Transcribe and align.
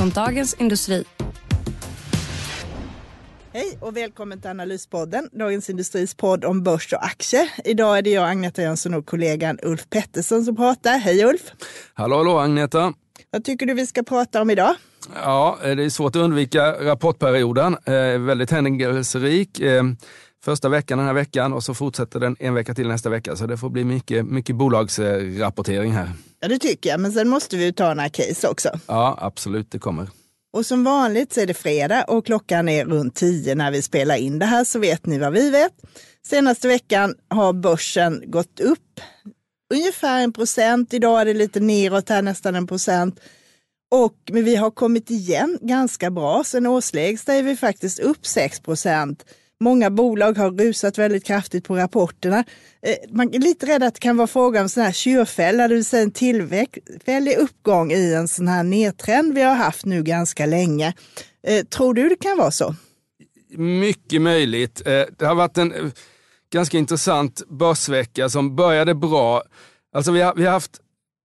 från 0.00 0.10
Dagens 0.10 0.54
Industri. 0.54 1.04
Hej 3.52 3.78
och 3.80 3.96
välkommen 3.96 4.40
till 4.40 4.50
Analyspodden, 4.50 5.28
Dagens 5.32 5.70
Industris 5.70 6.14
podd 6.14 6.44
om 6.44 6.62
börs 6.62 6.92
och 6.92 7.04
aktier. 7.04 7.50
Idag 7.64 7.98
är 7.98 8.02
det 8.02 8.10
jag, 8.10 8.28
Agneta 8.28 8.62
Jönsson 8.62 8.94
och 8.94 9.06
kollegan 9.06 9.58
Ulf 9.62 9.90
Pettersson 9.90 10.44
som 10.44 10.56
pratar. 10.56 10.98
Hej 10.98 11.24
Ulf! 11.24 11.40
Hallå, 11.94 12.16
hallå 12.16 12.38
Agneta! 12.38 12.92
Vad 13.30 13.44
tycker 13.44 13.66
du 13.66 13.74
vi 13.74 13.86
ska 13.86 14.02
prata 14.02 14.42
om 14.42 14.50
idag? 14.50 14.74
Ja, 15.14 15.58
det 15.62 15.84
är 15.84 15.90
svårt 15.90 16.16
att 16.16 16.22
undvika 16.22 16.72
rapportperioden. 16.72 17.76
Eh, 17.84 18.18
väldigt 18.18 18.50
händelserik. 18.50 19.60
Eh, 19.60 19.82
första 20.44 20.68
veckan 20.68 20.98
den 20.98 21.06
här 21.06 21.14
veckan 21.14 21.52
och 21.52 21.64
så 21.64 21.74
fortsätter 21.74 22.20
den 22.20 22.36
en 22.38 22.54
vecka 22.54 22.74
till 22.74 22.88
nästa 22.88 23.10
vecka. 23.10 23.36
Så 23.36 23.46
det 23.46 23.56
får 23.56 23.70
bli 23.70 23.84
mycket, 23.84 24.26
mycket 24.26 24.56
bolagsrapportering 24.56 25.92
här. 25.92 26.12
Ja, 26.40 26.48
det 26.48 26.58
tycker 26.58 26.90
jag. 26.90 27.00
Men 27.00 27.12
sen 27.12 27.28
måste 27.28 27.56
vi 27.56 27.64
ju 27.64 27.72
ta 27.72 27.94
några 27.94 28.08
case 28.08 28.48
också. 28.48 28.68
Ja, 28.86 29.18
absolut. 29.20 29.70
Det 29.70 29.78
kommer. 29.78 30.08
Och 30.52 30.66
som 30.66 30.84
vanligt 30.84 31.32
så 31.32 31.40
är 31.40 31.46
det 31.46 31.54
fredag 31.54 32.04
och 32.04 32.26
klockan 32.26 32.68
är 32.68 32.84
runt 32.84 33.14
tio 33.14 33.54
när 33.54 33.70
vi 33.70 33.82
spelar 33.82 34.16
in 34.16 34.38
det 34.38 34.46
här 34.46 34.64
så 34.64 34.78
vet 34.78 35.06
ni 35.06 35.18
vad 35.18 35.32
vi 35.32 35.50
vet. 35.50 35.72
Senaste 36.26 36.68
veckan 36.68 37.14
har 37.28 37.52
börsen 37.52 38.22
gått 38.26 38.60
upp 38.60 39.00
ungefär 39.74 40.20
en 40.20 40.32
procent. 40.32 40.94
Idag 40.94 41.20
är 41.20 41.24
det 41.24 41.34
lite 41.34 41.60
neråt 41.60 42.08
här, 42.08 42.22
nästan 42.22 42.54
en 42.54 42.66
procent. 42.66 43.20
Och, 43.90 44.14
men 44.30 44.44
vi 44.44 44.56
har 44.56 44.70
kommit 44.70 45.10
igen 45.10 45.58
ganska 45.60 46.10
bra. 46.10 46.44
Sen 46.44 46.66
årslägsta 46.66 47.34
är 47.34 47.42
vi 47.42 47.56
faktiskt 47.56 47.98
upp 47.98 48.26
6 48.26 48.60
procent. 48.60 49.24
Många 49.62 49.90
bolag 49.90 50.38
har 50.38 50.50
rusat 50.50 50.98
väldigt 50.98 51.24
kraftigt 51.24 51.64
på 51.64 51.76
rapporterna. 51.76 52.44
Eh, 52.82 52.94
man 53.12 53.34
är 53.34 53.38
lite 53.38 53.66
rädd 53.66 53.82
att 53.82 53.94
det 53.94 54.00
kan 54.00 54.16
vara 54.16 54.26
fråga 54.26 54.62
om 54.62 54.68
sån 54.68 54.82
här 54.82 54.92
kyrfälla, 54.92 55.68
det 55.68 55.74
vill 55.74 55.84
säga 55.84 56.02
en 56.02 56.10
tillfällig 56.10 57.36
uppgång 57.38 57.92
i 57.92 58.14
en 58.14 58.28
sån 58.28 58.48
här 58.48 58.62
nedtrend 58.62 59.34
vi 59.34 59.42
har 59.42 59.54
haft 59.54 59.84
nu 59.84 60.02
ganska 60.02 60.46
länge. 60.46 60.94
Eh, 61.46 61.64
tror 61.64 61.94
du 61.94 62.08
det 62.08 62.16
kan 62.16 62.38
vara 62.38 62.50
så? 62.50 62.74
Mycket 63.56 64.22
möjligt. 64.22 64.86
Eh, 64.86 65.02
det 65.18 65.24
har 65.24 65.34
varit 65.34 65.58
en 65.58 65.92
ganska 66.52 66.78
intressant 66.78 67.42
börsvecka 67.48 68.28
som 68.28 68.56
började 68.56 68.94
bra. 68.94 69.42
Alltså 69.94 70.12
vi 70.12 70.20
har, 70.20 70.34
vi 70.34 70.44
har 70.44 70.52
haft 70.52 70.80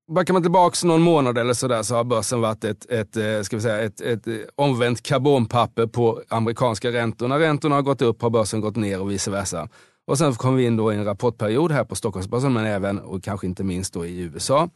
Backar 0.08 0.34
man 0.34 0.42
tillbaka 0.42 0.88
någon 0.88 1.02
månad 1.02 1.38
eller 1.38 1.54
sådär 1.54 1.84
så 1.84 1.96
har 1.96 2.04
börsen 2.04 2.42
varit 2.42 2.64
ett, 2.64 2.92
ett, 2.92 3.18
eh, 3.18 3.42
ska 3.42 3.56
vi 3.56 3.62
säga, 3.62 3.82
ett, 3.82 4.02
ett 4.02 4.28
eh, 4.28 4.36
omvänt 4.56 5.04
karbonpapper 5.04 5.88
på 5.88 6.22
amerikanska 6.30 6.92
räntor. 6.92 7.28
När 7.28 7.40
räntorna 7.40 7.76
har 7.76 7.82
gått 7.82 8.02
upp 8.02 8.22
har 8.22 8.30
börsen 8.30 8.62
gått 8.62 8.76
ner 8.76 9.02
och 9.02 9.12
vice 9.12 9.32
versa. 9.32 9.70
Och 10.08 10.18
sen 10.18 10.34
kom 10.34 10.56
vi 10.56 10.66
in 10.66 10.78
då 10.78 10.94
i 10.94 10.96
en 10.96 11.06
rapportperiod 11.06 11.72
här 11.72 11.84
på 11.84 11.96
Stockholmsbörsen, 11.96 12.54
men 12.54 12.66
även 12.66 13.00
och 13.00 13.24
kanske 13.24 13.48
inte 13.48 13.64
minst 13.64 13.94
då 13.94 14.06
i 14.06 14.20
USA. 14.20 14.70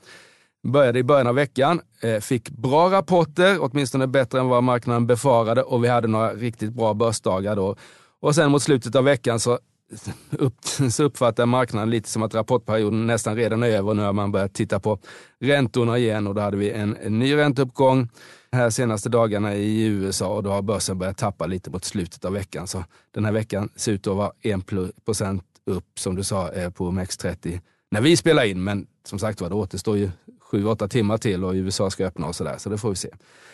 Började 0.68 1.00
i 1.00 1.04
början 1.04 1.28
av 1.28 1.36
veckan, 1.36 1.82
eh, 2.04 2.20
fick 2.20 2.50
bra 2.50 2.92
rapporter, 2.92 3.58
åtminstone 3.60 4.08
bättre 4.08 4.40
än 4.40 4.48
vad 4.48 4.64
marknaden 4.64 5.08
befarade 5.08 5.64
och 5.64 5.84
vi 5.84 5.88
hade 5.88 6.08
några 6.08 6.34
riktigt 6.34 6.74
bra 6.74 6.94
börsdagar 6.94 7.56
då. 7.56 7.76
Och 8.22 8.36
sen 8.36 8.52
mot 8.52 8.62
slutet 8.62 8.96
av 8.96 9.04
veckan 9.04 9.40
så 9.40 9.60
upp, 10.32 10.54
så 10.92 11.04
uppfattar 11.04 11.46
marknaden 11.46 11.90
lite 11.90 12.10
som 12.10 12.24
att 12.24 12.36
rapportperioden 12.36 13.08
nästan 13.08 13.36
redan 13.36 13.64
är 13.64 13.68
över. 13.68 13.94
Nu 13.94 14.02
har 14.02 14.14
man 14.14 14.32
börjat 14.32 14.54
titta 14.54 14.80
på 14.80 15.00
räntorna 15.40 15.98
igen 15.98 16.28
och 16.28 16.36
då 16.36 16.42
hade 16.42 16.58
vi 16.58 16.72
en, 16.72 16.98
en 17.04 17.20
ny 17.20 17.36
ränteuppgång 17.36 18.10
här 18.52 18.70
senaste 18.70 19.10
dagarna 19.10 19.56
i 19.56 19.86
USA 19.86 20.28
och 20.28 20.44
då 20.44 20.50
har 20.50 20.62
börsen 20.62 20.98
börjat 20.98 21.18
tappa 21.18 21.46
lite 21.46 21.70
mot 21.70 21.86
slutet 21.86 22.26
av 22.26 22.34
veckan. 22.34 22.68
Så 22.68 22.84
den 23.12 23.26
här 23.26 23.32
veckan 23.32 23.70
ser 23.76 23.92
ut 23.92 24.08
att 24.08 24.16
vara 24.16 24.32
1 24.42 24.60
procent 25.06 25.44
upp 25.66 26.00
som 26.00 26.16
du 26.16 26.24
sa 26.24 26.52
eh, 26.52 26.70
på 26.70 26.92
OMX30 26.92 27.60
när 27.92 28.02
vi 28.02 28.18
spelar 28.18 28.44
in. 28.44 28.64
Men 28.64 28.88
som 29.04 29.20
sagt 29.20 29.42
var, 29.42 29.50
det 29.50 29.56
återstår 29.56 29.98
ju 29.98 30.10
7-8 30.52 30.88
timmar 30.88 31.18
till 31.18 31.44
och 31.44 31.54
USA 31.54 31.90
ska 31.90 32.06
öppna 32.06 32.28
och 32.28 32.36
sådär, 32.36 32.56
så 32.58 32.70
det 32.70 32.78
får 32.78 32.90
vi 32.90 32.96
se. 32.96 33.10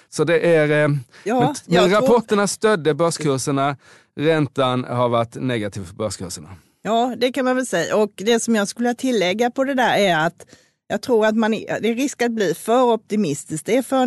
Så 0.10 0.24
det 0.24 0.56
är, 0.56 0.70
eh, 0.70 0.96
ja, 1.24 1.40
men, 1.40 1.82
men 1.82 1.90
rapporterna 1.90 2.42
tror... 2.42 2.48
stödde 2.48 2.94
börskurserna, 2.94 3.78
räntan 4.16 4.84
har 4.84 5.10
varit 5.10 5.36
negativ 5.36 5.86
för 5.86 5.96
börskurserna. 5.96 6.50
Ja, 6.82 7.16
det 7.18 7.32
kan 7.32 7.46
man 7.46 7.56
väl 7.56 7.66
säga. 7.66 7.96
Och 7.96 8.12
det 8.16 8.40
som 8.40 8.56
jag 8.56 8.68
skulle 8.68 8.96
tillägga 8.96 9.52
på 9.52 9.64
det 9.64 9.74
där 9.74 9.98
är 9.98 10.26
att 10.26 10.46
jag 10.88 11.02
tror 11.02 11.26
att 11.26 11.36
man, 11.36 11.52
det 11.52 11.90
är 11.90 11.96
risk 11.96 12.22
att 12.22 12.32
bli 12.32 12.54
för 12.54 12.82
optimistisk. 12.82 13.66
Det 13.66 13.78
är 13.78 13.82
för 13.82 14.06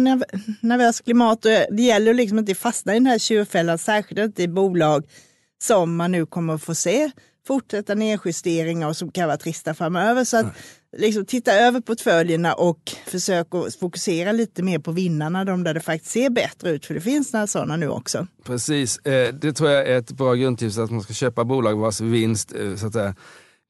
nervöst 0.67 1.05
klimat 1.05 1.45
och 1.45 1.51
det 1.51 1.83
gäller 1.83 2.15
liksom 2.15 2.39
inte 2.39 2.53
att 2.53 2.59
fastna 2.59 2.93
i 2.93 2.97
den 2.97 3.07
här 3.07 3.19
tjurfällan, 3.19 3.79
särskilt 3.79 4.21
inte 4.21 4.43
i 4.43 4.49
bolag 4.49 5.05
som 5.63 5.97
man 5.97 6.13
nu 6.13 6.27
kommer 6.27 6.55
att 6.55 6.63
få 6.63 6.75
se 6.75 7.11
fortsätta 7.49 7.95
nedjusteringar 7.95 8.89
och 8.89 8.97
som 8.97 9.11
kan 9.11 9.27
vara 9.27 9.37
trista 9.37 9.75
framöver. 9.75 10.25
Så 10.25 10.37
att 10.37 10.47
liksom, 10.97 11.25
titta 11.25 11.53
över 11.53 11.81
portföljerna 11.81 12.55
och 12.55 12.81
försök 13.07 13.55
att 13.55 13.75
fokusera 13.75 14.33
lite 14.33 14.63
mer 14.63 14.79
på 14.79 14.93
vinnarna, 14.93 15.45
de 15.45 15.65
där 15.65 15.75
det 15.75 15.81
faktiskt 15.81 16.13
ser 16.13 16.31
bättre 16.31 16.71
ut, 16.71 16.87
för 16.87 16.95
det 16.95 17.01
finns 17.01 17.33
några 17.33 17.47
sådana 17.47 17.77
nu 17.77 17.89
också. 17.89 18.27
Precis, 18.45 18.99
eh, 18.99 19.35
det 19.35 19.53
tror 19.53 19.71
jag 19.71 19.89
är 19.89 19.99
ett 19.99 20.13
bra 20.13 20.35
grundtips 20.35 20.79
att 20.79 20.91
man 20.91 21.03
ska 21.03 21.13
köpa 21.13 21.45
bolag 21.45 21.79
vars 21.79 22.01
vinst 22.01 22.55
eh, 22.55 22.77
så 22.77 22.87
att 22.87 22.93
säga, 22.93 23.15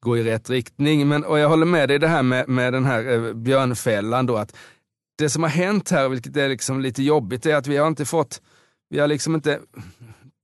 går 0.01 0.19
i 0.19 0.23
rätt 0.23 0.51
riktning. 0.51 1.09
Men, 1.09 1.25
och 1.25 1.39
jag 1.39 1.49
håller 1.49 1.67
med 1.67 1.89
dig 1.89 1.99
det 1.99 2.09
här 2.09 2.23
med, 2.23 2.49
med 2.49 2.73
den 2.73 2.85
här 2.85 3.13
eh, 3.13 3.33
björnfällan 3.33 4.27
då, 4.27 4.37
att 4.37 4.57
det 5.19 5.31
som 5.31 5.43
har 5.43 5.51
hänt 5.51 5.91
här, 5.91 6.09
vilket 6.09 6.37
är 6.37 6.49
liksom 6.49 6.81
lite 6.81 7.03
jobbigt, 7.03 7.47
är 7.47 7.55
att 7.55 7.67
vi 7.67 7.77
har 7.77 7.89
inte 7.89 8.05
fått 8.05 8.41
vi 8.91 8.99
har 8.99 9.09
liksom 9.09 9.35
inte 9.35 9.61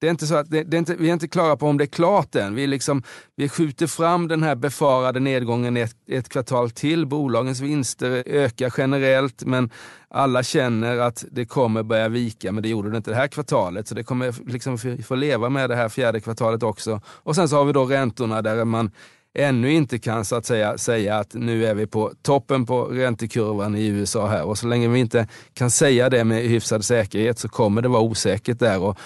det 0.04 0.08
är 0.08 0.10
inte 0.10 0.26
så 0.26 0.34
att 0.34 0.50
det, 0.50 0.62
det 0.62 0.76
är 0.76 0.78
inte, 0.78 0.94
vi 0.94 1.08
är 1.08 1.12
inte 1.12 1.28
klara 1.28 1.56
på 1.56 1.66
om 1.66 1.78
det 1.78 1.84
är 1.84 1.86
klart 1.86 2.34
än. 2.34 2.54
Vi, 2.54 2.66
liksom, 2.66 3.02
vi 3.36 3.48
skjuter 3.48 3.86
fram 3.86 4.28
den 4.28 4.42
här 4.42 4.54
befarade 4.54 5.20
nedgången 5.20 5.76
ett, 5.76 5.96
ett 6.08 6.28
kvartal 6.28 6.70
till. 6.70 7.06
Bolagens 7.06 7.60
vinster 7.60 8.22
ökar 8.26 8.74
generellt, 8.76 9.44
men 9.44 9.70
alla 10.08 10.42
känner 10.42 10.98
att 10.98 11.24
det 11.30 11.44
kommer 11.44 11.82
börja 11.82 12.08
vika, 12.08 12.52
men 12.52 12.62
det 12.62 12.68
gjorde 12.68 12.90
det 12.90 12.96
inte 12.96 13.10
det 13.10 13.16
här 13.16 13.28
kvartalet. 13.28 13.88
Så 13.88 13.94
det 13.94 14.04
kommer 14.04 14.34
liksom 14.50 14.78
få 15.04 15.14
leva 15.14 15.48
med 15.48 15.70
det 15.70 15.76
här 15.76 15.88
fjärde 15.88 16.20
kvartalet 16.20 16.62
också. 16.62 17.00
Och 17.06 17.34
sen 17.34 17.48
så 17.48 17.56
har 17.56 17.64
vi 17.64 17.72
då 17.72 17.84
räntorna 17.84 18.42
där 18.42 18.64
man 18.64 18.90
ännu 19.38 19.72
inte 19.72 19.98
kan 19.98 20.24
så 20.24 20.36
att 20.36 20.46
säga, 20.46 20.78
säga 20.78 21.18
att 21.18 21.34
nu 21.34 21.66
är 21.66 21.74
vi 21.74 21.86
på 21.86 22.12
toppen 22.22 22.66
på 22.66 22.84
räntekurvan 22.84 23.76
i 23.76 23.86
USA 23.86 24.26
här. 24.26 24.44
Och 24.44 24.58
så 24.58 24.66
länge 24.66 24.88
vi 24.88 24.98
inte 24.98 25.28
kan 25.54 25.70
säga 25.70 26.10
det 26.10 26.24
med 26.24 26.42
hyfsad 26.42 26.84
säkerhet 26.84 27.38
så 27.38 27.48
kommer 27.48 27.82
det 27.82 27.88
vara 27.88 28.02
osäkert 28.02 28.58
där. 28.58 28.82
Och 28.82 28.98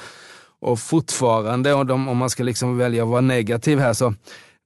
och 0.60 0.78
fortfarande, 0.78 1.70
de, 1.84 2.08
om 2.08 2.16
man 2.16 2.30
ska 2.30 2.42
liksom 2.42 2.78
välja 2.78 3.02
att 3.02 3.08
vara 3.08 3.20
negativ 3.20 3.78
här, 3.78 3.92
så 3.92 4.14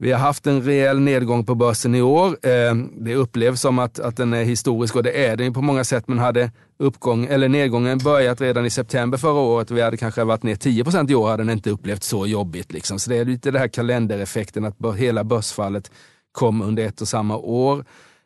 vi 0.02 0.12
har 0.12 0.18
haft 0.18 0.46
en 0.46 0.62
rejäl 0.62 1.00
nedgång 1.00 1.46
på 1.46 1.54
börsen 1.54 1.94
i 1.94 2.02
år. 2.02 2.46
Ehm, 2.46 3.04
det 3.04 3.14
upplevs 3.14 3.60
som 3.60 3.78
att, 3.78 3.98
att 4.00 4.16
den 4.16 4.32
är 4.32 4.44
historisk 4.44 4.96
och 4.96 5.02
det 5.02 5.26
är 5.26 5.36
den 5.36 5.52
på 5.52 5.62
många 5.62 5.84
sätt, 5.84 6.08
men 6.08 6.18
hade 6.18 6.50
uppgång, 6.78 7.26
eller 7.26 7.48
nedgången 7.48 7.98
börjat 7.98 8.40
redan 8.40 8.66
i 8.66 8.70
september 8.70 9.18
förra 9.18 9.40
året 9.40 9.70
och 9.70 9.76
vi 9.76 9.82
hade 9.82 9.96
kanske 9.96 10.24
varit 10.24 10.42
ner 10.42 10.54
10 10.54 10.84
i 11.08 11.14
år 11.14 11.30
hade 11.30 11.42
den 11.42 11.50
inte 11.50 11.70
upplevt 11.70 12.02
så 12.02 12.26
jobbigt. 12.26 12.72
Liksom. 12.72 12.98
Så 12.98 13.10
det 13.10 13.16
är 13.16 13.24
lite 13.24 13.50
den 13.50 13.60
här 13.60 13.68
kalendereffekten 13.68 14.64
att 14.64 14.96
hela 14.96 15.24
börsfallet 15.24 15.90
kom 16.32 16.62
under 16.62 16.86
ett 16.86 17.00
och 17.00 17.08
samma 17.08 17.36
år. 17.36 17.84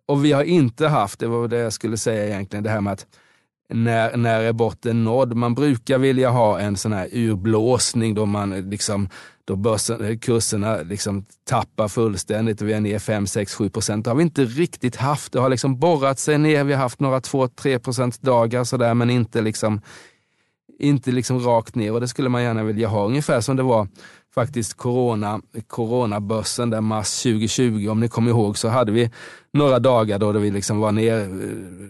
Och 0.08 0.24
vi 0.24 0.32
har 0.32 0.42
inte 0.42 0.88
haft, 0.88 1.20
det 1.20 1.26
var 1.26 1.48
det 1.48 1.58
jag 1.58 1.72
skulle 1.72 1.96
säga 1.96 2.26
egentligen, 2.26 2.64
det 2.64 2.70
här 2.70 2.80
med 2.80 2.92
att 2.92 3.06
när, 3.68 4.16
när 4.16 4.40
är 4.40 4.52
botten 4.52 5.04
nådd? 5.04 5.36
Man 5.36 5.54
brukar 5.54 5.98
vilja 5.98 6.30
ha 6.30 6.60
en 6.60 6.76
sån 6.76 6.92
här 6.92 7.08
urblåsning 7.12 8.14
då 8.14 8.26
man 8.26 8.70
liksom 8.70 9.08
då 9.44 9.56
börsen, 9.56 10.18
kurserna 10.18 10.76
liksom 10.76 11.24
tappar 11.48 11.88
fullständigt 11.88 12.60
och 12.60 12.68
vi 12.68 12.72
är 12.72 12.80
ner 12.80 12.98
5, 12.98 13.26
6, 13.26 13.54
7 13.54 13.70
procent. 13.70 14.04
Det 14.04 14.10
har 14.10 14.16
vi 14.16 14.22
inte 14.22 14.44
riktigt 14.44 14.96
haft. 14.96 15.32
Det 15.32 15.40
har 15.40 15.48
liksom 15.48 15.78
borrat 15.78 16.18
sig 16.18 16.38
ner. 16.38 16.64
Vi 16.64 16.72
har 16.72 16.80
haft 16.80 17.00
några 17.00 17.18
2-3 17.18 17.78
procents 17.78 18.18
dagar 18.18 18.64
sådär, 18.64 18.94
men 18.94 19.10
inte 19.10 19.40
liksom, 19.40 19.80
inte 20.78 21.10
liksom 21.10 21.40
rakt 21.40 21.74
ner 21.74 21.92
och 21.92 22.00
det 22.00 22.08
skulle 22.08 22.28
man 22.28 22.42
gärna 22.42 22.62
vilja 22.62 22.88
ha. 22.88 23.06
Ungefär 23.06 23.40
som 23.40 23.56
det 23.56 23.62
var 23.62 23.88
faktiskt 24.34 24.74
corona, 24.74 25.40
coronabörsen 25.66 26.70
där 26.70 26.80
mars 26.80 27.22
2020, 27.22 27.88
om 27.90 28.00
ni 28.00 28.08
kommer 28.08 28.30
ihåg, 28.30 28.58
så 28.58 28.68
hade 28.68 28.92
vi 28.92 29.10
några 29.52 29.78
dagar 29.78 30.18
då 30.18 30.32
vi 30.32 30.50
liksom 30.50 30.78
var 30.78 30.92
ner 30.92 31.20
eh, 31.20 31.28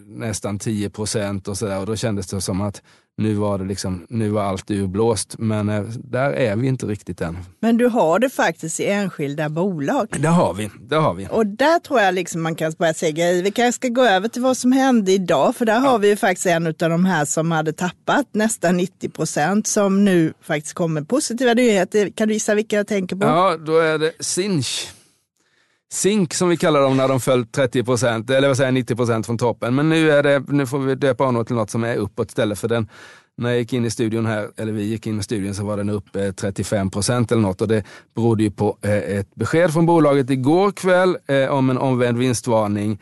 nästan 0.06 0.58
10 0.58 0.90
procent 0.90 1.48
och 1.48 1.58
sådär 1.58 1.80
och 1.80 1.86
då 1.86 1.96
kändes 1.96 2.26
det 2.26 2.40
som 2.40 2.60
att 2.60 2.82
nu 3.18 3.34
var, 3.34 3.58
det 3.58 3.64
liksom, 3.64 4.06
nu 4.08 4.28
var 4.28 4.42
allt 4.42 4.70
urblåst. 4.70 5.34
Men 5.38 5.68
eh, 5.68 5.82
där 5.82 6.30
är 6.30 6.56
vi 6.56 6.68
inte 6.68 6.86
riktigt 6.86 7.20
än. 7.20 7.38
Men 7.60 7.76
du 7.76 7.86
har 7.86 8.18
det 8.18 8.30
faktiskt 8.30 8.80
i 8.80 8.86
enskilda 8.86 9.48
bolag. 9.48 10.08
Det 10.18 10.28
har 10.28 10.54
vi. 10.54 10.70
Det 10.80 10.96
har 10.96 11.14
vi. 11.14 11.28
Och 11.30 11.46
där 11.46 11.78
tror 11.78 12.00
jag 12.00 12.14
liksom 12.14 12.42
man 12.42 12.54
kan 12.54 12.72
börja 12.78 12.94
säga 12.94 13.10
grejer. 13.12 13.42
Vi 13.42 13.50
kanske 13.50 13.76
ska 13.76 13.88
gå 13.88 14.02
över 14.02 14.28
till 14.28 14.42
vad 14.42 14.56
som 14.56 14.72
hände 14.72 15.12
idag, 15.12 15.56
för 15.56 15.64
där 15.66 15.78
har 15.78 15.98
vi 15.98 16.08
ju 16.08 16.16
faktiskt 16.16 16.46
en 16.46 16.66
av 16.66 16.74
de 16.74 17.04
här 17.04 17.24
som 17.24 17.50
hade 17.50 17.72
tappat 17.72 18.26
nästan 18.32 18.76
90 18.76 19.08
procent 19.08 19.66
som 19.66 20.04
nu 20.04 20.32
faktiskt 20.42 20.74
kommer 20.74 21.02
positiva 21.02 21.54
nyheter. 21.54 22.10
Kan 22.10 22.28
du 22.28 22.34
gissa 22.34 22.54
vilka 22.54 22.76
jag 22.76 22.86
tänker 22.86 23.16
på? 23.16 23.26
Ja, 23.26 23.56
då 23.56 23.78
är 23.78 23.98
det 23.98 24.12
Sinch. 24.20 24.88
Zink 25.92 26.34
som 26.34 26.48
vi 26.48 26.56
kallar 26.56 26.80
dem 26.80 26.96
när 26.96 27.08
de 27.08 27.20
föll 27.20 27.46
30 27.46 27.84
procent, 27.84 28.30
eller 28.30 28.48
vad 28.48 28.56
säger 28.56 28.72
90 28.72 28.96
procent 28.96 29.26
från 29.26 29.38
toppen. 29.38 29.74
Men 29.74 29.88
nu, 29.88 30.10
är 30.10 30.22
det, 30.22 30.44
nu 30.48 30.66
får 30.66 30.78
vi 30.78 30.94
döpa 30.94 31.24
honom 31.24 31.44
till 31.44 31.54
något 31.54 31.70
som 31.70 31.84
är 31.84 31.96
uppåt 31.96 32.28
istället 32.28 32.58
för 32.58 32.68
den. 32.68 32.88
När 33.38 33.50
jag 33.50 33.58
gick 33.58 33.72
in 33.72 33.84
i 33.84 33.90
studion 33.90 34.26
här, 34.26 34.48
eller 34.56 34.72
vi 34.72 34.82
gick 34.82 35.06
in 35.06 35.20
i 35.20 35.22
studion 35.22 35.54
så 35.54 35.64
var 35.64 35.76
den 35.76 35.90
upp 35.90 36.04
35 36.36 36.90
procent 36.90 37.32
eller 37.32 37.42
något 37.42 37.60
och 37.60 37.68
det 37.68 37.84
berodde 38.14 38.42
ju 38.42 38.50
på 38.50 38.78
eh, 38.82 38.92
ett 38.92 39.34
besked 39.34 39.72
från 39.72 39.86
bolaget 39.86 40.30
igår 40.30 40.70
kväll 40.70 41.16
eh, 41.26 41.48
om 41.48 41.70
en 41.70 41.78
omvänd 41.78 42.18
vinstvarning 42.18 43.00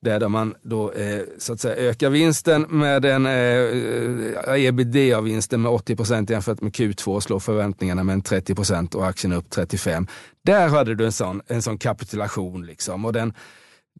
där 0.00 0.28
man 0.28 0.54
då 0.62 0.92
eh, 0.92 1.22
så 1.38 1.52
att 1.52 1.60
säga 1.60 1.76
ökar 1.76 2.10
vinsten 2.10 2.66
med 2.68 3.04
en 3.04 3.26
eh, 3.26 3.32
eh 3.32 4.64
ebitda-vinsten 4.64 5.62
med 5.62 5.72
80 5.72 5.96
procent 5.96 6.30
jämfört 6.30 6.60
med 6.60 6.72
Q2 6.72 7.14
och 7.14 7.22
slår 7.22 7.40
förväntningarna 7.40 8.04
med 8.04 8.12
en 8.12 8.22
30 8.22 8.54
procent 8.54 8.94
och 8.94 9.06
aktien 9.06 9.32
upp 9.32 9.50
35. 9.50 10.06
Där 10.44 10.68
hade 10.68 10.94
du 10.94 11.04
en 11.04 11.12
sån, 11.12 11.42
en 11.46 11.62
sån 11.62 11.78
kapitulation 11.78 12.66
liksom 12.66 13.04
och 13.04 13.12
den, 13.12 13.32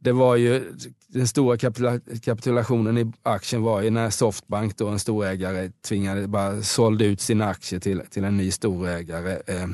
det 0.01 0.13
var 0.13 0.37
ju 0.37 0.73
den 1.09 1.29
stora 1.29 1.59
kapitula 1.59 2.01
kapitulationen 2.23 2.99
i 2.99 3.13
aktien 3.23 3.63
var 3.63 3.83
ju 3.83 3.91
när 3.91 4.11
Softbank, 4.11 4.77
då 4.77 4.89
en 4.89 4.99
storägare, 4.99 5.71
tvingade, 5.89 6.29
bara 6.29 6.63
sålde 6.63 7.05
ut 7.05 7.21
sina 7.21 7.49
aktier 7.49 7.81
till, 7.81 8.03
till 8.11 8.25
en 8.25 8.37
ny 8.37 8.51
storägare. 8.51 9.33
Eh, 9.47 9.69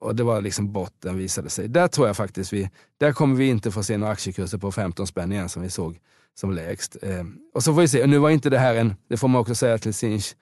och 0.00 0.16
det 0.16 0.22
var 0.22 0.40
liksom 0.40 0.72
botten 0.72 1.16
visade 1.16 1.50
sig. 1.50 1.68
Där 1.68 1.88
tror 1.88 2.06
jag 2.06 2.16
faktiskt 2.16 2.52
vi, 2.52 2.70
där 2.98 3.12
kommer 3.12 3.36
vi 3.36 3.48
inte 3.48 3.70
få 3.70 3.82
se 3.82 3.96
några 3.96 4.12
aktiekurser 4.12 4.58
på 4.58 4.72
15 4.72 5.06
spänn 5.06 5.32
igen 5.32 5.48
som 5.48 5.62
vi 5.62 5.70
såg 5.70 5.98
som 6.34 6.52
lägst. 6.52 6.96
Eh, 7.02 7.24
och 7.54 7.62
så 7.62 7.74
får 7.74 7.80
vi 7.80 7.88
se, 7.88 8.06
nu 8.06 8.18
var 8.18 8.30
inte 8.30 8.50
det 8.50 8.58
här 8.58 8.74
en, 8.74 8.94
det 9.08 9.16
får 9.16 9.28
man 9.28 9.40
också 9.40 9.54
säga 9.54 9.78
till 9.78 9.94
Sinch, 9.94 10.34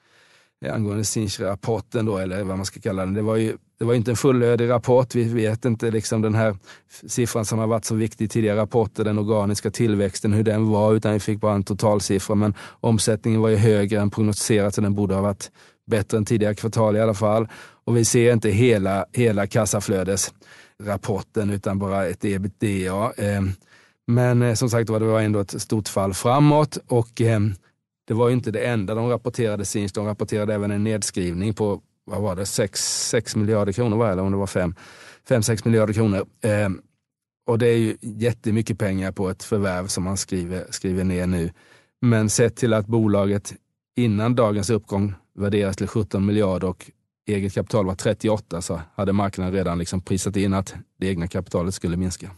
eh, 0.64 0.74
angående 0.74 1.04
Sinch-rapporten 1.04 2.06
då, 2.06 2.18
eller 2.18 2.42
vad 2.42 2.56
man 2.56 2.66
ska 2.66 2.80
kalla 2.80 3.04
den. 3.04 3.14
Det 3.14 3.22
var 3.22 3.36
ju 3.36 3.56
det 3.78 3.84
var 3.84 3.94
inte 3.94 4.10
en 4.10 4.16
fullödig 4.16 4.68
rapport. 4.68 5.14
Vi 5.14 5.24
vet 5.24 5.64
inte 5.64 5.90
liksom 5.90 6.22
den 6.22 6.34
här 6.34 6.56
siffran 7.06 7.44
som 7.44 7.58
har 7.58 7.66
varit 7.66 7.84
så 7.84 7.94
viktig 7.94 8.24
i 8.24 8.28
tidigare 8.28 8.60
rapporter, 8.60 9.04
den 9.04 9.18
organiska 9.18 9.70
tillväxten, 9.70 10.32
hur 10.32 10.42
den 10.42 10.68
var, 10.68 10.94
utan 10.94 11.12
vi 11.12 11.20
fick 11.20 11.40
bara 11.40 11.54
en 11.54 11.62
totalsiffra. 11.62 12.34
Men 12.34 12.54
omsättningen 12.80 13.40
var 13.40 13.48
ju 13.48 13.56
högre 13.56 14.00
än 14.00 14.10
prognostiserat, 14.10 14.74
så 14.74 14.80
den 14.80 14.94
borde 14.94 15.14
ha 15.14 15.22
varit 15.22 15.50
bättre 15.88 16.18
än 16.18 16.24
tidigare 16.24 16.54
kvartal 16.54 16.96
i 16.96 17.00
alla 17.00 17.14
fall. 17.14 17.48
Och 17.84 17.96
vi 17.96 18.04
ser 18.04 18.32
inte 18.32 18.50
hela, 18.50 19.06
hela 19.12 19.46
kassaflödesrapporten 19.46 21.50
utan 21.50 21.78
bara 21.78 22.06
ett 22.06 22.24
ebitda. 22.24 23.12
Eh, 23.16 23.42
men 24.06 24.42
eh, 24.42 24.54
som 24.54 24.70
sagt 24.70 24.86
det 24.86 24.98
var 24.98 25.20
ändå 25.20 25.40
ett 25.40 25.62
stort 25.62 25.88
fall 25.88 26.14
framåt 26.14 26.78
och 26.86 27.20
eh, 27.20 27.40
det 28.06 28.14
var 28.14 28.30
inte 28.30 28.50
det 28.50 28.66
enda 28.66 28.94
de 28.94 29.08
rapporterade 29.08 29.64
Sinch. 29.64 29.92
De 29.92 30.06
rapporterade 30.06 30.54
även 30.54 30.70
en 30.70 30.84
nedskrivning 30.84 31.54
på 31.54 31.80
vad 32.04 32.22
var 32.22 32.36
det, 32.36 32.46
6, 32.46 33.36
miljarder 33.36 33.72
kronor 33.72 33.96
var 33.96 34.06
det, 34.06 34.12
eller 34.12 34.22
om 34.22 34.32
det 34.32 34.38
var 34.38 34.46
5-6 34.46 34.74
miljarder 35.64 35.94
kronor. 35.94 36.26
och 37.46 37.58
det 37.58 37.66
är 37.66 37.76
ju 37.76 37.96
jättemycket 38.00 38.78
pengar 38.78 39.12
på 39.12 39.30
ett 39.30 39.42
förvärv 39.42 39.86
som 39.86 40.04
man 40.04 40.16
skriver, 40.16 40.66
skriver 40.70 41.04
ner 41.04 41.26
nu. 41.26 41.50
Men 42.00 42.30
sett 42.30 42.56
till 42.56 42.72
att 42.72 42.86
bolaget 42.86 43.54
innan 43.96 44.34
dagens 44.34 44.70
uppgång 44.70 45.14
värderas 45.38 45.76
till 45.76 45.86
17 45.86 46.26
miljarder 46.26 46.68
och 46.68 46.90
eget 47.26 47.54
kapital 47.54 47.86
var 47.86 47.94
38 47.94 48.62
så 48.62 48.80
hade 48.94 49.12
marknaden 49.12 49.52
redan 49.54 49.78
liksom 49.78 50.00
prisat 50.00 50.36
in 50.36 50.54
att 50.54 50.74
det 51.00 51.06
egna 51.06 51.28
kapitalet 51.28 51.74
skulle 51.74 51.96
minska. 51.96 52.30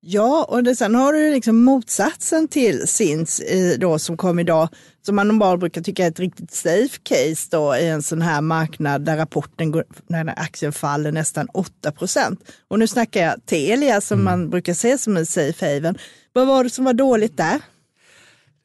Ja, 0.00 0.46
och 0.48 0.64
det, 0.64 0.76
sen 0.76 0.94
har 0.94 1.12
du 1.12 1.32
liksom 1.32 1.64
motsatsen 1.64 2.48
till 2.48 2.88
SINS 2.88 3.42
då, 3.78 3.98
som 3.98 4.16
kom 4.16 4.38
idag, 4.38 4.68
som 5.06 5.16
man 5.16 5.28
normalt 5.28 5.60
brukar 5.60 5.82
tycka 5.82 6.04
är 6.04 6.08
ett 6.08 6.20
riktigt 6.20 6.52
safe 6.52 6.98
case 7.02 7.48
då, 7.50 7.76
i 7.76 7.88
en 7.88 8.02
sån 8.02 8.22
här 8.22 8.40
marknad 8.40 9.04
där 9.04 9.16
rapporten 9.16 9.70
går, 9.70 9.84
när 10.06 10.34
aktien 10.36 10.72
faller 10.72 11.12
nästan 11.12 11.48
8 11.54 11.92
procent. 11.92 12.40
Och 12.68 12.78
nu 12.78 12.86
snackar 12.86 13.22
jag 13.22 13.46
Telia 13.46 14.00
som 14.00 14.20
mm. 14.20 14.24
man 14.24 14.50
brukar 14.50 14.74
se 14.74 14.98
som 14.98 15.16
en 15.16 15.26
safe 15.26 15.74
haven. 15.74 15.98
Vad 16.32 16.46
var 16.46 16.64
det 16.64 16.70
som 16.70 16.84
var 16.84 16.92
dåligt 16.92 17.36
där? 17.36 17.60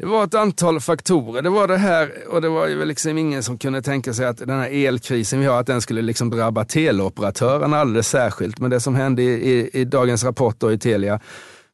Det 0.01 0.07
var 0.07 0.23
ett 0.23 0.33
antal 0.33 0.79
faktorer. 0.79 1.41
Det 1.41 1.49
var 1.49 1.67
det 1.67 1.77
här, 1.77 2.11
och 2.29 2.41
det 2.41 2.49
var 2.49 2.67
ju 2.67 2.85
liksom 2.85 3.17
ingen 3.17 3.43
som 3.43 3.57
kunde 3.57 3.81
tänka 3.81 4.13
sig 4.13 4.25
att 4.25 4.37
den 4.37 4.59
här 4.59 4.69
elkrisen 4.87 5.39
vi 5.39 5.45
har, 5.45 5.59
att 5.59 5.67
den 5.67 5.81
skulle 5.81 6.01
liksom 6.01 6.29
drabba 6.29 6.65
teleoperatörerna 6.65 7.77
alldeles 7.77 8.07
särskilt. 8.07 8.59
Men 8.59 8.71
det 8.71 8.79
som 8.79 8.95
hände 8.95 9.21
i, 9.23 9.51
i, 9.51 9.69
i 9.73 9.85
dagens 9.85 10.23
rapport 10.23 10.55
då 10.59 10.71
i 10.71 10.77
Telia 10.77 11.19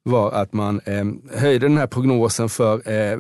var 0.04 0.32
att 0.32 0.54
man 0.54 0.82
eh, 0.86 1.06
höjde 1.40 1.68
den 1.68 1.78
här 1.78 1.88
prognosen 1.88 2.50
för 2.50 2.92
eh, 2.92 3.20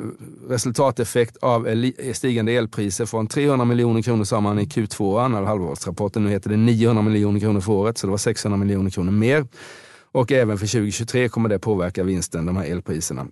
resultateffekt 0.49 1.37
av 1.37 1.67
stigande 2.13 2.51
elpriser 2.51 3.05
från 3.05 3.27
300 3.27 3.65
miljoner 3.65 4.01
kronor 4.01 4.23
sa 4.23 4.41
man 4.41 4.59
i 4.59 4.65
Q2, 4.65 5.45
halvårsrapporten. 5.45 6.23
Nu 6.23 6.29
heter 6.29 6.49
det 6.49 6.57
900 6.57 7.03
miljoner 7.03 7.39
kronor 7.39 7.61
för 7.61 7.71
året, 7.71 7.97
så 7.97 8.07
det 8.07 8.11
var 8.11 8.17
600 8.17 8.57
miljoner 8.57 8.89
kronor 8.89 9.11
mer. 9.11 9.47
Och 10.11 10.31
även 10.31 10.57
för 10.57 10.67
2023 10.67 11.29
kommer 11.29 11.49
det 11.49 11.59
påverka 11.59 12.03
vinsten, 12.03 12.45
de 12.45 12.57
här 12.57 12.65
elpriserna. 12.65 13.27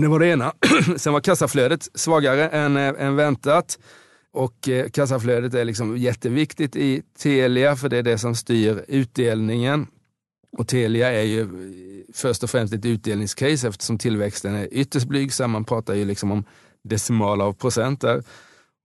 Det 0.00 0.08
var 0.08 0.18
det 0.18 0.26
ena. 0.26 0.52
Sen 0.96 1.12
var 1.12 1.20
kassaflödet 1.20 1.88
svagare 1.94 2.48
än, 2.48 2.76
äh, 2.76 2.94
än 2.98 3.16
väntat. 3.16 3.78
Och 4.32 4.68
eh, 4.68 4.88
kassaflödet 4.88 5.54
är 5.54 5.64
liksom 5.64 5.96
jätteviktigt 5.96 6.76
i 6.76 7.02
Telia 7.18 7.76
för 7.76 7.88
det 7.88 7.96
är 7.96 8.02
det 8.02 8.18
som 8.18 8.34
styr 8.34 8.84
utdelningen. 8.88 9.86
Och 10.58 10.68
Telia 10.68 11.12
är 11.12 11.22
ju 11.22 11.40
eh, 11.40 11.46
först 12.14 12.42
och 12.42 12.50
främst 12.50 12.74
ett 12.74 12.84
utdelningscase 12.84 13.68
eftersom 13.68 13.98
tillväxten 13.98 14.54
är 14.54 14.68
ytterst 14.70 15.08
blygsam. 15.08 15.50
Man 15.50 15.64
pratar 15.64 15.94
ju 15.94 16.04
liksom 16.04 16.32
om 16.32 16.44
decimaler 16.84 17.44
av 17.44 17.52
procent 17.52 18.00
där. 18.00 18.22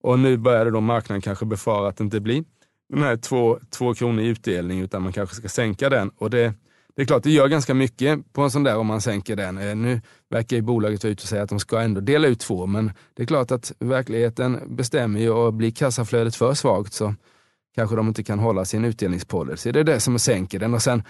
Och 0.03 0.19
nu 0.19 0.37
börjar 0.37 0.71
då 0.71 0.81
marknaden 0.81 1.21
kanske 1.21 1.45
befara 1.45 1.87
att 1.87 1.97
det 1.97 2.03
inte 2.03 2.19
blir 2.19 2.43
den 2.89 3.03
här 3.03 3.17
två, 3.17 3.59
två 3.69 3.93
kronor 3.93 4.23
i 4.23 4.27
utdelning 4.27 4.79
utan 4.79 5.01
man 5.01 5.13
kanske 5.13 5.35
ska 5.35 5.49
sänka 5.49 5.89
den. 5.89 6.09
Och 6.09 6.29
det 6.29 6.53
det 6.95 7.01
är 7.01 7.05
klart, 7.05 7.23
det 7.23 7.31
gör 7.31 7.47
ganska 7.47 7.73
mycket 7.73 8.33
på 8.33 8.41
en 8.41 8.51
sån 8.51 8.63
där 8.63 8.77
om 8.77 8.87
man 8.87 9.01
sänker 9.01 9.35
den. 9.35 9.57
Eh, 9.57 9.75
nu 9.75 10.01
verkar 10.29 10.55
ju 10.55 10.61
bolaget 10.61 11.03
vara 11.03 11.11
ute 11.11 11.21
och 11.21 11.27
säga 11.27 11.43
att 11.43 11.49
de 11.49 11.59
ska 11.59 11.79
ändå 11.79 12.01
dela 12.01 12.27
ut 12.27 12.39
två, 12.39 12.65
men 12.65 12.91
det 13.13 13.23
är 13.23 13.27
klart 13.27 13.51
att 13.51 13.71
verkligheten 13.79 14.59
bestämmer 14.67 15.19
ju 15.19 15.29
och 15.29 15.53
blir 15.53 15.71
kassaflödet 15.71 16.35
för 16.35 16.53
svagt 16.53 16.93
så 16.93 17.15
kanske 17.75 17.95
de 17.95 18.07
inte 18.07 18.23
kan 18.23 18.39
hålla 18.39 18.65
sin 18.65 18.85
utdelningspolicy. 18.85 19.71
Det 19.71 19.79
är 19.79 19.83
det 19.83 19.99
som 19.99 20.19
sänker 20.19 20.59
den 20.59 20.73
och 20.73 20.81
sen 20.81 21.03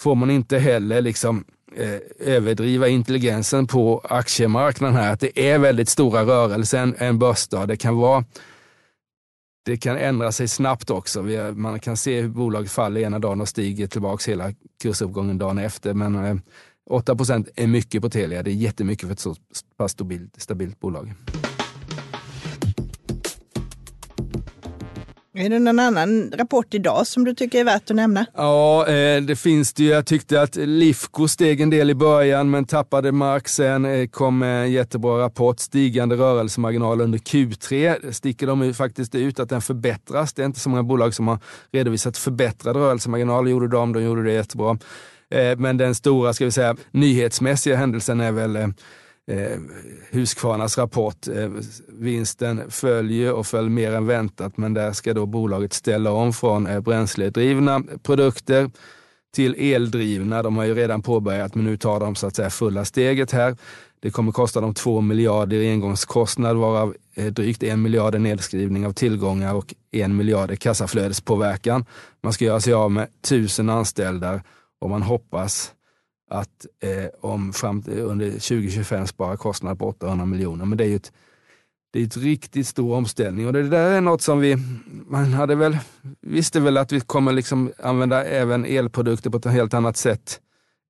får 0.00 0.14
man 0.14 0.30
inte 0.30 0.58
heller 0.58 1.00
liksom 1.00 1.44
eh, 1.76 2.34
överdriva 2.34 2.88
intelligensen 2.88 3.66
på 3.66 4.00
aktiemarknaden 4.04 4.96
här. 4.96 5.12
Att 5.12 5.20
det 5.20 5.50
är 5.50 5.58
väldigt 5.58 5.88
stora 5.88 6.22
rörelser 6.22 6.78
en, 6.78 6.94
en 6.98 7.18
börsdag. 7.18 7.66
Det 7.66 7.76
kan 7.76 7.96
vara 7.96 8.24
det 9.62 9.76
kan 9.76 9.96
ändra 9.96 10.32
sig 10.32 10.48
snabbt 10.48 10.90
också. 10.90 11.22
Man 11.54 11.80
kan 11.80 11.96
se 11.96 12.20
hur 12.20 12.28
bolaget 12.28 12.70
faller 12.70 13.00
ena 13.00 13.18
dagen 13.18 13.40
och 13.40 13.48
stiger 13.48 13.86
tillbaka 13.86 14.30
hela 14.30 14.52
kursuppgången 14.82 15.38
dagen 15.38 15.58
efter. 15.58 15.94
Men 15.94 16.24
eh, 16.24 16.36
8 16.90 17.12
är 17.56 17.66
mycket 17.66 18.02
på 18.02 18.10
Telia. 18.10 18.42
Det 18.42 18.50
är 18.50 18.54
jättemycket 18.54 19.06
för 19.06 19.12
ett 19.12 19.20
så 19.20 19.34
pass 19.76 19.92
stabilt, 19.92 20.40
stabilt 20.40 20.80
bolag. 20.80 21.14
Är 25.38 25.48
det 25.48 25.58
någon 25.58 25.78
annan 25.78 26.32
rapport 26.36 26.74
idag 26.74 27.06
som 27.06 27.24
du 27.24 27.34
tycker 27.34 27.60
är 27.60 27.64
värt 27.64 27.90
att 27.90 27.96
nämna? 27.96 28.26
Ja, 28.36 28.86
eh, 28.86 29.22
det 29.22 29.36
finns 29.36 29.72
det 29.72 29.82
ju. 29.82 29.88
Jag 29.88 30.06
tyckte 30.06 30.42
att 30.42 30.56
Lifco 30.56 31.28
steg 31.28 31.60
en 31.60 31.70
del 31.70 31.90
i 31.90 31.94
början 31.94 32.50
men 32.50 32.64
tappade 32.64 33.12
mark 33.12 33.48
sen. 33.48 33.84
Eh, 33.84 34.06
kom 34.06 34.28
kom 34.28 34.42
en 34.42 34.72
jättebra 34.72 35.18
rapport. 35.18 35.60
Stigande 35.60 36.16
rörelsemarginal 36.16 37.00
under 37.00 37.18
Q3 37.18 38.12
sticker 38.12 38.46
de 38.46 38.64
ju 38.64 38.74
faktiskt 38.74 39.14
ut 39.14 39.40
att 39.40 39.48
den 39.48 39.60
förbättras. 39.60 40.32
Det 40.32 40.42
är 40.42 40.46
inte 40.46 40.60
så 40.60 40.68
många 40.68 40.82
bolag 40.82 41.14
som 41.14 41.28
har 41.28 41.38
redovisat 41.72 42.16
förbättrad 42.16 42.76
rörelsemarginal. 42.76 43.48
gjorde 43.48 43.68
de, 43.68 43.92
de 43.92 44.02
gjorde 44.02 44.22
det 44.22 44.32
jättebra. 44.32 44.78
Eh, 45.30 45.56
men 45.58 45.76
den 45.76 45.94
stora, 45.94 46.32
ska 46.32 46.44
vi 46.44 46.50
säga, 46.50 46.76
nyhetsmässiga 46.90 47.76
händelsen 47.76 48.20
är 48.20 48.32
väl 48.32 48.56
eh, 49.28 49.58
Husqvarnas 50.10 50.78
rapport. 50.78 51.28
Eh, 51.28 51.50
vinsten 51.88 52.70
följer 52.70 53.32
och 53.32 53.46
föll 53.46 53.68
mer 53.68 53.94
än 53.94 54.06
väntat, 54.06 54.56
men 54.56 54.74
där 54.74 54.92
ska 54.92 55.14
då 55.14 55.26
bolaget 55.26 55.72
ställa 55.72 56.12
om 56.12 56.32
från 56.32 56.66
eh, 56.66 56.80
bränsledrivna 56.80 57.82
produkter 58.02 58.70
till 59.34 59.54
eldrivna. 59.74 60.42
De 60.42 60.56
har 60.56 60.64
ju 60.64 60.74
redan 60.74 61.02
påbörjat, 61.02 61.54
men 61.54 61.64
nu 61.64 61.76
tar 61.76 62.00
de 62.00 62.14
så 62.14 62.26
att 62.26 62.36
säga 62.36 62.50
fulla 62.50 62.84
steget 62.84 63.32
här. 63.32 63.56
Det 64.00 64.10
kommer 64.10 64.32
kosta 64.32 64.60
dem 64.60 64.74
2 64.74 65.00
miljarder 65.00 65.56
i 65.56 65.70
engångskostnad, 65.70 66.56
varav 66.56 66.94
eh, 67.14 67.26
drygt 67.26 67.62
en 67.62 67.82
miljard 67.82 68.14
är 68.14 68.18
nedskrivning 68.18 68.86
av 68.86 68.92
tillgångar 68.92 69.54
och 69.54 69.74
en 69.90 70.16
miljard 70.16 70.50
är 70.50 70.56
kassaflödespåverkan. 70.56 71.84
Man 72.22 72.32
ska 72.32 72.44
göra 72.44 72.60
sig 72.60 72.72
av 72.72 72.90
med 72.90 73.08
tusen 73.22 73.68
anställda 73.68 74.42
och 74.80 74.90
man 74.90 75.02
hoppas 75.02 75.72
att 76.28 76.66
eh, 76.82 77.10
om 77.20 77.52
fram 77.52 77.82
till, 77.82 77.98
under 77.98 78.30
2025 78.30 79.06
spara 79.06 79.36
kostnader 79.36 79.76
på 79.76 79.88
800 79.88 80.26
miljoner. 80.26 80.64
Men 80.64 80.78
det 80.78 80.84
är 80.84 80.88
ju 80.88 80.96
ett, 80.96 81.12
det 81.92 82.00
är 82.00 82.06
ett 82.06 82.16
riktigt 82.16 82.66
stor 82.66 82.94
omställning 82.94 83.46
och 83.46 83.52
det 83.52 83.68
där 83.68 83.90
är 83.90 84.00
något 84.00 84.22
som 84.22 84.40
vi, 84.40 84.56
man 85.06 85.32
hade 85.32 85.54
väl, 85.54 85.78
visste 86.20 86.60
väl 86.60 86.76
att 86.76 86.92
vi 86.92 87.00
kommer 87.00 87.32
liksom 87.32 87.72
använda 87.82 88.24
även 88.24 88.64
elprodukter 88.64 89.30
på 89.30 89.36
ett 89.36 89.44
helt 89.44 89.74
annat 89.74 89.96
sätt 89.96 90.40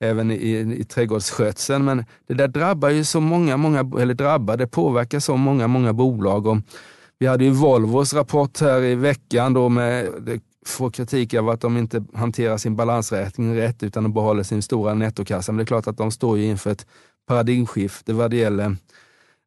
även 0.00 0.30
i, 0.30 0.76
i 0.78 0.85
trädgårdsskötseln. 0.85 1.85
Men 1.85 2.04
det 2.26 2.35
där 2.35 2.49
drabbar 2.49 2.88
ju 2.88 3.04
så 3.04 3.21
många, 3.21 3.57
många, 3.57 3.90
eller 4.00 4.14
drabbar, 4.14 4.57
det 4.57 4.66
påverkar 4.66 5.21
så 5.21 5.37
många, 5.37 5.66
många 5.66 5.92
bolag. 5.92 6.47
Och 6.47 6.59
vi 7.18 7.26
hade 7.26 7.45
ju 7.45 7.50
Volvos 7.50 8.14
rapport 8.14 8.61
här 8.61 8.83
i 8.83 8.95
veckan 8.95 9.52
då 9.52 9.68
med, 9.68 10.09
det 10.21 10.40
får 10.67 10.91
kritik 10.91 11.35
av 11.35 11.49
att 11.49 11.61
de 11.61 11.77
inte 11.77 12.05
hanterar 12.15 12.57
sin 12.57 12.77
balansräkning 12.77 13.57
rätt 13.57 13.83
utan 13.83 14.03
de 14.03 14.12
behåller 14.12 14.43
sin 14.43 14.62
stora 14.62 14.95
nettokassa. 14.95 15.53
Men 15.53 15.57
det 15.57 15.62
är 15.62 15.67
klart 15.67 15.87
att 15.87 15.97
de 15.97 16.11
står 16.11 16.38
ju 16.38 16.45
inför 16.45 16.71
ett 16.71 16.87
paradigmskifte 17.29 18.12
vad 18.12 18.31
det 18.31 18.37
gäller 18.37 18.77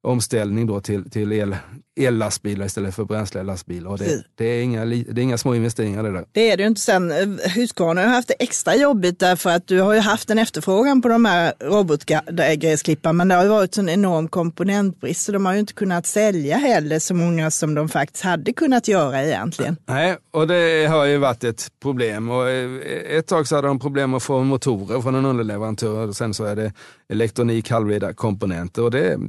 omställning 0.04 0.68
då 0.68 0.82
till, 0.82 1.10
till 1.10 1.32
el, 1.32 1.56
ellastbilar 2.00 2.66
istället 2.66 2.96
för 2.96 3.06
bränslelastbilar. 3.06 3.98
det, 3.98 4.24
det, 4.36 4.46
är 4.46 4.64
inga, 4.64 4.86
det 4.86 4.96
är 4.96 5.20
inga 5.20 5.38
små 5.38 5.56
investeringar 5.56 6.04
det 6.04 6.12
där. 6.12 6.26
Det 6.32 6.52
är 6.52 6.58
det 6.58 6.64
ju 6.64 6.68
inte. 6.68 6.82
Sen 6.82 7.12
eh, 7.12 7.52
Husqvarna 7.56 8.02
har 8.02 8.08
haft 8.08 8.28
det 8.28 8.34
extra 8.40 8.76
jobbigt 8.76 9.20
därför 9.20 9.50
att 9.50 9.68
du 9.68 9.82
har 9.82 9.94
ju 9.94 10.00
haft 10.00 10.30
en 10.30 10.40
efterfrågan 10.40 11.02
på 11.02 11.08
de 11.08 11.26
här 11.26 11.54
robotgräsklipparna 11.60 13.14
men 13.14 13.28
det 13.28 13.36
har 13.36 13.44
ju 13.44 13.50
varit 13.50 13.78
en 13.78 13.90
enorm 13.90 14.28
komponentbrist 14.28 15.26
så 15.26 15.32
de 15.32 15.46
har 15.46 15.54
ju 15.54 15.60
inte 15.60 15.74
kunnat 15.74 16.06
sälja 16.06 16.58
heller 16.58 17.00
så 17.00 17.14
många 17.14 17.52
som 17.52 17.74
de 17.76 17.90
faktiskt 17.90 18.24
hade 18.24 18.54
kunnat 18.54 18.88
göra 18.88 19.24
egentligen. 19.24 19.78
Nej, 19.86 20.18
och 20.32 20.48
det 20.48 20.86
har 20.90 21.06
ju 21.06 21.18
varit 21.18 21.44
ett 21.44 21.68
problem. 21.82 22.30
Och 22.30 22.50
eh, 22.50 23.18
ett 23.18 23.28
tag 23.28 23.48
så 23.48 23.56
hade 23.56 23.68
de 23.68 23.80
problem 23.80 24.14
att 24.14 24.24
få 24.24 24.44
motorer 24.44 25.02
från 25.02 25.16
en 25.16 25.26
underleverantör 25.26 26.08
och 26.08 26.16
sen 26.16 26.34
så 26.34 26.44
är 26.44 26.56
det 26.56 26.74
elektronik, 27.10 27.70
halvledda 27.70 28.14
komponenter 28.14 28.84
och 28.84 28.92
det 28.92 29.20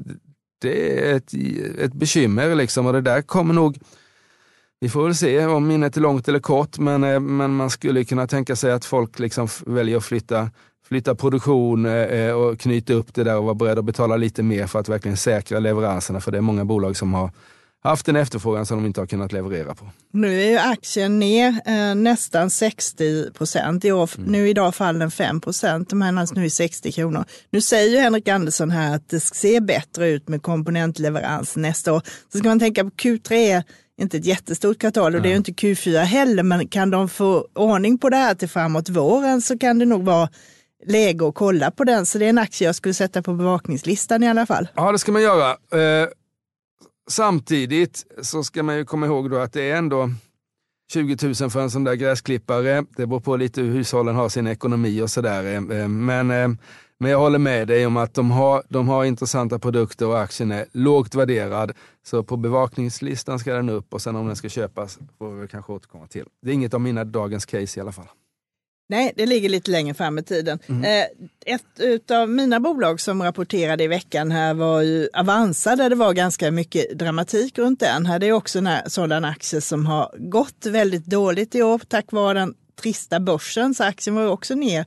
det 0.62 1.08
är 1.10 1.16
ett, 1.16 1.34
ett 1.78 1.92
bekymmer 1.92 2.54
liksom 2.54 2.86
och 2.86 2.92
det 2.92 3.00
där 3.00 3.22
kommer 3.22 3.54
nog 3.54 3.78
vi 4.82 4.88
får 4.88 5.04
väl 5.04 5.14
se 5.14 5.46
om 5.46 5.66
minnet 5.66 5.96
är 5.96 6.00
långt 6.00 6.28
eller 6.28 6.38
kort, 6.38 6.78
men, 6.78 7.04
eh, 7.04 7.20
men 7.20 7.54
man 7.54 7.70
skulle 7.70 8.04
kunna 8.04 8.26
tänka 8.26 8.56
sig 8.56 8.72
att 8.72 8.84
folk 8.84 9.18
liksom 9.18 9.48
väljer 9.66 9.96
att 9.96 10.04
flytta, 10.04 10.50
flytta 10.88 11.14
produktion 11.14 11.86
eh, 11.86 11.92
eh, 11.92 12.32
och 12.32 12.60
knyta 12.60 12.92
upp 12.92 13.14
det 13.14 13.24
där 13.24 13.36
och 13.36 13.44
vara 13.44 13.54
beredda 13.54 13.78
att 13.78 13.84
betala 13.84 14.16
lite 14.16 14.42
mer 14.42 14.66
för 14.66 14.78
att 14.78 14.88
verkligen 14.88 15.16
säkra 15.16 15.58
leveranserna. 15.58 16.20
För 16.20 16.32
det 16.32 16.38
är 16.38 16.42
många 16.42 16.64
bolag 16.64 16.96
som 16.96 17.14
har 17.14 17.30
haft 17.82 18.08
en 18.08 18.16
efterfrågan 18.16 18.66
som 18.66 18.78
de 18.78 18.86
inte 18.86 19.00
har 19.00 19.06
kunnat 19.06 19.32
leverera 19.32 19.74
på. 19.74 19.90
Nu 20.12 20.42
är 20.42 20.50
ju 20.50 20.58
aktien 20.58 21.18
ner 21.18 21.60
eh, 21.66 21.94
nästan 21.94 22.50
60 22.50 23.32
procent. 23.32 23.84
Mm. 23.84 24.08
Nu 24.18 24.48
idag 24.48 24.74
faller 24.74 25.00
den 25.00 25.10
5 25.10 25.40
procent, 25.40 25.90
de 25.90 26.02
handlas 26.02 26.32
nu 26.32 26.44
i 26.44 26.50
60 26.50 26.92
kronor. 26.92 27.24
Nu 27.50 27.60
säger 27.60 27.90
ju 27.90 27.98
Henrik 27.98 28.28
Andersson 28.28 28.70
här 28.70 28.94
att 28.94 29.08
det 29.08 29.20
ser 29.20 29.60
bättre 29.60 30.08
ut 30.08 30.28
med 30.28 30.42
komponentleverans 30.42 31.56
nästa 31.56 31.92
år. 31.92 32.02
Så 32.32 32.38
ska 32.38 32.48
man 32.48 32.60
tänka 32.60 32.84
på 32.84 32.90
Q3 32.90 33.32
är 33.32 33.64
inte 34.02 34.16
ett 34.16 34.24
jättestort 34.24 34.78
kvartal 34.78 35.14
och 35.14 35.22
det 35.22 35.28
är 35.28 35.30
ju 35.30 35.36
inte 35.36 35.52
Q4 35.52 35.98
heller, 35.98 36.42
men 36.42 36.68
kan 36.68 36.90
de 36.90 37.08
få 37.08 37.46
ordning 37.54 37.98
på 37.98 38.08
det 38.08 38.16
här 38.16 38.34
till 38.34 38.48
framåt 38.48 38.88
våren 38.88 39.42
så 39.42 39.58
kan 39.58 39.78
det 39.78 39.84
nog 39.84 40.04
vara 40.04 40.28
läge 40.86 41.28
att 41.28 41.34
kolla 41.34 41.70
på 41.70 41.84
den. 41.84 42.06
Så 42.06 42.18
det 42.18 42.24
är 42.24 42.28
en 42.28 42.38
aktie 42.38 42.68
jag 42.68 42.74
skulle 42.74 42.94
sätta 42.94 43.22
på 43.22 43.34
bevakningslistan 43.34 44.22
i 44.22 44.28
alla 44.28 44.46
fall. 44.46 44.68
Ja, 44.74 44.92
det 44.92 44.98
ska 44.98 45.12
man 45.12 45.22
göra. 45.22 45.50
Eh, 45.50 46.08
Samtidigt 47.10 48.06
så 48.22 48.44
ska 48.44 48.62
man 48.62 48.76
ju 48.76 48.84
komma 48.84 49.06
ihåg 49.06 49.30
då 49.30 49.38
att 49.38 49.52
det 49.52 49.70
är 49.70 49.76
ändå 49.76 50.10
20 50.92 51.16
000 51.22 51.50
för 51.50 51.60
en 51.60 51.70
sån 51.70 51.84
där 51.84 51.94
gräsklippare. 51.94 52.84
Det 52.96 53.06
beror 53.06 53.20
på 53.20 53.36
lite 53.36 53.60
hur 53.60 53.72
hushållen 53.72 54.14
har 54.14 54.28
sin 54.28 54.46
ekonomi 54.46 55.02
och 55.02 55.10
sådär. 55.10 55.44
Eh, 55.44 55.80
eh, 55.80 55.88
men, 55.88 56.30
eh, 56.30 56.48
men 56.98 57.10
jag 57.10 57.18
håller 57.18 57.38
med 57.38 57.68
dig 57.68 57.86
om 57.86 57.96
att 57.96 58.14
de 58.14 58.30
har, 58.30 58.62
de 58.68 58.88
har 58.88 59.04
intressanta 59.04 59.58
produkter 59.58 60.06
och 60.06 60.20
aktien 60.20 60.52
är 60.52 60.66
lågt 60.72 61.14
värderad. 61.14 61.72
Så 62.02 62.22
på 62.22 62.36
bevakningslistan 62.36 63.38
ska 63.38 63.54
den 63.54 63.68
upp 63.68 63.94
och 63.94 64.02
sen 64.02 64.16
om 64.16 64.26
den 64.26 64.36
ska 64.36 64.48
köpas 64.48 64.98
får 65.18 65.34
vi 65.34 65.48
kanske 65.48 65.72
återkomma 65.72 66.06
till. 66.06 66.24
Det 66.42 66.50
är 66.50 66.54
inget 66.54 66.74
av 66.74 66.80
mina 66.80 67.04
dagens 67.04 67.46
case 67.46 67.80
i 67.80 67.82
alla 67.82 67.92
fall. 67.92 68.08
Nej, 68.92 69.12
det 69.16 69.26
ligger 69.26 69.48
lite 69.48 69.70
längre 69.70 69.94
fram 69.94 70.18
i 70.18 70.22
tiden. 70.22 70.58
Mm. 70.68 71.06
Ett 71.46 72.10
av 72.10 72.28
mina 72.28 72.60
bolag 72.60 73.00
som 73.00 73.22
rapporterade 73.22 73.84
i 73.84 73.86
veckan 73.86 74.30
här 74.30 74.54
var 74.54 74.82
ju 74.82 75.08
Avanza 75.12 75.76
där 75.76 75.90
det 75.90 75.96
var 75.96 76.12
ganska 76.12 76.50
mycket 76.50 76.98
dramatik 76.98 77.58
runt 77.58 77.80
den. 77.80 78.06
Här 78.06 78.18
det 78.18 78.26
är 78.26 78.32
också 78.32 78.58
en 78.58 78.68
sådan 78.86 79.24
aktie 79.24 79.60
som 79.60 79.86
har 79.86 80.14
gått 80.18 80.66
väldigt 80.66 81.06
dåligt 81.06 81.54
i 81.54 81.62
år 81.62 81.80
tack 81.88 82.12
vare 82.12 82.38
den 82.38 82.54
trista 82.82 83.20
börsen. 83.20 83.74
Så 83.74 83.84
aktien 83.84 84.16
var 84.16 84.26
också 84.26 84.54
ner 84.54 84.80
Eh, 84.80 84.86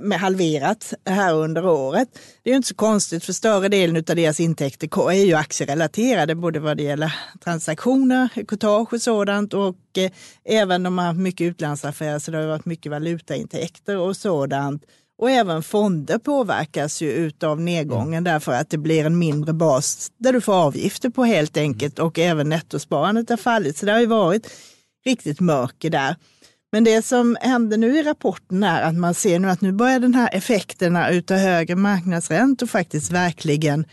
med 0.00 0.20
halverat 0.20 0.94
här 1.06 1.34
under 1.34 1.66
året. 1.66 2.08
Det 2.42 2.50
är 2.50 2.52
ju 2.52 2.56
inte 2.56 2.68
så 2.68 2.74
konstigt 2.74 3.24
för 3.24 3.32
större 3.32 3.68
delen 3.68 3.96
av 3.96 4.16
deras 4.16 4.40
intäkter 4.40 5.10
är 5.10 5.24
ju 5.24 5.34
aktierelaterade 5.34 6.34
både 6.34 6.60
vad 6.60 6.76
det 6.76 6.82
gäller 6.82 7.14
transaktioner, 7.44 8.28
courtage 8.48 8.92
och 8.92 9.00
sådant 9.00 9.54
och 9.54 9.76
eh, 9.98 10.10
även 10.44 10.82
de 10.82 10.98
har 10.98 11.12
mycket 11.12 11.44
utlandsaffärer 11.44 12.18
så 12.18 12.30
det 12.30 12.38
har 12.38 12.46
varit 12.46 12.64
mycket 12.64 12.92
valutaintäkter 12.92 13.98
och 13.98 14.16
sådant. 14.16 14.82
Och 15.18 15.30
även 15.30 15.62
fonder 15.62 16.18
påverkas 16.18 17.02
ju 17.02 17.10
utav 17.10 17.60
nedgången 17.60 18.14
mm. 18.14 18.24
därför 18.24 18.52
att 18.52 18.70
det 18.70 18.78
blir 18.78 19.06
en 19.06 19.18
mindre 19.18 19.52
bas 19.52 20.12
där 20.18 20.32
du 20.32 20.40
får 20.40 20.54
avgifter 20.54 21.10
på 21.10 21.24
helt 21.24 21.56
enkelt 21.56 21.98
och 21.98 22.18
även 22.18 22.48
nettosparandet 22.48 23.30
har 23.30 23.36
fallit. 23.36 23.76
Så 23.76 23.86
det 23.86 23.92
har 23.92 24.00
ju 24.00 24.06
varit 24.06 24.50
riktigt 25.04 25.40
mörker 25.40 25.90
där. 25.90 26.16
Men 26.74 26.84
det 26.84 27.02
som 27.02 27.36
händer 27.40 27.76
nu 27.76 27.98
i 27.98 28.02
rapporten 28.02 28.62
är 28.62 28.82
att 28.82 28.94
man 28.94 29.14
ser 29.14 29.38
nu 29.38 29.50
att 29.50 29.60
nu 29.60 29.72
börjar 29.72 29.98
den 29.98 30.14
här 30.14 30.28
effekterna 30.32 31.10
utav 31.10 31.36
högre 31.36 31.76
marknadsräntor 31.76 32.66
faktiskt 32.66 33.12
verkligen 33.12 33.84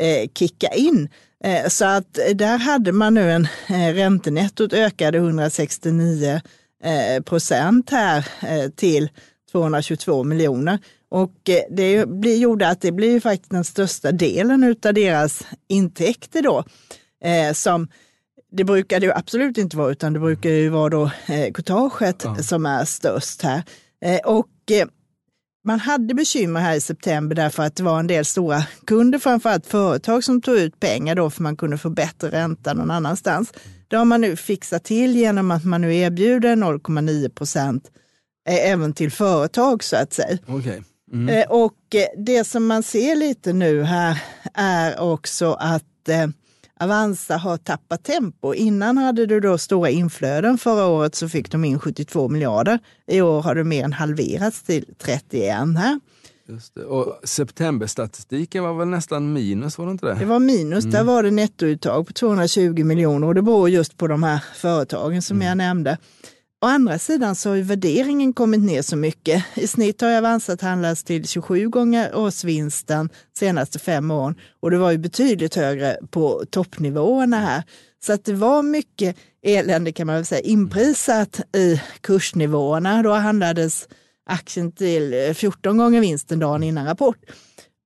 eh, 0.00 0.30
kicka 0.34 0.68
in. 0.68 1.08
Eh, 1.44 1.68
så 1.68 1.84
att 1.84 2.14
där 2.34 2.58
hade 2.58 2.92
man 2.92 3.14
nu 3.14 3.32
en 3.32 3.48
eh, 3.68 3.94
räntenettot 3.94 4.72
ökade 4.72 5.18
169 5.18 6.40
eh, 6.84 7.22
procent 7.22 7.90
här 7.90 8.28
eh, 8.42 8.70
till 8.70 9.08
222 9.52 10.24
miljoner. 10.24 10.78
Och 11.08 11.48
eh, 11.48 11.62
det 11.70 12.08
blir, 12.08 12.36
gjorde 12.36 12.68
att 12.68 12.80
det 12.80 12.92
blir 12.92 13.20
faktiskt 13.20 13.50
den 13.50 13.64
största 13.64 14.12
delen 14.12 14.64
utav 14.64 14.94
deras 14.94 15.46
intäkter 15.68 16.42
då 16.42 16.64
eh, 17.24 17.52
som 17.52 17.88
det 18.52 18.64
brukar 18.64 19.00
det 19.00 19.06
ju 19.06 19.12
absolut 19.12 19.58
inte 19.58 19.76
vara, 19.76 19.90
utan 19.92 20.12
det 20.12 20.20
brukar 20.20 20.50
ju 20.50 20.68
vara 20.68 20.88
då 20.88 21.10
eh, 21.26 21.52
courtaget 21.52 22.22
ja. 22.24 22.36
som 22.36 22.66
är 22.66 22.84
störst 22.84 23.42
här. 23.42 23.62
Eh, 24.04 24.18
och 24.24 24.48
eh, 24.70 24.86
man 25.64 25.80
hade 25.80 26.14
bekymmer 26.14 26.60
här 26.60 26.74
i 26.76 26.80
september 26.80 27.36
därför 27.36 27.62
att 27.62 27.76
det 27.76 27.82
var 27.82 27.98
en 27.98 28.06
del 28.06 28.24
stora 28.24 28.62
kunder, 28.86 29.18
framförallt 29.18 29.66
företag 29.66 30.24
som 30.24 30.40
tog 30.40 30.56
ut 30.58 30.80
pengar 30.80 31.14
då 31.14 31.30
för 31.30 31.42
man 31.42 31.56
kunde 31.56 31.78
få 31.78 31.90
bättre 31.90 32.30
ränta 32.30 32.74
någon 32.74 32.90
annanstans. 32.90 33.52
Det 33.88 33.96
har 33.96 34.04
man 34.04 34.20
nu 34.20 34.36
fixat 34.36 34.84
till 34.84 35.16
genom 35.16 35.50
att 35.50 35.64
man 35.64 35.80
nu 35.80 35.96
erbjuder 35.96 36.56
0,9 36.56 37.28
procent 37.28 37.90
eh, 38.48 38.70
även 38.70 38.92
till 38.92 39.10
företag 39.10 39.84
så 39.84 39.96
att 39.96 40.12
säga. 40.12 40.38
Okay. 40.46 40.80
Mm. 41.12 41.28
Eh, 41.28 41.50
och 41.50 41.94
eh, 41.94 42.24
det 42.24 42.44
som 42.44 42.66
man 42.66 42.82
ser 42.82 43.16
lite 43.16 43.52
nu 43.52 43.82
här 43.82 44.22
är 44.54 45.00
också 45.00 45.52
att 45.52 45.84
Avanza 46.82 47.36
har 47.36 47.56
tappat 47.56 48.04
tempo. 48.04 48.54
Innan 48.54 48.98
hade 48.98 49.26
du 49.26 49.40
då 49.40 49.58
stora 49.58 49.90
inflöden. 49.90 50.58
Förra 50.58 50.86
året 50.86 51.14
så 51.14 51.28
fick 51.28 51.50
de 51.50 51.64
in 51.64 51.78
72 51.78 52.28
miljarder. 52.28 52.78
I 53.06 53.20
år 53.20 53.42
har 53.42 53.54
det 53.54 53.64
mer 53.64 53.84
än 53.84 53.92
halverats 53.92 54.62
till 54.62 54.84
31 54.98 55.52
här. 55.76 56.00
Just 56.48 56.74
det. 56.74 56.84
Och 56.84 57.20
septemberstatistiken 57.24 58.64
var 58.64 58.74
väl 58.74 58.88
nästan 58.88 59.32
minus, 59.32 59.78
var 59.78 59.86
det 59.86 59.92
inte 59.92 60.06
det? 60.06 60.14
Det 60.14 60.24
var 60.24 60.38
minus, 60.38 60.84
mm. 60.84 60.92
där 60.92 61.04
var 61.04 61.22
det 61.22 61.30
nettouttag 61.30 62.06
på 62.06 62.12
220 62.12 62.84
miljoner 62.84 63.26
och 63.26 63.34
det 63.34 63.42
beror 63.42 63.70
just 63.70 63.96
på 63.96 64.06
de 64.06 64.22
här 64.22 64.44
företagen 64.54 65.22
som 65.22 65.36
mm. 65.36 65.48
jag 65.48 65.56
nämnde. 65.56 65.98
Å 66.62 66.66
andra 66.66 66.98
sidan 66.98 67.34
så 67.34 67.48
har 67.48 67.56
ju 67.56 67.62
värderingen 67.62 68.32
kommit 68.32 68.60
ner 68.60 68.82
så 68.82 68.96
mycket. 68.96 69.44
I 69.54 69.66
snitt 69.66 70.00
har 70.00 70.18
Avanza 70.18 70.56
handlats 70.60 71.04
till 71.04 71.28
27 71.28 71.68
gånger 71.68 72.16
årsvinsten 72.16 73.08
senaste 73.38 73.78
fem 73.78 74.10
åren 74.10 74.34
och 74.60 74.70
det 74.70 74.78
var 74.78 74.90
ju 74.90 74.98
betydligt 74.98 75.54
högre 75.54 75.98
på 76.10 76.44
toppnivåerna 76.50 77.36
här. 77.36 77.62
Så 78.04 78.12
att 78.12 78.24
det 78.24 78.32
var 78.32 78.62
mycket 78.62 79.16
elände 79.42 79.92
kan 79.92 80.06
man 80.06 80.16
väl 80.16 80.24
säga 80.24 80.40
inprisat 80.40 81.40
i 81.56 81.80
kursnivåerna. 82.00 83.02
Då 83.02 83.12
handlades 83.12 83.88
aktien 84.26 84.72
till 84.72 85.14
eh, 85.14 85.34
14 85.34 85.78
gånger 85.78 86.00
vinsten 86.00 86.38
dagen 86.38 86.62
innan 86.62 86.86
rapport. 86.86 87.18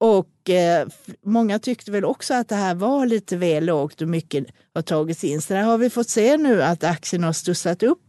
Och 0.01 0.51
eh, 0.51 0.87
många 1.25 1.59
tyckte 1.59 1.91
väl 1.91 2.05
också 2.05 2.35
att 2.35 2.49
det 2.49 2.55
här 2.55 2.75
var 2.75 3.07
lite 3.07 3.37
väl 3.37 3.65
lågt 3.65 4.03
och 4.03 4.09
mycket 4.09 4.47
har 4.75 4.83
tagits 4.83 5.25
in. 5.25 5.43
Så 5.43 5.55
där 5.55 5.63
har 5.63 5.79
vi 5.79 5.91
fått 5.91 6.09
se 6.09 6.37
nu 6.37 6.63
att 6.63 6.85
aktien 6.85 7.25
har 7.25 7.33
stussat 7.33 7.83
upp 7.83 8.06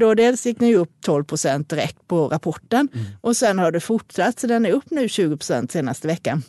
då 0.00 0.14
dels 0.14 0.46
gick 0.46 0.58
den 0.58 0.68
ju 0.68 0.76
upp 0.76 0.92
12 1.00 1.24
procent 1.24 1.70
direkt 1.70 2.08
på 2.08 2.28
rapporten 2.28 2.88
mm. 2.94 3.06
och 3.20 3.36
sen 3.36 3.58
har 3.58 3.72
det 3.72 3.80
fortsatt, 3.80 4.40
så 4.40 4.46
den 4.46 4.66
är 4.66 4.70
upp 4.70 4.90
nu 4.90 5.08
20 5.08 5.36
procent 5.36 5.72
senaste 5.72 6.06
veckan. 6.06 6.42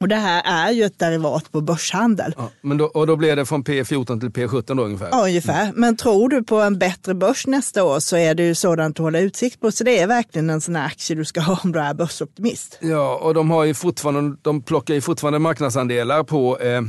Och 0.00 0.08
det 0.08 0.16
här 0.16 0.42
är 0.44 0.72
ju 0.72 0.84
ett 0.84 0.98
derivat 0.98 1.52
på 1.52 1.60
börshandel. 1.60 2.34
Ja, 2.36 2.50
men 2.60 2.78
då, 2.78 2.84
och 2.84 3.06
då 3.06 3.16
blir 3.16 3.36
det 3.36 3.46
från 3.46 3.64
P14 3.64 4.20
till 4.20 4.28
P17 4.28 4.76
då 4.76 4.84
ungefär? 4.84 5.08
Ja, 5.10 5.24
ungefär. 5.24 5.62
Mm. 5.62 5.74
Men 5.76 5.96
tror 5.96 6.28
du 6.28 6.42
på 6.42 6.60
en 6.60 6.78
bättre 6.78 7.14
börs 7.14 7.46
nästa 7.46 7.84
år 7.84 8.00
så 8.00 8.16
är 8.16 8.34
det 8.34 8.42
ju 8.42 8.54
sådant 8.54 9.00
att 9.00 9.02
hålla 9.02 9.20
utsikt 9.20 9.60
på. 9.60 9.72
Så 9.72 9.84
det 9.84 9.98
är 9.98 10.06
verkligen 10.06 10.50
en 10.50 10.60
sån 10.60 10.76
här 10.76 10.86
aktie 10.86 11.16
du 11.16 11.24
ska 11.24 11.40
ha 11.40 11.60
om 11.64 11.72
du 11.72 11.80
är 11.80 11.94
börsoptimist. 11.94 12.78
Ja, 12.80 13.18
och 13.22 13.34
de, 13.34 13.50
har 13.50 13.64
ju 13.64 13.74
fortfarande, 13.74 14.36
de 14.42 14.62
plockar 14.62 14.94
ju 14.94 15.00
fortfarande 15.00 15.38
marknadsandelar 15.38 16.22
på 16.22 16.58
eh, 16.58 16.82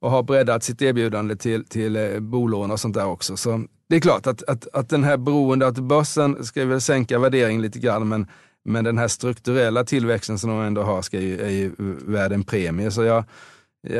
och 0.00 0.10
har 0.10 0.22
breddat 0.22 0.64
sitt 0.64 0.82
erbjudande 0.82 1.36
till, 1.36 1.64
till 1.64 1.96
eh, 1.96 2.20
bolån 2.20 2.70
och 2.70 2.80
sånt 2.80 2.94
där 2.94 3.06
också. 3.06 3.36
Så 3.36 3.64
det 3.92 3.96
är 3.96 4.00
klart 4.00 4.26
att, 4.26 4.42
att, 4.42 4.68
att 4.72 4.88
den 4.88 5.04
här 5.04 5.16
beroende, 5.16 5.66
att 5.66 5.78
börsen 5.78 6.44
ska 6.44 6.64
väl 6.64 6.80
sänka 6.80 7.18
värderingen 7.18 7.62
lite 7.62 7.78
grann, 7.78 8.08
men, 8.08 8.26
men 8.64 8.84
den 8.84 8.98
här 8.98 9.08
strukturella 9.08 9.84
tillväxten 9.84 10.38
som 10.38 10.50
de 10.50 10.60
ändå 10.60 10.82
har 10.82 11.02
ska 11.02 11.20
ju, 11.20 11.40
är 11.40 11.50
ju 11.50 11.72
värd 12.06 12.32
en 12.32 12.44
premie. 12.44 12.90
Så 12.90 13.02
jag, 13.02 13.24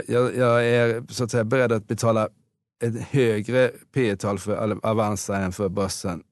jag, 0.09 0.37
jag 0.37 0.67
är 0.67 1.03
så 1.09 1.25
att 1.25 1.31
säga 1.31 1.45
beredd 1.45 1.73
att 1.73 1.89
betala 1.89 2.29
ett 2.85 3.01
högre 3.01 3.71
P 3.95 4.17
tal 4.17 4.39
för 4.39 4.79
Avanza 4.87 5.37
än 5.37 5.53
för 5.53 5.69
börsen 5.69 6.23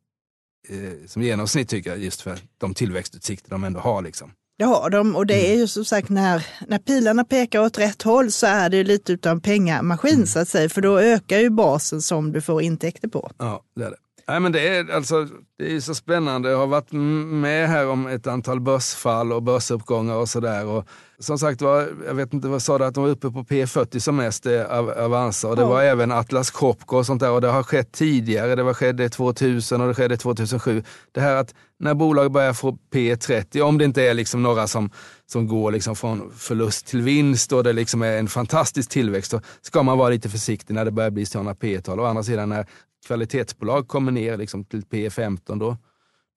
eh, 0.69 1.07
som 1.07 1.23
genomsnitt 1.23 1.69
tycker 1.69 1.91
jag, 1.91 1.99
just 1.99 2.21
för 2.21 2.39
de 2.59 2.75
tillväxtutsikter 2.75 3.51
de 3.51 3.65
ändå 3.65 3.81
har. 3.81 4.03
Liksom. 4.03 4.33
Det 4.61 4.67
har 4.67 4.91
de 4.91 5.17
och 5.17 5.27
det 5.27 5.53
är 5.53 5.57
ju 5.57 5.67
som 5.69 5.85
sagt 5.85 6.09
när, 6.09 6.47
när 6.69 6.79
pilarna 6.79 7.25
pekar 7.25 7.61
åt 7.61 7.79
rätt 7.79 8.03
håll 8.03 8.31
så 8.31 8.47
är 8.47 8.69
det 8.69 8.85
lite 8.85 9.13
utav 9.13 9.33
en 9.33 9.41
pengamaskin 9.41 10.15
mm. 10.15 10.27
så 10.27 10.39
att 10.39 10.49
säga, 10.49 10.69
för 10.69 10.81
då 10.81 10.99
ökar 10.99 11.39
ju 11.39 11.51
basen 11.51 12.03
som 12.03 12.33
du 12.33 12.41
får 12.41 12.63
intäkter 12.63 13.09
på. 13.09 13.31
Ja, 13.39 13.63
det 13.77 13.85
är 13.85 13.91
det. 13.91 13.97
Nej, 14.31 14.41
men 14.41 14.53
det, 14.53 14.69
är, 14.69 14.95
alltså, 14.95 15.27
det 15.59 15.77
är 15.77 15.81
så 15.81 15.95
spännande. 15.95 16.51
Jag 16.51 16.59
har 16.59 16.67
varit 16.67 16.93
med 16.93 17.69
här 17.69 17.89
om 17.89 18.07
ett 18.07 18.27
antal 18.27 18.61
börsfall 18.61 19.33
och 19.33 19.43
börsuppgångar 19.43 20.15
och 20.15 20.29
sådär. 20.29 20.85
Som 21.19 21.39
sagt 21.39 21.63
var, 21.63 21.89
jag 22.07 22.15
vet 22.15 22.35
inte 22.35 22.49
vad 22.49 22.63
sa 22.63 22.79
du, 22.79 22.85
att 22.85 22.95
de 22.95 23.05
var 23.05 23.11
uppe 23.11 23.31
på 23.31 23.45
P40 23.45 23.99
som 23.99 24.17
mest, 24.17 24.47
av 24.47 24.91
Avanza. 24.91 25.49
Och 25.49 25.57
det 25.57 25.65
var 25.65 25.83
även 25.83 26.13
Atlas 26.13 26.51
Copco 26.51 26.97
och 26.97 27.07
sånt 27.07 27.21
där. 27.21 27.31
Och 27.31 27.41
det 27.41 27.49
har 27.49 27.63
skett 27.63 27.93
tidigare. 27.93 28.55
Det 28.55 28.63
var 28.63 28.75
skedde 28.75 29.09
2000 29.09 29.81
och 29.81 29.89
det 29.89 29.95
skedde 29.95 30.17
2007. 30.17 30.83
Det 31.13 31.21
här 31.21 31.37
att 31.37 31.55
när 31.79 31.95
bolag 31.95 32.33
börjar 32.33 32.53
få 32.53 32.79
P30, 32.93 33.61
om 33.61 33.79
det 33.79 33.85
inte 33.85 34.03
är 34.03 34.15
liksom 34.15 34.43
några 34.43 34.67
som, 34.67 34.91
som 35.27 35.47
går 35.47 35.73
liksom 35.73 35.97
från 35.97 36.33
förlust 36.37 36.87
till 36.87 37.03
vinst 37.03 37.53
och 37.53 37.65
det 37.65 37.73
liksom 37.73 38.03
är 38.03 38.19
en 38.19 38.29
fantastisk 38.29 38.91
tillväxt, 38.91 39.31
då 39.31 39.41
ska 39.63 39.83
man 39.83 39.99
vara 39.99 40.09
lite 40.09 40.29
försiktig 40.29 40.75
när 40.75 40.85
det 40.85 40.91
börjar 40.91 41.11
bli 41.11 41.27
sådana 41.27 41.55
P-tal. 41.55 42.01
Å 42.01 42.05
andra 42.05 42.23
sidan 42.23 42.49
när 42.49 42.67
kvalitetsbolag 43.07 43.89
kommer 43.89 44.13
ner 44.13 44.37
liksom 44.37 44.65
till 44.65 44.83
P15, 44.83 45.59
då, 45.59 45.77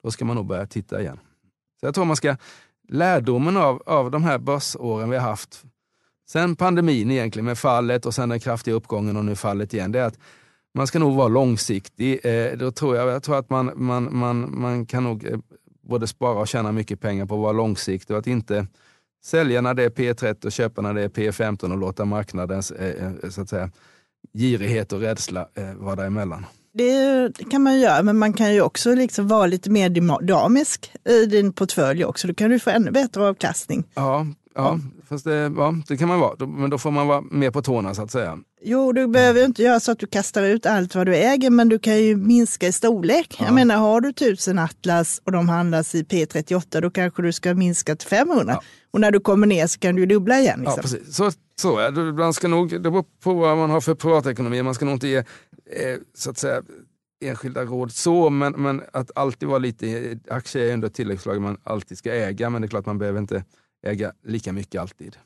då 0.04 0.12
ska 0.12 0.26
man 0.26 0.36
nog 0.36 0.46
börja 0.46 0.68
titta 0.68 1.02
igen. 1.02 1.20
Så 1.80 1.86
jag 1.86 1.96
tror 1.96 2.06
man 2.06 2.16
ska, 2.16 2.36
lärdomen 2.90 3.58
av, 3.58 3.84
av 3.86 4.12
de 4.12 4.24
här 4.24 4.38
börsåren 4.38 5.10
vi 5.10 5.18
har 5.18 5.30
haft, 5.30 5.64
sen 6.30 6.56
pandemin 6.56 7.12
egentligen 7.12 7.46
med 7.46 7.58
fallet 7.58 8.06
och 8.06 8.14
sen 8.14 8.30
den 8.30 8.40
kraftiga 8.40 8.76
uppgången 8.76 9.18
och 9.18 9.26
nu 9.26 9.36
fallet 9.36 9.74
igen, 9.74 9.92
det 9.92 10.00
är 10.00 10.06
att 10.06 10.20
man 10.74 10.88
ska 10.88 11.00
nog 11.00 11.16
vara 11.16 11.28
långsiktig. 11.28 12.26
Eh, 12.26 12.58
då 12.58 12.72
tror 12.72 12.96
jag, 12.96 13.10
jag 13.10 13.24
tror 13.24 13.38
att 13.38 13.50
man, 13.50 13.72
man, 13.76 14.18
man, 14.18 14.62
man 14.62 14.86
kan 14.86 15.04
nog 15.04 15.26
eh, 15.26 15.40
både 15.82 16.08
spara 16.08 16.40
och 16.40 16.48
tjäna 16.48 16.72
mycket 16.72 17.00
pengar 17.02 17.26
på 17.26 17.36
att 17.36 17.42
vara 17.42 17.52
långsiktig 17.52 18.14
och 18.14 18.20
att 18.20 18.28
inte 18.28 18.68
sälja 19.24 19.62
när 19.62 19.74
det 19.74 19.84
är 19.84 19.90
P30 19.90 20.46
och 20.46 20.52
köpa 20.52 20.82
när 20.82 20.94
det 20.94 21.02
är 21.02 21.10
P15 21.10 21.72
och 21.72 21.78
låta 21.78 22.06
marknadens 22.06 22.72
eh, 22.72 23.06
eh, 23.06 23.30
så 23.30 23.42
att 23.42 23.50
säga, 23.50 23.72
girighet 24.34 24.94
och 24.94 25.00
rädsla 25.00 25.48
eh, 25.54 25.74
vara 25.74 25.96
däremellan. 25.96 26.46
Det 26.74 27.50
kan 27.52 27.64
man 27.64 27.80
göra, 27.80 28.04
men 28.04 28.18
man 28.18 28.34
kan 28.34 28.54
ju 28.54 28.62
också 28.62 28.96
liksom 28.96 29.28
vara 29.28 29.46
lite 29.46 29.70
mer 29.70 29.90
dynamisk 29.90 30.92
i 31.10 31.26
din 31.26 31.54
portfölj 31.54 32.06
också. 32.06 32.28
Då 32.28 32.34
kan 32.34 32.50
du 32.50 32.60
få 32.60 32.70
ännu 32.70 32.92
bättre 32.92 33.28
avkastning. 33.28 33.84
Ja, 33.96 34.28
ja, 34.56 34.80
Fast 35.10 35.26
det, 35.26 35.54
ja, 35.58 35.76
det 35.88 35.98
kan 35.98 36.08
man 36.08 36.20
vara. 36.20 36.46
Men 36.46 36.70
då 36.70 36.78
får 36.78 36.92
man 36.92 37.08
vara 37.08 37.22
mer 37.22 37.52
på 37.52 37.62
tårna 37.62 37.96
så 37.96 38.02
att 38.02 38.12
säga. 38.12 38.40
Jo, 38.64 38.92
du 38.92 39.08
behöver 39.08 39.46
inte 39.46 39.64
göra 39.64 39.80
så 39.80 39.92
att 39.92 40.00
du 40.00 40.08
kastar 40.08 40.44
ut 40.44 40.66
allt 40.66 40.96
vad 40.96 41.06
du 41.06 41.16
äger, 41.16 41.50
men 41.50 41.70
du 41.70 41.80
kan 41.80 42.04
ju 42.04 42.16
minska 42.16 42.68
i 42.68 42.72
storlek. 42.72 43.36
Ja. 43.40 43.46
Jag 43.46 43.54
menar, 43.54 43.76
har 43.76 44.02
du 44.02 44.14
tusen 44.14 44.60
Atlas 44.60 45.22
och 45.24 45.32
de 45.32 45.50
handlas 45.50 45.96
i 45.96 46.04
P38, 46.04 46.82
då 46.82 46.90
kanske 46.90 47.22
du 47.22 47.32
ska 47.32 47.54
minska 47.54 47.96
till 47.96 48.08
500. 48.08 48.44
Ja. 48.48 48.64
Och 48.92 49.02
när 49.02 49.12
du 49.12 49.20
kommer 49.20 49.48
ner 49.48 49.68
så 49.68 49.80
kan 49.80 49.96
du 49.96 50.06
dubbla 50.06 50.40
igen. 50.40 50.60
Liksom. 50.60 50.74
Ja, 50.78 50.82
precis. 50.82 51.16
Så, 51.16 51.32
så 51.64 51.92
det. 51.92 52.14
Man 52.14 52.34
ska 52.34 52.48
nog, 52.48 52.70
det 52.70 52.92
beror 52.92 53.06
på 53.20 53.34
vad 53.34 53.58
man 53.58 53.70
har 53.70 53.82
för 53.82 53.96
privatekonomi. 53.96 54.64
Man 54.64 54.76
ska 54.76 54.86
nog 54.86 54.96
inte 54.96 55.08
ge, 55.08 55.18
eh, 55.18 55.98
så 56.14 56.30
att 56.30 56.38
säga, 56.38 56.62
enskilda 57.26 57.64
råd 57.64 57.92
så, 57.92 58.30
men, 58.30 58.54
men 58.54 58.82
att 58.94 59.12
alltid 59.16 59.50
vara 59.50 59.60
lite, 59.60 60.18
aktier 60.30 60.70
är 60.70 60.74
ändå 60.74 60.88
ett 60.88 60.94
tilläggsslag 60.94 61.42
man 61.42 61.58
alltid 61.64 61.98
ska 61.98 62.14
äga, 62.14 62.50
men 62.50 62.62
det 62.62 62.66
är 62.66 62.70
klart 62.70 62.86
man 62.86 62.98
behöver 62.98 63.20
inte 63.20 63.44
äga 63.86 64.12
lika 64.24 64.54
mycket 64.54 64.82
alltid. 64.82 65.18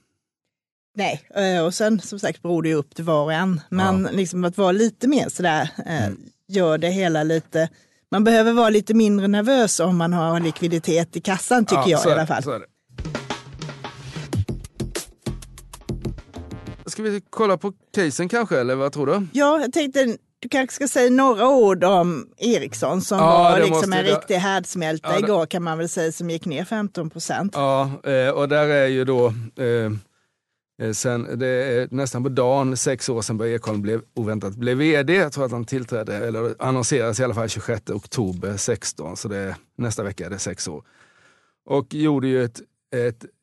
Nej, 0.96 1.22
eh, 1.36 1.66
och 1.66 1.74
sen 1.74 2.00
som 2.00 2.20
sagt 2.20 2.42
beror 2.42 2.64
det 2.64 2.70
ju 2.70 2.76
upp 2.76 2.96
till 2.96 3.06
var 3.06 3.24
och 3.24 3.34
en. 3.34 3.62
Men 3.70 4.04
ja. 4.04 4.10
liksom 4.12 4.44
att 4.44 4.58
vara 4.58 4.72
lite 4.72 5.08
mer 5.08 5.30
sådär 5.30 5.70
eh, 5.86 6.06
mm. 6.06 6.20
gör 6.48 6.78
det 6.78 6.90
hela 6.90 7.24
lite, 7.24 7.70
man 8.12 8.24
behöver 8.24 8.54
vara 8.54 8.70
lite 8.70 8.94
mindre 8.94 9.28
nervös 9.28 9.80
om 9.80 9.98
man 9.98 10.14
har 10.14 10.40
likviditet 10.40 11.16
i 11.16 11.22
kassan 11.22 11.66
tycker 11.66 11.84
ja, 11.88 12.02
jag 12.06 12.08
i 12.08 12.12
alla 12.12 12.28
fall. 12.28 12.64
Ska 16.98 17.04
vi 17.04 17.22
kolla 17.30 17.58
på 17.58 17.74
casen 17.96 18.30
kanske, 18.30 18.60
eller 18.60 18.76
vad 18.76 18.92
tror 18.92 19.06
du? 19.06 19.28
Ja, 19.34 19.62
jag 19.62 19.74
tänkte 19.74 20.18
du 20.40 20.50
kanske 20.50 20.76
ska 20.76 20.88
säga 20.88 21.10
några 21.10 21.50
ord 21.50 21.84
om 21.84 22.28
Ericsson 22.38 23.02
som 23.02 23.18
ja, 23.18 23.44
var 23.44 23.60
liksom 23.60 23.94
en 23.94 24.04
riktig 24.04 24.36
härdsmälta 24.36 25.10
ja, 25.12 25.20
igår 25.20 25.46
kan 25.46 25.64
man 25.64 25.78
väl 25.78 25.90
säga 25.90 26.12
som 26.12 26.30
gick 26.30 26.46
ner 26.46 26.66
15 26.66 27.10
procent. 27.10 27.52
Ja, 27.56 27.92
eh, 28.04 28.30
och 28.30 28.50
där 28.50 28.68
är 28.68 28.88
ju 28.88 29.06
då 29.06 29.28
eh, 29.56 29.92
eh, 30.88 30.92
Sen, 30.94 31.40
det 31.40 31.48
är 31.48 31.88
nästan 31.92 32.24
på 32.24 32.30
dagen, 32.30 32.78
sex 32.78 33.10
år 33.10 33.22
sedan 33.22 33.38
Börje 33.38 33.56
Ekholm 33.56 33.82
blev 33.82 34.02
oväntat 34.16 34.56
blev 34.56 34.78
vd. 34.78 35.16
Jag 35.16 35.34
tror 35.34 35.46
att 35.46 35.52
han 35.52 35.66
tillträdde, 35.66 36.16
eller 36.16 36.56
annonserades 36.60 37.20
i 37.20 37.24
alla 37.24 37.34
fall 37.34 37.50
26 37.50 37.90
oktober 37.90 38.58
16, 38.58 39.18
så 39.18 39.28
det 39.28 39.38
är, 39.38 39.56
nästa 39.78 40.04
vecka 40.04 40.26
är 40.26 40.30
det 40.30 40.40
sex 40.40 40.68
år. 40.68 40.84
Och 41.66 41.94
gjorde 41.94 42.28
ju 42.28 42.44
ett, 42.44 42.62
ett 42.96 43.26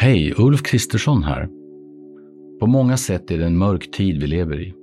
Hej, 0.00 0.34
Ulf 0.36 0.62
Kristersson 0.62 1.22
här. 1.22 1.48
På 2.60 2.66
många 2.66 2.96
sätt 2.96 3.30
är 3.30 3.38
det 3.38 3.46
en 3.46 3.58
mörk 3.58 3.90
tid 3.90 4.20
vi 4.20 4.26
lever 4.26 4.60
i. 4.60 4.74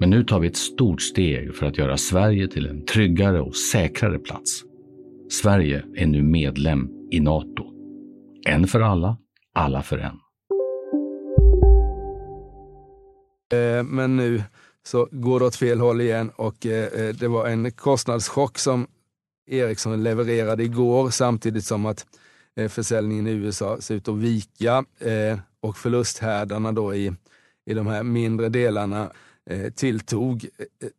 Men 0.00 0.10
nu 0.10 0.24
tar 0.24 0.40
vi 0.40 0.48
ett 0.48 0.56
stort 0.56 1.02
steg 1.02 1.54
för 1.54 1.66
att 1.66 1.78
göra 1.78 1.96
Sverige 1.96 2.48
till 2.48 2.66
en 2.66 2.84
tryggare 2.84 3.40
och 3.40 3.56
säkrare 3.56 4.18
plats. 4.18 4.62
Sverige 5.30 5.84
är 5.96 6.06
nu 6.06 6.22
medlem 6.22 6.88
i 7.10 7.20
Nato. 7.20 7.64
En 8.46 8.66
för 8.66 8.80
alla, 8.80 9.16
alla 9.54 9.82
för 9.82 9.98
en. 9.98 10.18
Eh, 13.58 13.84
men 13.84 14.16
nu 14.16 14.42
så 14.82 15.08
går 15.10 15.40
det 15.40 15.46
åt 15.46 15.56
fel 15.56 15.80
håll 15.80 16.00
igen 16.00 16.30
och 16.36 16.66
eh, 16.66 17.06
eh, 17.06 17.14
det 17.14 17.28
var 17.28 17.46
en 17.46 17.70
kostnadschock 17.70 18.58
som 18.58 18.86
Ericsson 19.50 20.02
levererade 20.02 20.64
igår 20.64 21.10
samtidigt 21.10 21.64
som 21.64 21.86
att 21.86 22.06
Eh, 22.56 22.68
försäljningen 22.68 23.26
i 23.26 23.30
USA 23.30 23.80
ser 23.80 23.94
ut 23.94 24.08
att 24.08 24.16
vika 24.16 24.84
eh, 24.98 25.38
och 25.60 25.76
förlusthärdarna 25.76 26.72
då 26.72 26.94
i, 26.94 27.12
i 27.66 27.74
de 27.74 27.86
här 27.86 28.02
mindre 28.02 28.48
delarna 28.48 29.12
eh, 29.50 29.72
tilltog 29.72 30.48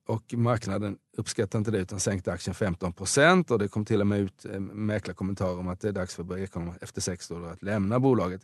och 0.08 0.34
marknaden 0.34 0.98
uppskattade 1.18 1.60
inte 1.60 1.72
det 1.72 1.78
utan 1.78 2.00
sänkte 2.00 2.32
aktien 2.32 2.54
15 2.54 2.94
procent 2.94 3.52
och 3.52 3.60
det 3.60 3.68
kom 3.68 3.86
till 3.86 4.02
och 4.02 4.08
med 4.08 4.20
ut 4.20 4.46
mäklarkommentarer 4.72 5.60
om 5.60 5.68
att 5.68 5.82
det 5.82 5.88
är 5.88 5.92
dags 5.92 6.16
för 6.16 6.24
Börje 6.24 6.48
efter 6.82 7.02
sex 7.02 7.32
år 7.32 7.48
att 7.48 7.64
lämna 7.64 8.00
bolaget. 8.00 8.42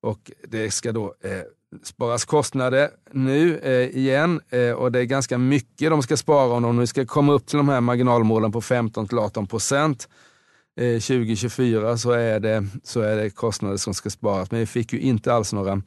Och 0.00 0.32
det 0.48 0.70
ska 0.70 0.92
då 0.92 1.14
eh, 1.20 1.42
sparas 1.82 2.24
kostnader 2.24 2.90
nu 3.12 3.58
eh, 3.58 3.96
igen 3.98 4.40
eh, 4.48 4.72
och 4.72 4.92
det 4.92 5.00
är 5.00 5.04
ganska 5.04 5.38
mycket 5.38 5.90
de 5.90 6.02
ska 6.02 6.16
spara 6.16 6.52
om 6.52 6.62
de 6.62 6.76
nu 6.76 6.86
ska 6.86 7.06
komma 7.06 7.32
upp 7.32 7.46
till 7.46 7.56
de 7.56 7.68
här 7.68 7.80
marginalmålen 7.80 8.52
på 8.52 8.60
15 8.60 9.08
till 9.08 9.18
18 9.18 9.46
procent. 9.46 10.08
Eh, 10.78 11.00
2024 11.00 11.96
så 11.96 12.10
är, 12.10 12.40
det, 12.40 12.66
så 12.82 13.00
är 13.00 13.16
det 13.16 13.30
kostnader 13.30 13.76
som 13.76 13.94
ska 13.94 14.10
sparas, 14.10 14.50
men 14.50 14.60
vi 14.60 14.66
fick 14.66 14.92
ju 14.92 15.00
inte 15.00 15.32
alls 15.32 15.52
några 15.52 15.82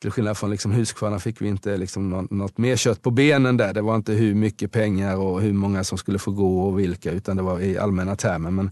till 0.00 0.10
skillnad 0.10 0.36
från 0.36 0.50
liksom 0.50 0.72
Husqvarna 0.72 1.18
fick 1.18 1.42
vi 1.42 1.48
inte 1.48 1.76
liksom 1.76 2.10
något, 2.10 2.30
något 2.30 2.58
mer 2.58 2.76
kött 2.76 3.02
på 3.02 3.10
benen 3.10 3.56
där. 3.56 3.74
Det 3.74 3.82
var 3.82 3.96
inte 3.96 4.12
hur 4.12 4.34
mycket 4.34 4.72
pengar 4.72 5.16
och 5.16 5.40
hur 5.40 5.52
många 5.52 5.84
som 5.84 5.98
skulle 5.98 6.18
få 6.18 6.30
gå 6.30 6.62
och 6.62 6.78
vilka, 6.78 7.12
utan 7.12 7.36
det 7.36 7.42
var 7.42 7.60
i 7.60 7.78
allmänna 7.78 8.16
termer. 8.16 8.50
Men 8.50 8.70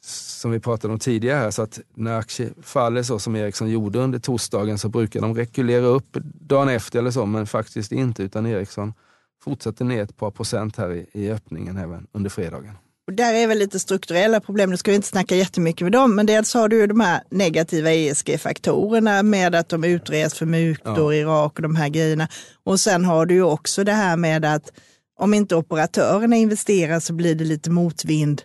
som 0.00 0.50
vi 0.50 0.60
pratade 0.60 0.92
om 0.92 0.98
tidigare, 0.98 1.38
här, 1.38 1.50
så 1.50 1.62
att 1.62 1.80
när 1.94 2.18
aktier 2.18 2.52
faller 2.62 3.02
så 3.02 3.18
som 3.18 3.36
Ericsson 3.36 3.70
gjorde 3.70 3.98
under 3.98 4.18
torsdagen 4.18 4.78
så 4.78 4.88
brukar 4.88 5.20
de 5.20 5.34
rekulera 5.34 5.86
upp 5.86 6.16
dagen 6.40 6.68
efter 6.68 6.98
eller 6.98 7.10
så, 7.10 7.26
men 7.26 7.46
faktiskt 7.46 7.92
inte. 7.92 8.22
Utan 8.22 8.46
Ericsson 8.46 8.94
fortsatte 9.42 9.84
ner 9.84 10.02
ett 10.02 10.16
par 10.16 10.30
procent 10.30 10.76
här 10.76 10.92
i, 10.92 11.06
i 11.12 11.30
öppningen 11.30 11.76
även 11.76 12.06
under 12.12 12.30
fredagen. 12.30 12.74
Och 13.08 13.14
där 13.14 13.34
är 13.34 13.46
väl 13.46 13.58
lite 13.58 13.78
strukturella 13.78 14.40
problem, 14.40 14.70
nu 14.70 14.76
ska 14.76 14.90
vi 14.90 14.94
inte 14.94 15.08
snacka 15.08 15.36
jättemycket 15.36 15.80
med 15.80 15.92
dem, 15.92 16.14
men 16.14 16.26
dels 16.26 16.54
har 16.54 16.68
du 16.68 16.76
ju 16.76 16.86
de 16.86 17.00
här 17.00 17.22
negativa 17.30 17.92
ESG-faktorerna 17.92 19.22
med 19.22 19.54
att 19.54 19.68
de 19.68 19.84
utreds 19.84 20.34
för 20.34 20.46
mutor, 20.46 21.14
ja. 21.14 21.20
Irak 21.20 21.56
och 21.56 21.62
de 21.62 21.76
här 21.76 21.88
grejerna. 21.88 22.28
Och 22.64 22.80
sen 22.80 23.04
har 23.04 23.26
du 23.26 23.34
ju 23.34 23.42
också 23.42 23.84
det 23.84 23.92
här 23.92 24.16
med 24.16 24.44
att 24.44 24.72
om 25.18 25.34
inte 25.34 25.56
operatörerna 25.56 26.36
investerar 26.36 27.00
så 27.00 27.12
blir 27.12 27.34
det 27.34 27.44
lite 27.44 27.70
motvind 27.70 28.42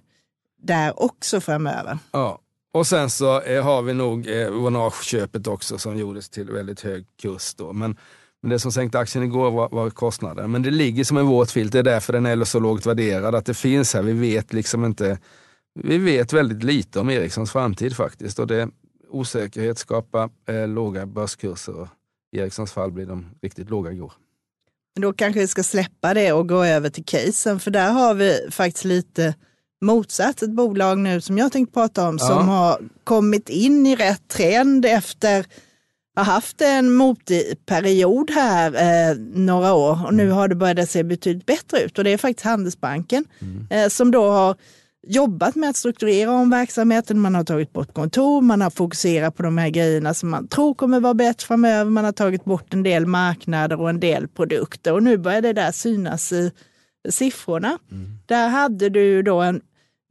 där 0.62 1.04
också 1.04 1.42
framöver. 1.42 1.98
Ja, 2.12 2.40
och 2.74 2.88
sen 2.88 3.10
så 3.10 3.42
eh, 3.42 3.64
har 3.64 3.82
vi 3.82 3.94
nog 3.94 4.28
eh, 4.28 4.50
Vonage-köpet 4.50 5.48
också 5.48 5.78
som 5.78 5.98
gjordes 5.98 6.30
till 6.30 6.52
väldigt 6.52 6.82
hög 6.82 7.06
kurs 7.22 7.54
då. 7.56 7.74
Men, 7.74 7.98
men 8.44 8.50
det 8.50 8.60
som 8.60 8.72
sänkte 8.72 9.00
aktien 9.00 9.24
igår 9.24 9.52
var, 9.52 9.70
var 9.70 9.90
kostnaden. 9.90 10.52
Men 10.52 10.62
det 10.62 10.72
ligger 10.72 11.04
som 11.04 11.18
en 11.18 11.26
våt 11.26 11.52
filt, 11.52 11.72
det 11.72 11.80
är 11.80 11.84
därför 11.84 12.14
den 12.14 12.26
är 12.26 12.44
så 12.44 12.60
lågt 12.60 12.86
värderad, 12.86 13.36
att 13.36 13.46
det 13.46 13.54
finns 13.54 13.94
här. 13.94 14.02
Vi 14.02 14.14
vet 14.14 14.54
liksom 14.54 14.86
inte, 14.86 15.20
vi 15.80 15.98
vet 15.98 16.34
väldigt 16.34 16.64
lite 16.64 17.00
om 17.00 17.10
Ericssons 17.10 17.52
framtid 17.52 17.96
faktiskt. 17.96 18.40
Och 18.40 18.48
det, 18.48 18.70
osäkerhet 19.10 19.78
skapar 19.78 20.30
eh, 20.50 20.68
låga 20.68 21.06
börskurser 21.06 21.74
och 21.74 21.88
i 22.32 22.40
Ericssons 22.40 22.72
fall 22.72 22.92
blir 22.92 23.06
de 23.06 23.26
riktigt 23.42 23.70
låga 23.70 23.92
igår. 23.92 24.14
Då 25.00 25.14
kanske 25.14 25.40
vi 25.40 25.48
ska 25.48 25.64
släppa 25.64 26.14
det 26.14 26.34
och 26.34 26.50
gå 26.50 26.64
över 26.64 26.90
till 26.90 27.06
casen, 27.06 27.60
för 27.60 27.72
där 27.72 27.92
har 27.92 28.14
vi 28.14 28.48
faktiskt 28.52 28.86
lite 28.86 29.36
motsatt. 29.82 30.42
Ett 30.42 30.52
bolag 30.52 30.98
nu 30.98 31.22
som 31.22 31.38
jag 31.38 31.52
tänkte 31.52 31.74
prata 31.74 32.08
om 32.08 32.18
ja. 32.20 32.28
som 32.28 32.48
har 32.48 32.80
kommit 33.04 33.50
in 33.50 33.86
i 33.86 33.96
rätt 33.96 34.28
trend 34.28 34.86
efter 34.86 35.46
har 36.16 36.24
haft 36.24 36.62
en 36.62 36.94
motig 36.94 37.66
period 37.66 38.32
här 38.32 38.76
eh, 38.76 39.18
några 39.18 39.74
år 39.74 40.06
och 40.06 40.14
nu 40.14 40.24
mm. 40.24 40.36
har 40.36 40.48
det 40.48 40.56
börjat 40.56 40.90
se 40.90 41.04
betydligt 41.04 41.46
bättre 41.46 41.82
ut 41.82 41.98
och 41.98 42.04
det 42.04 42.10
är 42.10 42.18
faktiskt 42.18 42.46
Handelsbanken 42.46 43.26
mm. 43.40 43.68
eh, 43.70 43.90
som 43.90 44.12
då 44.12 44.32
har 44.32 44.56
jobbat 45.08 45.56
med 45.56 45.70
att 45.70 45.76
strukturera 45.76 46.32
om 46.32 46.50
verksamheten. 46.50 47.20
Man 47.20 47.36
har 47.36 47.44
tagit 47.44 47.74
bort 47.74 47.94
kontor, 47.94 48.42
man 48.42 48.62
har 48.62 48.70
fokuserat 48.70 49.36
på 49.36 49.44
de 49.44 49.58
här 49.58 49.70
grejerna 49.70 50.14
som 50.14 50.30
man 50.30 50.48
tror 50.48 50.74
kommer 50.74 51.00
vara 51.00 51.14
bättre 51.14 51.48
framöver. 51.48 51.92
Man 51.92 52.06
har 52.06 52.12
tagit 52.12 52.46
bort 52.46 52.74
en 52.74 52.84
del 52.84 53.06
marknader 53.06 53.82
och 53.82 53.90
en 53.90 54.00
del 54.00 54.28
produkter 54.28 54.94
och 54.94 55.04
nu 55.04 55.18
börjar 55.18 55.42
det 55.42 55.54
där 55.54 55.72
synas 55.72 56.32
i 56.32 56.52
siffrorna. 57.10 57.78
Mm. 57.92 58.20
Där 58.26 58.48
hade 58.48 58.90
du 58.90 59.22
då 59.22 59.42
en 59.42 59.62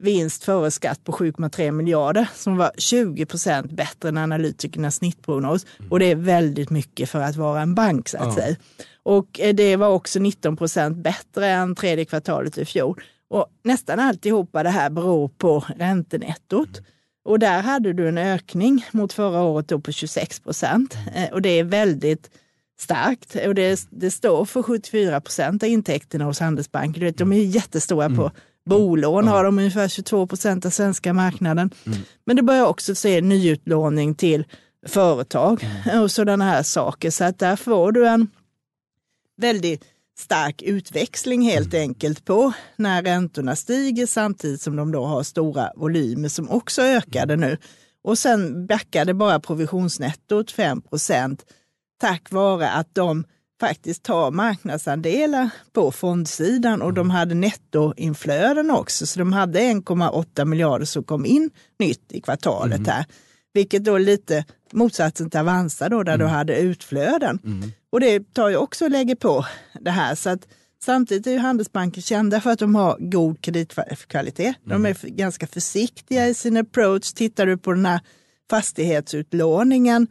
vinst 0.03 0.43
före 0.43 0.71
skatt 0.71 1.03
på 1.03 1.11
7,3 1.11 1.71
miljarder 1.71 2.29
som 2.35 2.57
var 2.57 2.71
20 2.77 3.25
procent 3.25 3.71
bättre 3.71 4.09
än 4.09 4.17
analytikernas 4.17 4.95
snittprognos. 4.95 5.65
Mm. 5.79 5.91
Och 5.91 5.99
det 5.99 6.05
är 6.05 6.15
väldigt 6.15 6.69
mycket 6.69 7.09
för 7.09 7.19
att 7.19 7.35
vara 7.35 7.61
en 7.61 7.75
bank 7.75 8.09
så 8.09 8.17
att 8.17 8.25
ja. 8.25 8.35
säga. 8.35 8.55
Och 9.03 9.39
eh, 9.39 9.55
det 9.55 9.75
var 9.75 9.87
också 9.87 10.19
19 10.19 10.57
procent 10.57 10.97
bättre 10.97 11.47
än 11.47 11.75
tredje 11.75 12.05
kvartalet 12.05 12.57
i 12.57 12.65
fjol. 12.65 13.01
Och 13.27 13.47
nästan 13.63 13.99
alltihopa 13.99 14.63
det 14.63 14.69
här 14.69 14.89
beror 14.89 15.27
på 15.27 15.65
räntenettot. 15.77 16.77
Mm. 16.77 16.83
Och 17.25 17.39
där 17.39 17.61
hade 17.61 17.93
du 17.93 18.07
en 18.07 18.17
ökning 18.17 18.85
mot 18.91 19.13
förra 19.13 19.41
året 19.41 19.67
då 19.67 19.79
på 19.79 19.91
26 19.91 20.39
procent. 20.39 20.97
Mm. 21.07 21.23
Eh, 21.23 21.33
och 21.33 21.41
det 21.41 21.49
är 21.49 21.63
väldigt 21.63 22.29
starkt. 22.79 23.35
Och 23.47 23.55
det, 23.55 23.87
det 23.89 24.11
står 24.11 24.45
för 24.45 24.63
74 24.63 25.21
procent 25.21 25.63
av 25.63 25.69
intäkterna 25.69 26.25
hos 26.25 26.39
Handelsbanken. 26.39 27.13
De 27.17 27.33
är 27.33 27.37
jättestora 27.37 28.09
på 28.09 28.31
Bolån 28.65 29.27
har 29.27 29.43
de 29.43 29.59
ungefär 29.59 29.87
22 29.87 30.27
procent 30.27 30.65
av 30.65 30.69
svenska 30.69 31.13
marknaden. 31.13 31.69
Mm. 31.85 31.99
Men 32.25 32.35
det 32.35 32.43
börjar 32.43 32.65
också 32.65 32.95
se 32.95 33.21
nyutlåning 33.21 34.15
till 34.15 34.45
företag 34.87 35.67
mm. 35.85 36.03
och 36.03 36.11
sådana 36.11 36.45
här 36.45 36.63
saker. 36.63 37.11
Så 37.11 37.23
att 37.23 37.39
där 37.39 37.55
får 37.55 37.91
du 37.91 38.07
en 38.07 38.27
väldigt 39.37 39.85
stark 40.17 40.61
utväxling 40.61 41.41
helt 41.41 41.73
mm. 41.73 41.89
enkelt 41.89 42.25
på 42.25 42.53
när 42.75 43.03
räntorna 43.03 43.55
stiger 43.55 44.05
samtidigt 44.05 44.61
som 44.61 44.75
de 44.75 44.91
då 44.91 45.05
har 45.05 45.23
stora 45.23 45.71
volymer 45.75 46.29
som 46.29 46.49
också 46.49 46.81
ökade 46.81 47.35
nu. 47.35 47.57
Och 48.03 48.17
sen 48.17 48.67
backade 48.67 49.13
bara 49.13 49.39
provisionsnettot 49.39 50.51
5 50.51 50.81
procent 50.81 51.45
tack 52.01 52.31
vare 52.31 52.69
att 52.69 52.95
de 52.95 53.25
faktiskt 53.67 54.03
ta 54.03 54.31
marknadsandelar 54.31 55.49
på 55.73 55.91
fondsidan 55.91 56.81
och 56.81 56.93
de 56.93 57.01
mm. 57.01 57.09
hade 57.09 57.35
nettoinflöden 57.35 58.71
också. 58.71 59.05
Så 59.05 59.19
de 59.19 59.33
hade 59.33 59.59
1,8 59.59 60.45
miljarder 60.45 60.85
som 60.85 61.03
kom 61.03 61.25
in 61.25 61.49
nytt 61.79 62.11
i 62.11 62.21
kvartalet 62.21 62.79
mm. 62.79 62.89
här. 62.89 63.05
Vilket 63.53 63.83
då 63.83 63.97
lite 63.97 64.45
motsatsen 64.71 65.29
till 65.29 65.39
Avanza 65.39 65.89
då, 65.89 66.03
där 66.03 66.13
mm. 66.13 66.27
du 66.27 66.33
hade 66.33 66.57
utflöden. 66.57 67.39
Mm. 67.45 67.71
Och 67.91 67.99
det 67.99 68.33
tar 68.33 68.49
ju 68.49 68.55
också 68.55 68.85
och 68.85 68.91
lägger 68.91 69.15
på 69.15 69.45
det 69.81 69.91
här. 69.91 70.15
Så 70.15 70.29
att 70.29 70.47
samtidigt 70.83 71.27
är 71.27 71.31
ju 71.31 71.37
Handelsbanken 71.37 72.03
kända 72.03 72.41
för 72.41 72.49
att 72.49 72.59
de 72.59 72.75
har 72.75 72.97
god 72.99 73.41
kreditkvalitet. 73.41 74.55
De 74.63 74.73
mm. 74.73 74.85
är 74.85 75.09
ganska 75.09 75.47
försiktiga 75.47 76.27
i 76.27 76.33
sin 76.33 76.57
approach. 76.57 77.13
Tittar 77.13 77.45
du 77.45 77.57
på 77.57 77.73
den 77.73 77.85
här 77.85 77.99
fastighetsutlåningen 78.49 80.07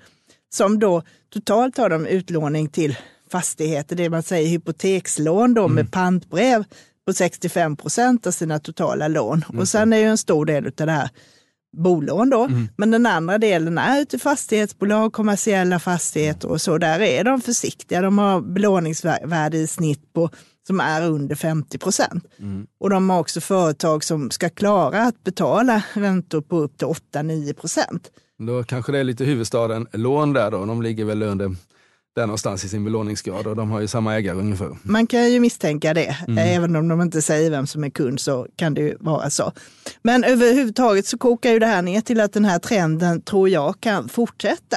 som 0.50 0.78
då 0.78 1.02
totalt 1.32 1.76
har 1.76 1.90
de 1.90 2.06
utlåning 2.06 2.68
till 2.68 2.96
fastigheter, 3.32 3.96
det 3.96 4.10
man 4.10 4.22
säger 4.22 4.48
hypotekslån 4.48 5.54
då, 5.54 5.64
mm. 5.64 5.74
med 5.74 5.92
pantbrev 5.92 6.64
på 7.06 7.12
65 7.12 7.76
procent 7.76 8.26
av 8.26 8.30
sina 8.30 8.58
totala 8.58 9.08
lån. 9.08 9.44
Mm. 9.48 9.60
Och 9.60 9.68
sen 9.68 9.92
är 9.92 9.96
ju 9.96 10.04
en 10.04 10.18
stor 10.18 10.46
del 10.46 10.66
av 10.66 10.72
det 10.86 10.92
här 10.92 11.10
bolån 11.76 12.30
då. 12.30 12.44
Mm. 12.44 12.68
Men 12.76 12.90
den 12.90 13.06
andra 13.06 13.38
delen 13.38 13.78
är 13.78 14.04
till 14.04 14.20
fastighetsbolag, 14.20 15.12
kommersiella 15.12 15.78
fastigheter 15.78 16.48
och 16.48 16.60
så. 16.60 16.78
Där 16.78 17.00
är 17.00 17.24
de 17.24 17.40
försiktiga. 17.40 18.02
De 18.02 18.18
har 18.18 18.40
belåningsvärde 18.40 19.58
i 19.58 19.66
snitt 19.66 20.12
på 20.12 20.30
som 20.66 20.80
är 20.80 21.06
under 21.06 21.34
50 21.34 21.78
procent. 21.78 22.24
Mm. 22.38 22.66
Och 22.80 22.90
de 22.90 23.10
har 23.10 23.20
också 23.20 23.40
företag 23.40 24.04
som 24.04 24.30
ska 24.30 24.48
klara 24.48 25.02
att 25.02 25.24
betala 25.24 25.82
räntor 25.92 26.40
på 26.40 26.56
upp 26.56 26.78
till 26.78 26.86
8-9 26.86 27.52
procent. 27.52 28.10
Då 28.38 28.64
kanske 28.64 28.92
det 28.92 28.98
är 28.98 29.04
lite 29.04 29.24
huvudstaden 29.24 29.86
lån 29.92 30.32
där 30.32 30.50
då. 30.50 30.66
De 30.66 30.82
ligger 30.82 31.04
väl 31.04 31.22
under 31.22 31.56
där 32.14 32.26
någonstans 32.26 32.64
i 32.64 32.68
sin 32.68 32.84
belåningsgrad 32.84 33.46
och 33.46 33.56
de 33.56 33.70
har 33.70 33.80
ju 33.80 33.86
samma 33.86 34.14
ägare 34.14 34.38
ungefär. 34.38 34.76
Man 34.82 35.06
kan 35.06 35.32
ju 35.32 35.40
misstänka 35.40 35.94
det, 35.94 36.16
mm. 36.28 36.38
även 36.38 36.76
om 36.76 36.88
de 36.88 37.00
inte 37.00 37.22
säger 37.22 37.50
vem 37.50 37.66
som 37.66 37.84
är 37.84 37.90
kund 37.90 38.20
så 38.20 38.46
kan 38.56 38.74
det 38.74 38.80
ju 38.80 38.96
vara 39.00 39.30
så. 39.30 39.52
Men 40.02 40.24
överhuvudtaget 40.24 41.06
så 41.06 41.18
kokar 41.18 41.50
ju 41.50 41.58
det 41.58 41.66
här 41.66 41.82
ner 41.82 42.00
till 42.00 42.20
att 42.20 42.32
den 42.32 42.44
här 42.44 42.58
trenden 42.58 43.22
tror 43.22 43.48
jag 43.48 43.80
kan 43.80 44.08
fortsätta. 44.08 44.76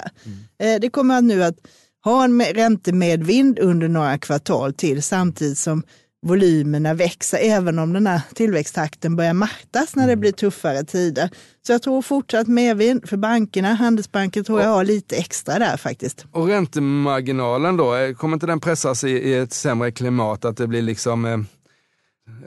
Mm. 0.60 0.82
Det 0.82 0.90
kommer 0.90 1.22
nu 1.22 1.44
att 1.44 1.56
ha 2.04 2.24
en 2.24 2.42
räntemedvind 2.42 3.60
under 3.60 3.88
några 3.88 4.18
kvartal 4.18 4.74
till 4.74 5.04
samtidigt 5.04 5.58
som 5.58 5.84
volymerna 6.26 6.94
växer, 6.94 7.38
även 7.42 7.80
om 7.80 7.94
den 7.94 8.08
här 8.08 8.22
tillväxttakten 8.34 9.16
börjar 9.16 9.34
mattas 9.34 9.96
när 9.96 10.08
det 10.08 10.14
mm. 10.14 10.20
blir 10.20 10.32
tuffare 10.32 10.84
tider. 10.84 11.30
Så 11.68 11.72
jag 11.72 11.82
tror 11.82 12.02
fortsatt 12.02 12.48
medvind 12.48 13.10
för 13.10 13.18
bankerna. 13.18 13.74
Handelsbanken 13.74 14.44
tror 14.44 14.62
jag 14.62 14.70
har 14.70 14.84
lite 14.84 15.16
extra 15.16 15.60
där 15.60 15.78
faktiskt. 15.78 16.26
Och 16.32 16.48
räntemarginalen 16.48 17.78
då, 17.78 17.96
eh, 17.96 18.14
kommer 18.14 18.34
inte 18.34 18.46
den 18.46 18.60
pressas 18.60 19.04
i, 19.04 19.10
i 19.10 19.34
ett 19.34 19.54
sämre 19.54 19.92
klimat? 19.92 20.46
Att 20.46 20.58
det 20.58 20.68
blir 20.68 20.82
liksom, 20.82 21.26
eh, 21.26 21.40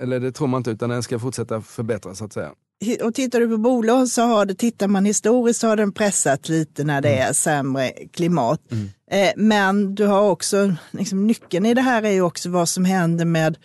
eller 0.03 0.21
det 0.21 0.33
tror 0.33 0.49
man 0.49 0.61
inte, 0.61 0.71
utan 0.71 0.91
den 0.91 1.03
ska 1.03 1.19
fortsätta 1.19 1.61
förbättras 1.61 2.19
så 2.19 2.25
att 2.25 2.33
säga? 2.33 2.51
och 3.03 3.15
tittar 3.15 3.41
du 3.41 3.49
på 3.49 3.59
bolån 3.59 4.09
så 4.09 4.23
har 4.23 4.47
det, 4.47 4.55
tittar 4.55 4.89
man 4.89 5.05
historiskt 5.05 5.61
så 5.61 5.69
har 5.69 5.77
den 5.77 5.93
pressat 5.93 6.49
lite 6.49 6.85
när 6.85 7.01
det 7.01 7.09
mm. 7.09 7.29
är 7.29 7.33
sämre 7.33 7.91
klimat. 8.13 8.73
Mm. 8.73 8.89
Eh, 9.11 9.33
men 9.37 9.95
du 9.95 10.07
har 10.07 10.31
också, 10.31 10.75
liksom, 10.91 11.27
nyckeln 11.27 11.67
i 11.67 11.75
det 11.75 11.81
här 11.81 12.03
är 12.03 12.11
ju 12.11 12.23
också 12.23 12.51
vad 12.51 12.69
som 12.69 12.85
händer 12.85 13.25
med 13.25 13.59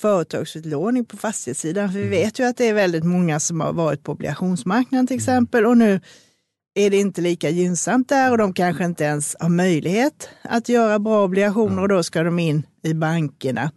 företagsutlåning 0.00 1.04
på 1.04 1.16
fastighetssidan. 1.16 1.92
För 1.92 1.98
vi 1.98 2.06
mm. 2.06 2.10
vet 2.10 2.38
ju 2.38 2.44
att 2.44 2.56
det 2.56 2.68
är 2.68 2.74
väldigt 2.74 3.04
många 3.04 3.40
som 3.40 3.60
har 3.60 3.72
varit 3.72 4.02
på 4.02 4.12
obligationsmarknaden 4.12 5.06
till 5.06 5.14
mm. 5.14 5.22
exempel 5.22 5.66
och 5.66 5.78
nu 5.78 6.00
är 6.74 6.90
det 6.90 6.96
inte 6.96 7.20
lika 7.20 7.50
gynnsamt 7.50 8.08
där 8.08 8.30
och 8.30 8.38
de 8.38 8.54
kanske 8.54 8.84
inte 8.84 9.04
ens 9.04 9.36
har 9.40 9.48
möjlighet 9.48 10.28
att 10.42 10.68
göra 10.68 10.98
bra 10.98 11.24
obligationer 11.24 11.82
och 11.82 11.88
då 11.88 12.02
ska 12.02 12.22
de 12.22 12.38
in 12.38 12.66
i 12.82 12.94
bankerna. 12.94 13.70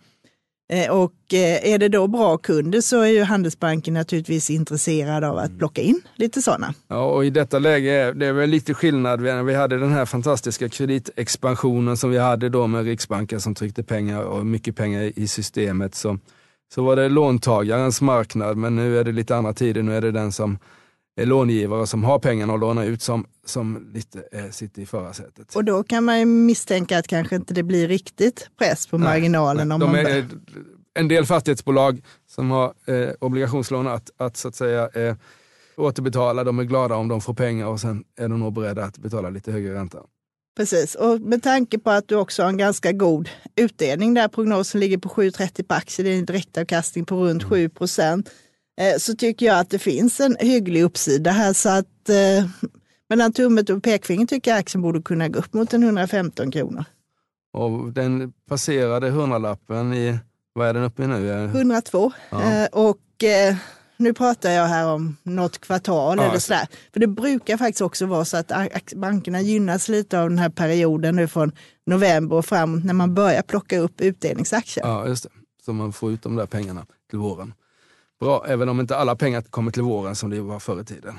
Eh, 0.69 0.91
och 0.91 1.33
eh, 1.33 1.73
är 1.73 1.77
det 1.77 1.89
då 1.89 2.07
bra 2.07 2.37
kunder 2.37 2.81
så 2.81 3.01
är 3.01 3.07
ju 3.07 3.23
Handelsbanken 3.23 3.93
naturligtvis 3.93 4.49
intresserad 4.49 5.23
av 5.23 5.37
att 5.37 5.47
mm. 5.47 5.57
plocka 5.57 5.81
in 5.81 6.01
lite 6.15 6.41
sådana. 6.41 6.73
Ja, 6.87 7.05
och 7.05 7.25
i 7.25 7.29
detta 7.29 7.59
läge 7.59 7.91
är 7.91 8.13
det 8.13 8.31
väl 8.31 8.49
lite 8.49 8.73
skillnad. 8.73 9.21
Vi 9.21 9.53
hade 9.53 9.79
den 9.79 9.91
här 9.91 10.05
fantastiska 10.05 10.69
kreditexpansionen 10.69 11.97
som 11.97 12.11
vi 12.11 12.17
hade 12.17 12.49
då 12.49 12.67
med 12.67 12.85
Riksbanken 12.85 13.41
som 13.41 13.55
tryckte 13.55 13.83
pengar 13.83 14.21
och 14.21 14.45
mycket 14.45 14.75
pengar 14.75 15.11
i 15.15 15.27
systemet. 15.27 15.95
Så, 15.95 16.17
så 16.73 16.83
var 16.83 16.95
det 16.95 17.09
låntagarens 17.09 18.01
marknad, 18.01 18.57
men 18.57 18.75
nu 18.75 18.99
är 18.99 19.03
det 19.03 19.11
lite 19.11 19.35
andra 19.35 19.53
tider. 19.53 19.83
Nu 19.83 19.95
är 19.95 20.01
det 20.01 20.11
den 20.11 20.31
som 20.31 20.57
långivare 21.15 21.87
som 21.87 22.03
har 22.03 22.19
pengarna 22.19 22.53
att 22.53 22.59
låna 22.59 22.85
ut 22.85 23.01
som, 23.01 23.25
som 23.45 23.91
lite 23.93 24.23
eh, 24.31 24.49
sitter 24.49 24.81
i 24.81 24.85
förarsätet. 24.85 25.55
Och 25.55 25.65
då 25.65 25.83
kan 25.83 26.03
man 26.03 26.19
ju 26.19 26.25
misstänka 26.25 26.97
att 26.97 27.07
kanske 27.07 27.35
inte 27.35 27.53
det 27.53 27.63
blir 27.63 27.87
riktigt 27.87 28.49
press 28.59 28.87
på 28.87 28.97
marginalen. 28.97 29.67
Nej, 29.67 29.75
om 29.75 29.91
man 29.91 29.95
är, 29.95 30.25
en 30.93 31.07
del 31.07 31.25
fastighetsbolag 31.25 32.01
som 32.27 32.51
har 32.51 32.73
eh, 32.85 33.09
obligationslån 33.19 33.87
att, 33.87 34.11
att, 34.17 34.37
så 34.37 34.47
att 34.47 34.55
säga, 34.55 34.89
eh, 34.93 35.15
återbetala, 35.77 36.43
de 36.43 36.59
är 36.59 36.63
glada 36.63 36.95
om 36.95 37.07
de 37.07 37.21
får 37.21 37.33
pengar 37.33 37.67
och 37.67 37.79
sen 37.79 38.03
är 38.17 38.29
de 38.29 38.39
nog 38.39 38.53
beredda 38.53 38.83
att 38.83 38.97
betala 38.97 39.29
lite 39.29 39.51
högre 39.51 39.73
ränta. 39.73 39.99
Precis, 40.57 40.95
och 40.95 41.21
med 41.21 41.43
tanke 41.43 41.79
på 41.79 41.89
att 41.89 42.07
du 42.07 42.15
också 42.15 42.43
har 42.43 42.49
en 42.49 42.57
ganska 42.57 42.91
god 42.91 43.29
utdelning 43.55 44.13
där 44.13 44.27
prognosen 44.27 44.79
ligger 44.79 44.97
på 44.97 45.09
7,30 45.09 45.63
på 45.63 45.73
aktier, 45.73 46.03
det 46.03 46.13
är 46.13 46.17
en 46.17 46.25
direktavkastning 46.25 47.05
på 47.05 47.15
runt 47.15 47.43
mm. 47.43 47.49
7 47.49 47.69
procent 47.69 48.27
eh, 48.27 48.33
så 48.99 49.15
tycker 49.15 49.45
jag 49.45 49.59
att 49.59 49.69
det 49.69 49.79
finns 49.79 50.19
en 50.19 50.37
hygglig 50.39 50.83
uppsida 50.83 51.31
här. 51.31 51.53
Så 51.53 51.69
att 51.69 52.09
eh, 52.09 52.45
mellan 53.09 53.33
tummet 53.33 53.69
och 53.69 53.83
pekfingret 53.83 54.29
tycker 54.29 54.51
jag 54.51 54.59
aktien 54.59 54.81
borde 54.81 55.01
kunna 55.01 55.27
gå 55.27 55.39
upp 55.39 55.53
mot 55.53 55.73
en 55.73 55.83
115 55.83 56.51
kronor. 56.51 56.85
Och 57.53 57.91
den 57.91 58.33
passerade 58.49 59.09
hundralappen 59.09 59.93
i, 59.93 60.17
vad 60.53 60.67
är 60.67 60.73
den 60.73 60.83
uppe 60.83 61.03
i 61.03 61.07
nu? 61.07 61.45
102. 61.45 62.11
Ja. 62.29 62.67
Och 62.67 62.97
nu 63.97 64.13
pratar 64.13 64.49
jag 64.49 64.65
här 64.65 64.87
om 64.87 65.17
något 65.23 65.57
kvartal 65.57 66.17
Ja, 66.17 66.23
eller 66.23 66.39
sådär. 66.39 66.67
För 66.93 66.99
det 66.99 67.07
brukar 67.07 67.57
faktiskt 67.57 67.81
också 67.81 68.05
vara 68.05 68.25
så 68.25 68.37
att 68.37 68.51
bankerna 68.95 69.41
gynnas 69.41 69.89
lite 69.89 70.19
av 70.19 70.29
den 70.29 70.37
här 70.37 70.49
perioden 70.49 71.15
nu 71.15 71.27
från 71.27 71.51
november 71.85 72.35
och 72.35 72.45
fram 72.45 72.79
när 72.79 72.93
man 72.93 73.13
börjar 73.13 73.41
plocka 73.41 73.79
upp 73.79 74.01
utdelningsaktier. 74.01 74.85
Ja, 74.87 75.07
just 75.07 75.23
det. 75.23 75.29
Så 75.65 75.73
man 75.73 75.93
får 75.93 76.11
ut 76.11 76.21
de 76.21 76.35
där 76.35 76.45
pengarna 76.45 76.85
till 77.09 77.19
våren. 77.19 77.53
Bra, 78.19 78.45
även 78.47 78.69
om 78.69 78.79
inte 78.79 78.97
alla 78.97 79.15
pengar 79.15 79.41
kommer 79.41 79.71
till 79.71 79.83
våren 79.83 80.15
som 80.15 80.29
det 80.29 80.41
var 80.41 80.59
förr 80.59 80.81
i 80.81 80.85
tiden. 80.85 81.15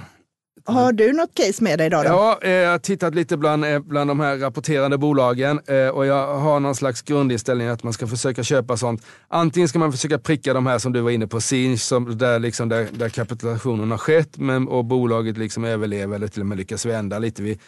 Har 0.65 0.93
du 0.93 1.13
något 1.13 1.35
case 1.35 1.65
med 1.65 1.79
dig 1.79 1.87
idag? 1.87 2.05
Då? 2.05 2.09
Ja, 2.09 2.39
eh, 2.43 2.51
jag 2.51 2.71
har 2.71 2.79
tittat 2.79 3.15
lite 3.15 3.37
bland, 3.37 3.65
eh, 3.65 3.79
bland 3.79 4.11
de 4.11 4.21
här 4.21 4.37
rapporterande 4.37 4.99
bolagen 4.99 5.61
eh, 5.67 5.89
och 5.89 6.07
jag 6.07 6.39
har 6.39 6.61
någon 6.61 6.75
slags 6.75 7.03
grundinställning 7.03 7.69
att 7.69 7.83
man 7.83 7.93
ska 7.93 8.07
försöka 8.07 8.43
köpa 8.43 8.77
sånt. 8.77 9.07
Antingen 9.29 9.69
ska 9.69 9.79
man 9.79 9.93
försöka 9.93 10.19
pricka 10.19 10.55
de 10.55 10.67
här 10.67 10.79
som 10.79 10.93
du 10.93 11.01
var 11.01 11.11
inne 11.11 11.27
på, 11.27 11.41
Sinch, 11.41 11.81
som, 11.81 12.19
där, 12.19 12.39
liksom, 12.39 12.69
där, 12.69 12.89
där 12.93 13.09
kapitulationen 13.09 13.91
har 13.91 13.99
skett 13.99 14.39
men, 14.39 14.69
och 14.69 14.85
bolaget 14.85 15.39
liksom 15.39 15.65
överlever 15.65 16.17
eller 16.17 16.29
till 16.29 16.41
och 16.41 16.47
med 16.47 16.59
lyckas 16.59 16.87
vända 16.87 17.19
lite. 17.19 17.43
Vi, 17.43 17.59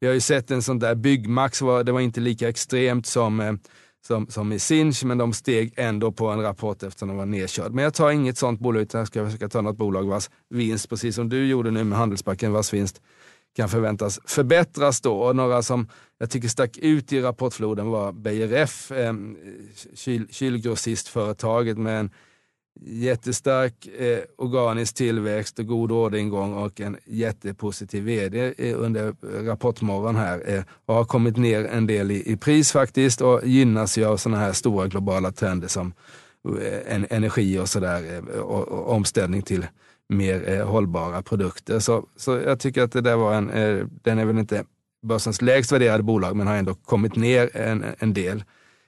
vi 0.00 0.06
har 0.06 0.14
ju 0.14 0.20
sett 0.20 0.50
en 0.50 0.62
sån 0.62 0.78
där 0.78 0.94
Byggmax, 0.94 1.62
var, 1.62 1.84
det 1.84 1.92
var 1.92 2.00
inte 2.00 2.20
lika 2.20 2.48
extremt 2.48 3.06
som 3.06 3.58
som, 4.06 4.26
som 4.28 4.52
i 4.52 4.58
Sinch, 4.58 5.04
men 5.04 5.18
de 5.18 5.32
steg 5.32 5.72
ändå 5.76 6.12
på 6.12 6.28
en 6.28 6.42
rapport 6.42 6.82
eftersom 6.82 7.08
de 7.08 7.16
var 7.16 7.26
nedkörd. 7.26 7.72
Men 7.72 7.84
jag 7.84 7.94
tar 7.94 8.10
inget 8.10 8.38
sånt 8.38 8.60
bolag, 8.60 8.82
utan 8.82 8.98
jag 8.98 9.08
ska 9.08 9.24
försöka 9.24 9.48
ta 9.48 9.60
något 9.60 9.76
bolag 9.76 10.06
vars 10.06 10.30
vinst, 10.48 10.88
precis 10.88 11.14
som 11.14 11.28
du 11.28 11.46
gjorde 11.46 11.70
nu 11.70 11.84
med 11.84 11.98
Handelsbanken, 11.98 12.52
vars 12.52 12.72
vinst 12.72 13.00
kan 13.56 13.68
förväntas 13.68 14.20
förbättras 14.24 15.00
då. 15.00 15.18
Och 15.18 15.36
några 15.36 15.62
som 15.62 15.88
jag 16.18 16.30
tycker 16.30 16.48
stack 16.48 16.78
ut 16.78 17.12
i 17.12 17.20
rapportfloden 17.20 17.86
var 17.86 18.12
BRF, 18.12 18.92
eh, 18.92 19.14
kyl, 19.94 20.26
kylgrossistföretaget 20.30 21.78
med 21.78 22.00
en 22.00 22.10
jättestark 22.84 23.86
eh, 23.86 24.18
organisk 24.38 24.94
tillväxt 24.94 25.58
och 25.58 25.66
god 25.66 25.92
orderingång 25.92 26.54
och 26.54 26.80
en 26.80 26.96
jättepositiv 27.04 28.04
vd 28.04 28.54
under 28.74 29.14
rapportmorgon 29.44 30.16
här 30.16 30.42
eh, 30.46 30.62
och 30.86 30.94
har 30.94 31.04
kommit 31.04 31.36
ner 31.36 31.64
en 31.64 31.86
del 31.86 32.10
i, 32.10 32.32
i 32.32 32.36
pris 32.36 32.72
faktiskt 32.72 33.20
och 33.20 33.40
gynnas 33.44 33.98
ju 33.98 34.04
av 34.04 34.16
sådana 34.16 34.40
här 34.40 34.52
stora 34.52 34.86
globala 34.86 35.32
trender 35.32 35.68
som 35.68 35.92
eh, 36.62 36.94
en, 36.94 37.06
energi 37.10 37.58
och 37.58 37.68
sådär 37.68 38.14
eh, 38.14 38.40
och, 38.40 38.68
och, 38.68 38.92
omställning 38.92 39.42
till 39.42 39.66
mer 40.08 40.48
eh, 40.48 40.66
hållbara 40.66 41.22
produkter. 41.22 41.78
Så, 41.78 42.06
så 42.16 42.32
jag 42.32 42.60
tycker 42.60 42.82
att 42.82 42.92
det 42.92 43.00
där 43.00 43.16
var 43.16 43.34
en, 43.34 43.50
eh, 43.50 43.86
den 44.02 44.18
är 44.18 44.24
väl 44.24 44.38
inte 44.38 44.64
börsens 45.02 45.42
lägst 45.42 45.72
värderade 45.72 46.02
bolag 46.02 46.36
men 46.36 46.46
har 46.46 46.56
ändå 46.56 46.74
kommit 46.74 47.16
ner 47.16 47.56
en, 47.56 47.84
en 47.98 48.14
del. 48.14 48.44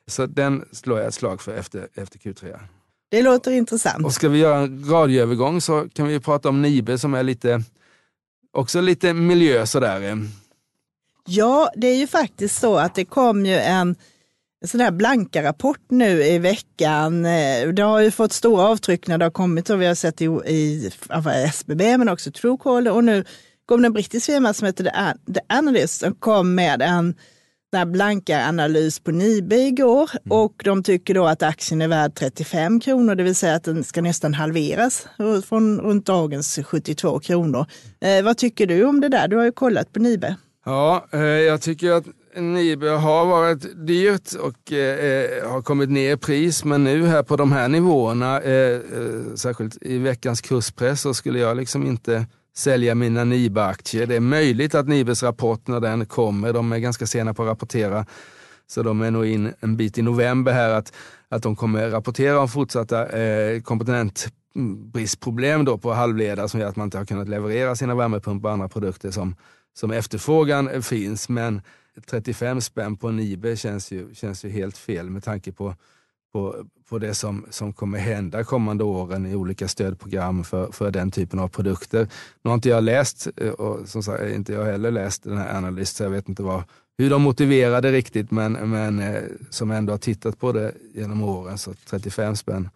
Så 0.07 0.27
den 0.27 0.65
slår 0.73 0.99
jag 0.99 1.09
ett 1.09 1.15
slag 1.15 1.41
för 1.41 1.55
efter, 1.55 1.89
efter 1.95 2.19
Q3. 2.19 2.59
Det 3.11 3.23
låter 3.23 3.51
intressant. 3.51 4.05
Och 4.05 4.13
ska 4.13 4.29
vi 4.29 4.39
göra 4.39 4.59
en 4.59 4.85
radioövergång 4.91 5.61
så 5.61 5.89
kan 5.93 6.07
vi 6.07 6.21
prata 6.21 6.49
om 6.49 6.63
Nibe 6.63 6.99
som 6.99 7.15
är 7.15 7.23
lite, 7.23 7.63
också 8.53 8.81
lite 8.81 9.15
miljö 9.15 9.67
sådär. 9.67 10.29
Ja, 11.27 11.71
det 11.77 11.87
är 11.87 11.97
ju 11.97 12.07
faktiskt 12.07 12.61
så 12.61 12.77
att 12.77 12.95
det 12.95 13.05
kom 13.05 13.47
ju 13.47 13.55
en 13.55 13.97
sån 14.65 14.81
här 14.81 14.91
blanka 14.91 15.43
rapport 15.43 15.81
nu 15.89 16.23
i 16.23 16.39
veckan. 16.39 17.27
Eh, 17.27 17.69
det 17.69 17.83
har 17.83 18.01
ju 18.01 18.11
fått 18.11 18.33
stora 18.33 18.63
avtryck 18.63 19.07
när 19.07 19.19
det 19.19 19.25
har 19.25 19.31
kommit 19.31 19.71
och 19.71 19.81
vi 19.81 19.87
har 19.87 19.95
sett 19.95 20.23
i, 20.23 20.25
i 20.25 20.91
SBB 21.49 21.99
men 21.99 22.09
också 22.09 22.31
Truecaller 22.31 22.93
och 22.93 23.05
nu 23.05 23.25
kom 23.67 23.83
det 23.83 23.87
en 23.87 23.93
brittisk 23.93 24.27
firma 24.27 24.55
som 24.55 24.67
heter 24.67 25.15
The, 25.35 25.41
Analyst 25.49 26.03
och 26.03 26.21
kom 26.21 26.55
med 26.55 26.83
en 26.83 27.15
blanka 27.87 28.49
analys 28.49 29.01
på 29.01 29.11
Nibe 29.11 29.57
igår 29.57 30.11
mm. 30.13 30.39
och 30.39 30.63
de 30.65 30.83
tycker 30.83 31.15
då 31.15 31.27
att 31.27 31.43
aktien 31.43 31.83
är 31.83 31.89
värd 31.89 32.15
35 32.15 32.81
kronor, 32.81 33.15
det 33.15 33.23
vill 33.23 33.35
säga 33.35 33.55
att 33.55 33.65
den 33.65 33.85
ska 33.85 34.03
nästan 34.03 34.35
halveras 34.35 35.07
från 35.49 35.81
runt 35.81 36.07
dagens 36.07 36.59
72 36.65 37.19
kronor. 37.19 37.67
Eh, 38.01 38.25
vad 38.25 38.37
tycker 38.37 38.67
du 38.67 38.85
om 38.85 39.01
det 39.01 39.09
där? 39.09 39.29
Du 39.29 39.37
har 39.37 39.45
ju 39.45 39.53
kollat 39.53 39.93
på 39.93 40.01
Nibe. 40.01 40.37
Ja, 40.65 41.07
eh, 41.13 41.21
jag 41.21 41.63
tycker 41.63 41.93
att 41.93 42.05
Nibe 42.37 42.89
har 42.89 43.27
varit 43.27 43.87
dyrt 43.87 44.33
och 44.41 44.73
eh, 44.73 45.51
har 45.51 45.63
kommit 45.63 45.91
ner 45.91 46.13
i 46.13 46.17
pris, 46.17 46.65
men 46.65 46.85
nu 46.85 47.07
här 47.07 47.23
på 47.23 47.37
de 47.37 47.53
här 47.53 47.69
nivåerna, 47.69 48.41
eh, 48.41 48.73
eh 48.73 48.81
särskilt 49.35 49.79
i 49.81 49.99
veckans 49.99 50.41
kurspress, 50.41 51.01
så 51.01 51.15
skulle 51.15 51.39
jag 51.39 51.57
liksom 51.57 51.87
inte 51.87 52.27
sälja 52.59 52.95
mina 52.95 53.25
Nibe-aktier. 53.25 54.07
Det 54.07 54.17
är 54.17 54.21
möjligt 54.21 54.75
att 54.75 54.89
Nibes 54.89 55.23
rapport 55.23 55.67
när 55.67 55.81
den 55.81 56.07
kommer, 56.07 56.53
de 56.53 56.73
är 56.73 56.79
ganska 56.79 57.07
sena 57.07 57.35
på 57.35 57.43
att 57.43 57.49
rapportera, 57.49 58.07
så 58.67 58.83
de 58.83 59.03
är 59.03 59.11
nog 59.11 59.27
in 59.27 59.53
en 59.61 59.77
bit 59.77 59.99
i 59.99 60.03
november 60.03 60.53
här, 60.53 60.71
att, 60.71 60.93
att 61.29 61.43
de 61.43 61.57
kommer 61.57 61.91
rapportera 61.91 62.41
om 62.41 62.49
fortsatta 62.49 63.09
eh, 63.09 63.61
komponentbristproblem 63.61 65.65
då 65.65 65.79
på 65.79 65.93
halvledare 65.93 66.49
som 66.49 66.61
gör 66.61 66.69
att 66.69 66.77
man 66.77 66.87
inte 66.87 66.99
har 66.99 67.05
kunnat 67.05 67.29
leverera 67.29 67.77
sina 67.77 67.95
värmepumpar 67.95 68.49
och 68.49 68.53
andra 68.53 68.69
produkter 68.69 69.11
som, 69.11 69.37
som 69.75 69.91
efterfrågan 69.91 70.83
finns. 70.83 71.29
Men 71.29 71.63
35 72.11 72.61
spänn 72.61 72.97
på 72.97 73.11
Nibe 73.11 73.57
känns 73.57 73.93
ju, 73.93 74.15
känns 74.15 74.45
ju 74.45 74.49
helt 74.49 74.79
fel 74.79 75.11
med 75.11 75.25
tanke 75.25 75.53
på 75.53 75.75
på, 76.33 76.65
på 76.89 76.99
det 76.99 77.15
som, 77.15 77.47
som 77.51 77.73
kommer 77.73 77.99
hända 77.99 78.45
kommande 78.45 78.85
åren 78.85 79.27
i 79.27 79.35
olika 79.35 79.69
stödprogram 79.69 80.45
för, 80.45 80.73
för 80.73 80.91
den 80.91 81.11
typen 81.11 81.39
av 81.39 81.49
produkter. 81.49 82.09
Nu 82.43 82.49
har 82.49 82.55
inte 82.55 82.69
jag 82.69 82.85
läst, 82.85 83.29
eh, 83.37 83.51
och 83.51 83.89
som 83.89 84.03
sagt, 84.03 84.23
inte 84.25 84.53
jag 84.53 84.65
heller 84.65 84.91
läst 84.91 85.23
den 85.23 85.39
här 85.39 85.57
analysen, 85.57 85.97
så 85.97 86.03
jag 86.03 86.11
vet 86.11 86.29
inte 86.29 86.43
vad, 86.43 86.63
hur 86.99 87.11
de 87.11 87.23
motiverade 87.23 87.93
riktigt, 87.93 88.31
men, 88.31 88.53
men 88.53 88.99
eh, 88.99 89.23
som 89.51 89.71
ändå 89.71 89.93
har 89.93 89.99
tittat 89.99 90.39
på 90.39 90.53
det 90.53 90.73
genom 90.95 91.23
åren, 91.23 91.59
så 91.59 91.75
35 91.91 92.37
spänn 92.37 92.69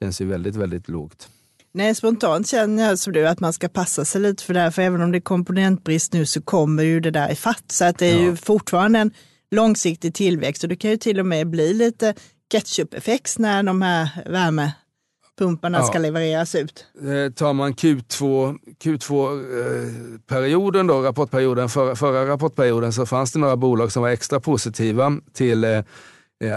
känns 0.00 0.20
ju 0.20 0.24
väldigt, 0.24 0.56
väldigt 0.56 0.88
lågt. 0.88 1.28
Nej, 1.74 1.94
spontant 1.94 2.48
känner 2.48 2.88
jag 2.88 2.98
som 2.98 3.12
du 3.12 3.28
att 3.28 3.40
man 3.40 3.52
ska 3.52 3.68
passa 3.68 4.04
sig 4.04 4.20
lite 4.20 4.44
för 4.44 4.54
det 4.54 4.60
här, 4.60 4.70
för 4.70 4.82
även 4.82 5.02
om 5.02 5.12
det 5.12 5.18
är 5.18 5.20
komponentbrist 5.20 6.12
nu 6.12 6.26
så 6.26 6.42
kommer 6.42 6.82
ju 6.82 7.00
det 7.00 7.10
där 7.10 7.32
i 7.32 7.34
fatt. 7.34 7.64
Så 7.66 7.84
att 7.84 7.98
det 7.98 8.06
är 8.06 8.16
ja. 8.16 8.22
ju 8.22 8.36
fortfarande 8.36 8.98
en 8.98 9.10
långsiktig 9.50 10.14
tillväxt 10.14 10.62
och 10.62 10.68
det 10.68 10.76
kan 10.76 10.90
ju 10.90 10.96
till 10.96 11.20
och 11.20 11.26
med 11.26 11.46
bli 11.46 11.74
lite 11.74 12.14
ketchup-effekt 12.52 13.38
när 13.38 13.62
de 13.62 13.82
här 13.82 14.08
värmepumparna 14.26 15.78
ja. 15.78 15.84
ska 15.84 15.98
levereras 15.98 16.54
ut. 16.54 16.86
Eh, 17.00 17.32
tar 17.32 17.52
man 17.52 17.74
Q2, 17.74 18.56
Q2-perioden, 18.84 20.90
eh, 20.90 20.96
då, 20.96 21.02
rapportperioden, 21.02 21.68
för, 21.68 21.94
förra 21.94 22.26
rapportperioden, 22.26 22.92
så 22.92 23.06
fanns 23.06 23.32
det 23.32 23.38
några 23.38 23.56
bolag 23.56 23.92
som 23.92 24.02
var 24.02 24.10
extra 24.10 24.40
positiva 24.40 25.12
till 25.32 25.64
eh 25.64 25.82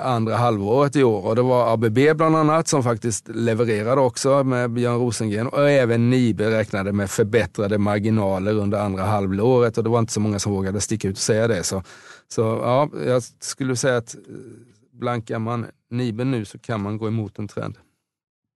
andra 0.03 0.35
halvåret 0.35 0.95
i 0.95 1.03
år. 1.03 1.25
Och 1.25 1.35
det 1.35 1.41
var 1.41 1.73
ABB 1.73 1.99
bland 2.15 2.35
annat 2.35 2.67
som 2.67 2.83
faktiskt 2.83 3.27
levererade 3.27 4.01
också 4.01 4.43
med 4.43 4.71
Björn 4.71 4.99
Rosengren 4.99 5.47
och 5.47 5.69
även 5.69 6.09
Nibe 6.09 6.51
räknade 6.51 6.91
med 6.91 7.09
förbättrade 7.09 7.77
marginaler 7.77 8.53
under 8.53 8.79
andra 8.79 9.03
halvåret 9.03 9.77
och 9.77 9.83
det 9.83 9.89
var 9.89 9.99
inte 9.99 10.13
så 10.13 10.19
många 10.19 10.39
som 10.39 10.51
vågade 10.51 10.81
sticka 10.81 11.07
ut 11.07 11.15
och 11.15 11.21
säga 11.21 11.47
det. 11.47 11.63
Så, 11.63 11.83
så 12.27 12.41
ja, 12.41 12.89
jag 13.05 13.23
skulle 13.39 13.75
säga 13.75 13.97
att 13.97 14.15
blankar 14.99 15.39
man 15.39 15.65
Niben 15.97 16.31
nu 16.31 16.45
så 16.45 16.59
kan 16.59 16.81
man 16.81 16.97
gå 16.97 17.07
emot 17.07 17.39
en 17.39 17.47
trend 17.47 17.75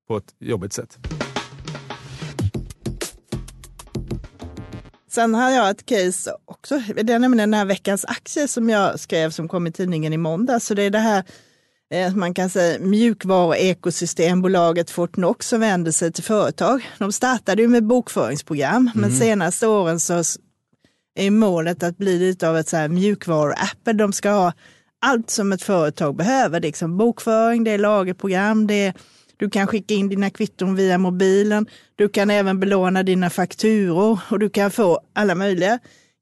på 0.08 0.17
ett 0.17 0.36
jobbigt 0.39 0.73
sätt. 0.73 0.97
Sen 5.12 5.36
har 5.36 5.49
jag 5.49 5.69
ett 5.69 5.86
case 5.86 6.32
också. 6.45 6.82
Det 6.95 7.13
är 7.13 7.19
nämligen 7.19 7.52
den 7.52 7.60
här 7.60 7.65
veckans 7.65 8.06
aktie 8.06 8.47
som 8.47 8.69
jag 8.69 8.99
skrev 8.99 9.30
som 9.30 9.47
kom 9.47 9.67
i 9.67 9.71
tidningen 9.71 10.13
i 10.13 10.17
måndag. 10.17 10.60
Så 10.60 10.73
det 10.73 10.84
är 10.84 10.89
det 10.89 10.99
här 10.99 11.23
eh, 11.93 12.15
man 12.15 12.34
kan 12.34 12.49
säga 12.49 12.80
mjukvaruekosystembolaget 12.80 14.89
Fortnox 14.89 15.47
som 15.47 15.60
vänder 15.60 15.91
sig 15.91 16.12
till 16.12 16.23
företag. 16.23 16.89
De 16.97 17.12
startade 17.12 17.62
ju 17.62 17.67
med 17.67 17.84
bokföringsprogram, 17.84 18.88
mm. 18.88 18.91
men 18.95 19.12
senaste 19.12 19.67
åren 19.67 19.99
så 19.99 20.23
är 21.15 21.32
målet 21.32 21.84
att 21.84 21.97
bli 21.97 22.19
lite 22.19 22.49
av 22.49 22.58
ett 22.58 22.91
mjukvaru-app. 22.91 23.97
De 23.97 24.13
ska 24.13 24.30
ha 24.30 24.54
allt 25.02 25.30
som 25.30 25.52
ett 25.52 25.64
företag 25.64 26.16
behöver. 26.16 26.60
Liksom 26.60 26.98
bokföring, 26.98 27.64
det 27.64 27.72
är 27.72 27.78
lagerprogram, 27.78 28.68
det 28.68 28.86
är, 28.86 28.94
du 29.38 29.50
kan 29.50 29.68
skicka 29.68 29.94
in 29.94 30.10
dina 30.10 30.30
kvitton 30.30 30.76
via 30.76 30.98
mobilen. 30.98 31.66
Du 31.96 32.10
kan 32.10 32.30
även 32.30 32.60
belåna 32.60 33.04
dina 33.04 33.30
fakturor 33.30 34.20
och 34.30 34.40
du 34.40 34.50
kan 34.50 34.72
få 34.72 35.00
alla 35.14 35.36
möjliga 35.36 35.80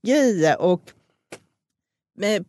grejer. 0.08 0.62
Och 0.62 0.82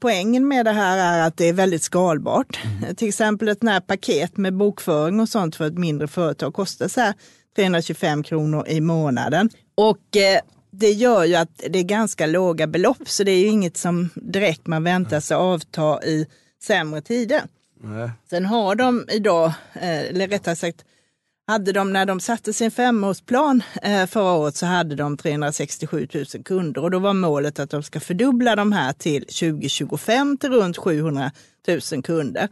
Poängen 0.00 0.48
med 0.48 0.66
det 0.66 0.72
här 0.72 1.18
är 1.18 1.26
att 1.26 1.36
det 1.36 1.48
är 1.48 1.52
väldigt 1.52 1.82
skalbart. 1.82 2.58
Mm. 2.64 2.94
Till 2.94 3.08
exempel 3.08 3.48
ett 3.48 3.62
här 3.62 3.80
paket 3.80 4.36
med 4.36 4.54
bokföring 4.54 5.20
och 5.20 5.28
sånt 5.28 5.56
för 5.56 5.66
ett 5.66 5.78
mindre 5.78 6.08
företag 6.08 6.54
kostar 6.54 6.88
så 6.88 7.12
325 7.56 8.22
kronor 8.22 8.68
i 8.68 8.80
månaden. 8.80 9.50
Och 9.74 10.16
eh, 10.16 10.40
det 10.78 10.92
gör 10.92 11.24
ju 11.24 11.34
att 11.34 11.62
det 11.70 11.78
är 11.78 11.82
ganska 11.82 12.26
låga 12.26 12.66
belopp, 12.66 13.08
så 13.08 13.24
det 13.24 13.30
är 13.30 13.38
ju 13.38 13.46
inget 13.46 13.76
som 13.76 14.10
direkt 14.14 14.66
man 14.66 14.84
väntar 14.84 15.20
sig 15.20 15.36
avta 15.36 16.04
i 16.04 16.26
sämre 16.62 17.00
tider. 17.00 17.42
Nej. 17.80 18.10
Sen 18.30 18.46
har 18.46 18.74
de 18.74 19.06
idag, 19.12 19.52
eh, 19.72 20.00
eller 20.00 20.28
rättare 20.28 20.56
sagt 20.56 20.84
hade 21.46 21.72
de, 21.72 21.92
när 21.92 22.06
de 22.06 22.20
satte 22.20 22.52
sin 22.52 22.70
femårsplan 22.70 23.62
eh, 23.82 24.06
förra 24.06 24.32
året 24.32 24.56
så 24.56 24.66
hade 24.66 24.94
de 24.94 25.16
367 25.16 26.08
000 26.14 26.24
kunder 26.44 26.82
och 26.82 26.90
då 26.90 26.98
var 26.98 27.12
målet 27.12 27.58
att 27.58 27.70
de 27.70 27.82
ska 27.82 28.00
fördubbla 28.00 28.56
de 28.56 28.72
här 28.72 28.92
till 28.92 29.22
2025 29.22 30.38
till 30.38 30.50
runt 30.50 30.76
700 30.76 31.30
000 31.92 32.02
kunder. 32.02 32.48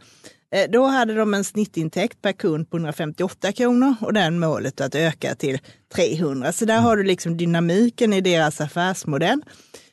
Eh, 0.55 0.69
då 0.69 0.85
hade 0.85 1.13
de 1.13 1.33
en 1.33 1.43
snittintäkt 1.43 2.21
per 2.21 2.31
kund 2.31 2.69
på 2.69 2.77
158 2.77 3.51
kronor 3.51 3.95
och 4.01 4.13
den 4.13 4.39
målet 4.39 4.81
att 4.81 4.95
öka 4.95 5.35
till 5.35 5.59
300. 5.95 6.51
Så 6.51 6.65
där 6.65 6.79
har 6.79 6.97
du 6.97 7.03
liksom 7.03 7.37
dynamiken 7.37 8.13
i 8.13 8.21
deras 8.21 8.61
affärsmodell. 8.61 9.41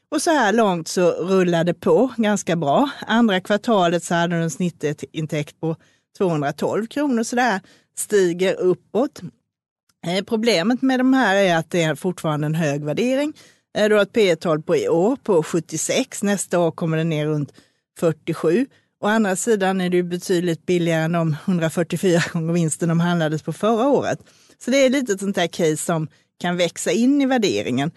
Och 0.08 0.22
så 0.22 0.30
här 0.30 0.52
långt 0.52 0.88
så 0.88 1.10
rullade 1.10 1.64
det 1.64 1.74
på 1.74 2.12
ganska 2.16 2.56
bra. 2.56 2.90
Andra 3.06 3.40
kvartalet 3.40 4.04
så 4.04 4.14
hade 4.14 4.36
de 4.36 4.42
en 4.42 4.50
snittintäkt 4.50 5.60
på 5.60 5.76
212 6.18 6.86
kronor. 6.86 7.22
Så 7.22 7.36
där 7.36 7.60
stiger 7.98 8.54
uppåt. 8.54 9.22
Eh, 10.06 10.24
problemet 10.24 10.82
med 10.82 11.00
de 11.00 11.14
här 11.14 11.36
är 11.36 11.56
att 11.56 11.70
det 11.70 11.82
är 11.82 11.94
fortfarande 11.94 12.46
en 12.46 12.54
hög 12.54 12.84
värdering. 12.84 13.32
Eh, 13.78 13.88
du 13.88 13.94
har 13.94 14.02
ett 14.02 14.12
P 14.12 14.36
tal 14.36 14.62
på 14.62 14.76
i 14.76 14.88
år 14.88 15.16
på 15.16 15.42
76, 15.42 16.22
nästa 16.22 16.58
år 16.58 16.70
kommer 16.70 16.96
det 16.96 17.04
ner 17.04 17.26
runt 17.26 17.52
47. 17.98 18.66
Å 19.04 19.06
andra 19.06 19.36
sidan 19.36 19.80
är 19.80 19.90
det 19.90 20.02
betydligt 20.02 20.66
billigare 20.66 21.02
än 21.02 21.12
de 21.12 21.36
144 21.44 22.22
gånger 22.32 22.52
vinsten 22.52 22.88
de 22.88 23.00
handlades 23.00 23.42
på 23.42 23.52
förra 23.52 23.88
året. 23.88 24.18
Så 24.64 24.70
det 24.70 24.76
är 24.76 24.90
lite 24.90 25.12
ett 25.12 25.20
sånt 25.20 25.36
här 25.36 25.46
case 25.46 25.76
som 25.76 26.08
kan 26.40 26.56
växa 26.56 26.90
in 26.90 27.22
i 27.22 27.26
värderingen. 27.26 27.90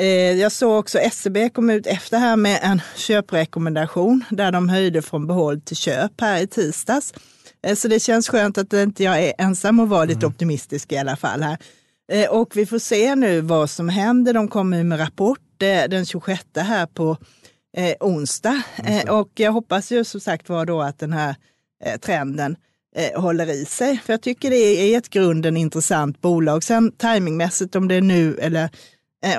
Eh, 0.00 0.32
jag 0.32 0.52
såg 0.52 0.78
också 0.78 0.98
SEB 1.12 1.54
kom 1.54 1.70
ut 1.70 1.86
efter 1.86 2.18
här 2.18 2.36
med 2.36 2.60
en 2.62 2.82
köprekommendation 2.96 4.24
där 4.30 4.52
de 4.52 4.68
höjde 4.68 5.02
från 5.02 5.26
behåll 5.26 5.60
till 5.60 5.76
köp 5.76 6.20
här 6.20 6.42
i 6.42 6.46
tisdags. 6.46 7.14
Eh, 7.66 7.74
så 7.74 7.88
det 7.88 8.00
känns 8.00 8.28
skönt 8.28 8.58
att 8.58 8.72
inte 8.72 9.04
jag 9.04 9.22
är 9.22 9.32
ensam 9.38 9.80
och 9.80 9.88
var 9.88 10.06
lite 10.06 10.18
mm. 10.18 10.30
optimistisk 10.30 10.92
i 10.92 10.98
alla 10.98 11.16
fall 11.16 11.42
här. 11.42 11.58
Eh, 12.12 12.30
och 12.30 12.56
vi 12.56 12.66
får 12.66 12.78
se 12.78 13.14
nu 13.14 13.40
vad 13.40 13.70
som 13.70 13.88
händer. 13.88 14.32
De 14.32 14.48
kommer 14.48 14.84
med 14.84 15.00
rapport 15.00 15.40
den 15.58 16.06
26 16.06 16.44
här 16.56 16.86
på 16.86 17.16
eh, 17.76 17.94
onsdag. 18.00 18.62
Eh, 18.84 19.18
och 19.18 19.30
jag 19.34 19.52
hoppas 19.52 19.92
ju 19.92 20.04
som 20.04 20.20
sagt 20.20 20.48
var 20.48 20.66
då 20.66 20.82
att 20.82 20.98
den 20.98 21.12
här 21.12 21.36
eh, 21.84 22.00
trenden 22.00 22.56
eh, 22.96 23.20
håller 23.20 23.50
i 23.50 23.64
sig. 23.64 23.98
För 23.98 24.12
jag 24.12 24.22
tycker 24.22 24.50
det 24.50 24.56
är 24.56 24.98
ett 24.98 25.10
grunden 25.10 25.56
intressant 25.56 26.20
bolag. 26.20 26.64
Sen 26.64 26.92
timingmässigt 26.92 27.76
om 27.76 27.88
det 27.88 27.94
är 27.94 28.00
nu 28.00 28.36
eller 28.36 28.70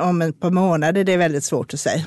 om 0.01 0.21
ett 0.21 0.39
par 0.39 0.51
månader, 0.51 1.03
det 1.03 1.13
är 1.13 1.17
väldigt 1.17 1.43
svårt 1.43 1.73
att 1.73 1.79
säga. 1.79 2.05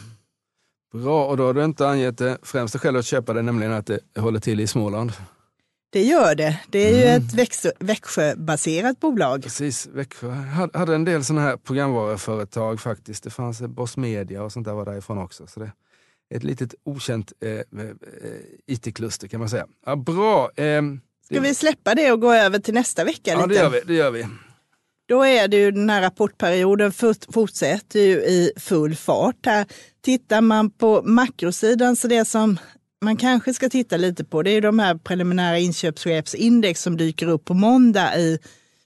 Bra, 0.93 1.27
och 1.27 1.37
då 1.37 1.47
har 1.47 1.55
du 1.55 1.65
inte 1.65 1.89
angett 1.89 2.19
det 2.19 2.39
främsta 2.43 2.79
skälet 2.79 2.99
att 2.99 3.07
köpa 3.07 3.33
det, 3.33 3.43
nämligen 3.43 3.73
att 3.73 3.87
det 3.87 4.01
håller 4.17 4.41
till 4.41 4.61
i 4.61 4.67
Småland. 4.67 5.13
Det 5.93 6.03
gör 6.03 6.35
det. 6.35 6.61
Det 6.71 6.79
är 6.79 6.89
mm. 6.89 7.01
ju 7.01 7.27
ett 7.27 7.35
Växjö, 7.35 7.71
Växjöbaserat 7.79 9.01
bolag. 9.01 9.43
Precis, 9.43 9.87
Växjö 9.87 10.31
hade 10.75 10.95
en 10.95 11.05
del 11.05 11.25
sådana 11.25 11.43
här 11.43 11.57
programvaruföretag 11.57 12.81
faktiskt. 12.81 13.25
Det 13.25 13.31
fanns 13.31 13.61
Boss 13.61 13.97
Media 13.97 14.43
och 14.43 14.53
sånt 14.53 14.67
där 14.67 14.75
var 14.75 14.85
därifrån 14.85 15.19
också. 15.19 15.47
Så 15.47 15.61
det 15.61 15.73
ett 16.35 16.45
litet 16.45 16.75
okänt 16.85 17.33
eh, 17.43 17.51
eh, 17.51 17.65
IT-kluster 18.67 19.29
kan 19.29 19.41
man 19.41 19.49
säga. 19.49 19.67
Ja, 19.87 19.97
bra. 19.97 20.51
Eh, 20.57 20.83
Ska 21.25 21.41
vi 21.41 21.55
släppa 21.55 21.95
det 21.95 22.13
och 22.13 22.21
gå 22.21 22.33
över 22.33 22.59
till 22.59 22.75
nästa 22.75 23.05
vecka? 23.05 23.31
Ja, 23.31 23.47
lite? 23.47 23.49
det 23.49 23.61
gör 23.61 23.71
vi. 23.71 23.81
Det 23.87 23.95
gör 23.95 24.11
vi. 24.11 24.27
Då 25.09 25.23
är 25.23 25.49
det 25.49 25.57
ju 25.57 25.71
den 25.71 25.91
här 25.91 26.03
rapportperioden 26.03 26.93
fortsätter 27.33 28.01
ju 28.01 28.15
i 28.15 28.53
full 28.57 28.97
fart. 28.97 29.47
Här 29.47 29.67
tittar 30.03 30.41
man 30.41 30.71
på 30.71 31.03
makrosidan 31.03 31.97
så 31.97 32.09
det 32.09 32.25
som 32.25 32.59
man 33.03 33.17
kanske 33.17 33.55
ska 33.55 33.69
titta 33.69 33.97
lite 33.97 34.25
på 34.25 34.43
det 34.43 34.51
är 34.51 34.61
de 34.61 34.79
här 34.79 34.95
preliminära 34.95 35.59
inköpschefsindex 35.59 36.83
som 36.83 36.97
dyker 36.97 37.27
upp 37.27 37.45
på 37.45 37.55
måndag 37.55 38.19
i, 38.19 38.39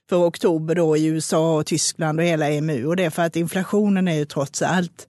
för 0.08 0.28
oktober 0.28 0.74
då 0.74 0.96
i 0.96 1.06
USA 1.06 1.56
och 1.56 1.66
Tyskland 1.66 2.20
och 2.20 2.26
hela 2.26 2.50
EMU. 2.50 2.86
Och 2.86 2.96
det 2.96 3.04
är 3.04 3.10
för 3.10 3.22
att 3.22 3.36
inflationen 3.36 4.08
är 4.08 4.14
ju 4.14 4.24
trots 4.24 4.62
allt, 4.62 5.06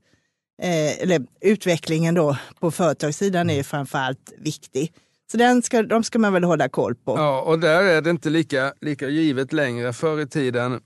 eh, 0.62 1.02
eller 1.02 1.22
utvecklingen 1.42 2.16
då 2.16 2.38
på 2.60 2.72
företagssidan 2.72 3.50
är 3.50 3.56
ju 3.56 3.64
framför 3.64 3.98
allt 3.98 4.34
viktig. 4.38 4.94
Så 5.32 5.38
den 5.38 5.62
ska, 5.62 5.84
de 5.84 6.04
ska 6.04 6.20
man 6.20 6.34
väl 6.34 6.44
hålla 6.44 6.70
koll 6.70 6.96
på. 6.96 7.18
Ja, 7.18 7.42
och 7.42 7.60
där 7.60 7.84
är 7.84 8.02
det 8.02 8.10
inte 8.10 8.30
lika, 8.30 8.74
lika 8.82 9.10
givet 9.10 9.54
längre. 9.54 9.94
Förr 9.94 10.22
i 10.22 10.28
tiden 10.28 10.82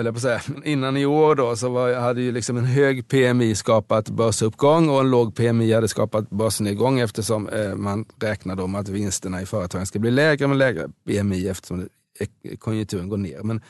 eller 0.00 0.12
på 0.12 0.20
säga, 0.20 0.40
innan 0.64 0.96
i 0.96 1.06
år 1.06 1.34
då, 1.34 1.56
så 1.56 1.68
var, 1.68 1.94
hade 1.94 2.22
ju 2.22 2.32
liksom 2.32 2.56
en 2.56 2.64
hög 2.64 3.08
PMI 3.08 3.54
skapat 3.54 4.08
börsuppgång 4.08 4.88
och 4.88 5.00
en 5.00 5.10
låg 5.10 5.34
PMI 5.34 5.72
hade 5.72 5.88
skapat 5.88 6.30
börsnedgång 6.30 7.00
eftersom 7.00 7.48
eh, 7.48 7.74
man 7.74 8.04
räknade 8.20 8.62
om 8.62 8.74
att 8.74 8.88
vinsterna 8.88 9.42
i 9.42 9.46
företagen 9.46 9.86
ska 9.86 9.98
bli 9.98 10.10
lägre 10.10 10.46
med 10.46 10.56
lägre 10.56 10.88
PMI 11.06 11.48
eftersom 11.48 11.80
det, 11.80 11.88
eh, 12.50 12.56
konjunkturen 12.56 13.08
går 13.08 13.16
ner. 13.16 13.42
Men 13.42 13.60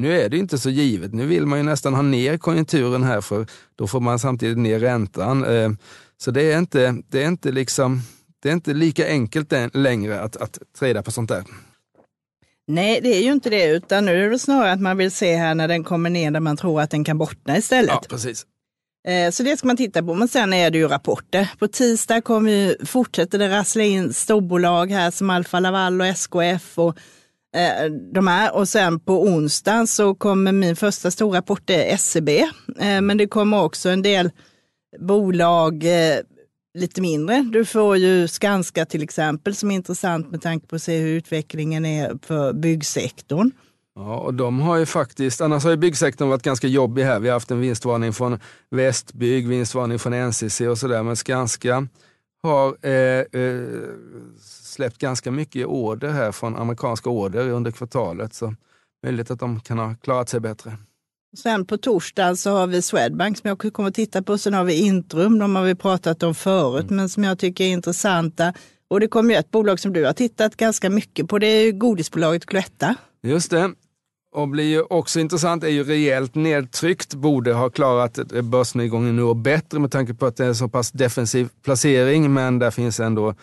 nu 0.00 0.20
är 0.20 0.28
det 0.28 0.38
inte 0.38 0.58
så 0.58 0.70
givet. 0.70 1.14
Nu 1.14 1.26
vill 1.26 1.46
man 1.46 1.58
ju 1.58 1.64
nästan 1.64 1.94
ha 1.94 2.02
ner 2.02 2.38
konjunkturen 2.38 3.02
här 3.02 3.20
för 3.20 3.46
då 3.76 3.86
får 3.86 4.00
man 4.00 4.18
samtidigt 4.18 4.58
ner 4.58 4.78
räntan. 4.78 5.44
Eh, 5.44 5.70
så 6.18 6.30
det 6.30 6.52
är 6.52 6.58
inte, 6.58 7.02
det 7.08 7.22
är 7.22 7.28
inte, 7.28 7.52
liksom, 7.52 8.02
det 8.42 8.48
är 8.48 8.52
inte 8.52 8.74
lika 8.74 9.06
enkelt 9.06 9.52
längre 9.72 10.20
att, 10.20 10.36
att 10.36 10.58
trada 10.78 11.02
på 11.02 11.10
sånt 11.10 11.28
där. 11.28 11.44
Nej, 12.66 13.00
det 13.02 13.08
är 13.08 13.22
ju 13.22 13.32
inte 13.32 13.50
det, 13.50 13.64
utan 13.64 14.04
nu 14.04 14.24
är 14.24 14.30
det 14.30 14.38
snarare 14.38 14.72
att 14.72 14.80
man 14.80 14.96
vill 14.96 15.10
se 15.10 15.36
här 15.36 15.54
när 15.54 15.68
den 15.68 15.84
kommer 15.84 16.10
ner 16.10 16.30
där 16.30 16.40
man 16.40 16.56
tror 16.56 16.80
att 16.80 16.90
den 16.90 17.04
kan 17.04 17.18
bottna 17.18 17.56
istället. 17.56 17.90
Ja, 17.90 18.02
precis. 18.08 18.46
Eh, 19.08 19.30
så 19.30 19.42
det 19.42 19.56
ska 19.56 19.66
man 19.66 19.76
titta 19.76 20.02
på, 20.02 20.14
men 20.14 20.28
sen 20.28 20.52
är 20.52 20.70
det 20.70 20.78
ju 20.78 20.88
rapporter. 20.88 21.50
På 21.58 21.68
tisdag 21.68 22.20
kommer 22.20 22.50
ju, 22.50 22.86
fortsätter 22.86 23.38
det 23.38 23.48
rassla 23.48 23.82
in 23.82 24.12
storbolag 24.12 24.90
här 24.90 25.10
som 25.10 25.30
Alfa 25.30 25.60
Laval 25.60 26.00
och 26.00 26.06
SKF 26.06 26.78
och 26.78 26.96
eh, 27.56 27.90
de 28.12 28.26
här. 28.26 28.54
Och 28.54 28.68
sen 28.68 29.00
på 29.00 29.22
onsdag 29.22 29.86
så 29.86 30.14
kommer 30.14 30.52
min 30.52 30.76
första 30.76 31.10
stora 31.10 31.38
rapport, 31.38 31.62
det 31.64 31.90
är 31.90 31.94
SCB. 31.94 32.38
Eh, 32.78 33.00
men 33.00 33.16
det 33.16 33.26
kommer 33.26 33.62
också 33.62 33.88
en 33.88 34.02
del 34.02 34.30
bolag 34.98 35.84
eh, 35.84 36.18
lite 36.78 37.00
mindre. 37.00 37.40
Du 37.52 37.64
får 37.64 37.96
ju 37.96 38.28
Skanska 38.28 38.86
till 38.86 39.02
exempel 39.02 39.54
som 39.54 39.70
är 39.70 39.74
intressant 39.74 40.30
med 40.30 40.42
tanke 40.42 40.66
på 40.66 40.76
att 40.76 40.82
se 40.82 40.98
hur 40.98 41.16
utvecklingen 41.16 41.84
är 41.84 42.18
för 42.22 42.52
byggsektorn. 42.52 43.50
Ja, 43.94 44.16
och 44.16 44.34
de 44.34 44.60
har 44.60 44.76
ju 44.76 44.86
faktiskt, 44.86 45.40
annars 45.40 45.64
har 45.64 45.70
ju 45.70 45.76
byggsektorn 45.76 46.28
varit 46.28 46.42
ganska 46.42 46.66
jobbig 46.66 47.04
här. 47.04 47.20
Vi 47.20 47.28
har 47.28 47.32
haft 47.34 47.50
en 47.50 47.60
vinstvarning 47.60 48.12
från 48.12 48.38
Västbygg, 48.70 49.48
vinstvarning 49.48 49.98
från 49.98 50.12
NCC 50.12 50.60
och 50.60 50.78
sådär. 50.78 51.02
Men 51.02 51.16
Skanska 51.16 51.86
har 52.42 52.76
eh, 52.86 53.40
eh, 53.40 53.64
släppt 54.70 54.98
ganska 54.98 55.30
mycket 55.30 55.66
order 55.66 56.10
här 56.10 56.32
från 56.32 56.56
amerikanska 56.56 57.10
order 57.10 57.48
under 57.48 57.70
kvartalet. 57.70 58.34
Så 58.34 58.54
möjligt 59.04 59.30
att 59.30 59.40
de 59.40 59.60
kan 59.60 59.78
ha 59.78 59.94
klarat 59.94 60.28
sig 60.28 60.40
bättre. 60.40 60.76
Sen 61.36 61.66
på 61.66 61.78
torsdag 61.78 62.36
så 62.36 62.50
har 62.50 62.66
vi 62.66 62.82
Swedbank 62.82 63.38
som 63.38 63.48
jag 63.48 63.72
kommer 63.72 63.88
att 63.88 63.94
titta 63.94 64.22
på. 64.22 64.38
Sen 64.38 64.54
har 64.54 64.64
vi 64.64 64.74
Intrum, 64.74 65.38
de 65.38 65.56
har 65.56 65.62
vi 65.62 65.74
pratat 65.74 66.22
om 66.22 66.34
förut, 66.34 66.82
mm. 66.82 66.96
men 66.96 67.08
som 67.08 67.24
jag 67.24 67.38
tycker 67.38 67.64
är 67.64 67.68
intressanta. 67.68 68.52
Och 68.88 69.00
det 69.00 69.08
kommer 69.08 69.34
ju 69.34 69.40
ett 69.40 69.50
bolag 69.50 69.80
som 69.80 69.92
du 69.92 70.04
har 70.04 70.12
tittat 70.12 70.56
ganska 70.56 70.90
mycket 70.90 71.28
på, 71.28 71.38
det 71.38 71.46
är 71.46 71.72
godisbolaget 71.72 72.46
Cloetta. 72.46 72.94
Just 73.22 73.50
det. 73.50 73.70
Och 74.32 74.48
blir 74.48 74.64
ju 74.64 74.82
också 74.82 75.20
intressant, 75.20 75.64
är 75.64 75.68
ju 75.68 75.84
rejält 75.84 76.34
nedtryckt, 76.34 77.14
borde 77.14 77.52
ha 77.52 77.70
klarat 77.70 78.18
börsnedgången 78.42 79.16
nu 79.16 79.22
och 79.22 79.36
bättre 79.36 79.78
med 79.78 79.92
tanke 79.92 80.14
på 80.14 80.26
att 80.26 80.36
det 80.36 80.44
är 80.44 80.48
en 80.48 80.54
så 80.54 80.68
pass 80.68 80.90
defensiv 80.90 81.48
placering, 81.62 82.32
men 82.32 82.58
där 82.58 82.70
finns 82.70 83.00
ändå 83.00 83.34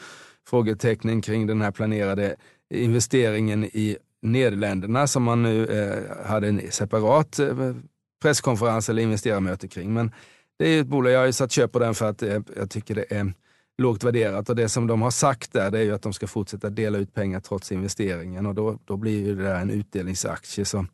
frågetecknen 0.49 1.21
kring 1.21 1.47
den 1.47 1.61
här 1.61 1.71
planerade 1.71 2.35
investeringen 2.73 3.63
i 3.63 3.97
Nederländerna 4.21 5.07
som 5.07 5.23
man 5.23 5.43
nu 5.43 5.65
eh, 5.65 6.27
hade 6.27 6.47
en 6.47 6.61
separat 6.71 7.39
eh, 7.39 7.75
presskonferens 8.21 8.89
eller 8.89 9.01
investerarmöte 9.01 9.67
kring. 9.67 9.93
Men 9.93 10.11
det 10.59 10.67
är 10.67 10.81
ett 10.81 10.87
bolag, 10.87 11.13
jag 11.13 11.19
har 11.19 11.25
ju 11.25 11.33
satt 11.33 11.51
köp 11.51 11.71
på 11.71 11.79
den 11.79 11.95
för 11.95 12.09
att 12.09 12.23
eh, 12.23 12.39
jag 12.55 12.69
tycker 12.69 12.95
det 12.95 13.05
är 13.09 13.33
lågt 13.77 14.03
värderat 14.03 14.49
och 14.49 14.55
det 14.55 14.69
som 14.69 14.87
de 14.87 15.01
har 15.01 15.11
sagt 15.11 15.53
där 15.53 15.71
det 15.71 15.79
är 15.79 15.83
ju 15.83 15.93
att 15.93 16.01
de 16.01 16.13
ska 16.13 16.27
fortsätta 16.27 16.69
dela 16.69 16.97
ut 16.97 17.13
pengar 17.13 17.39
trots 17.39 17.71
investeringen 17.71 18.45
och 18.45 18.55
då, 18.55 18.79
då 18.85 18.97
blir 18.97 19.25
ju 19.25 19.35
det 19.35 19.43
där 19.43 19.61
en 19.61 19.69
utdelningsaktie. 19.69 20.65
Så, 20.65 20.85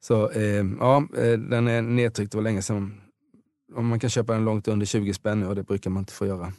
så 0.00 0.30
eh, 0.30 0.64
ja, 0.80 1.08
eh, 1.16 1.32
den 1.32 1.68
är 1.68 1.82
nedtryckt, 1.82 2.32
det 2.32 2.38
var 2.38 2.42
länge 2.42 2.62
sedan. 2.62 3.00
Om 3.74 3.86
man 3.86 4.00
kan 4.00 4.10
köpa 4.10 4.32
den 4.32 4.44
långt 4.44 4.68
under 4.68 4.86
20 4.86 5.14
spänn 5.14 5.40
nu 5.40 5.46
och 5.46 5.54
det 5.54 5.62
brukar 5.62 5.90
man 5.90 6.00
inte 6.00 6.12
få 6.12 6.26
göra. 6.26 6.52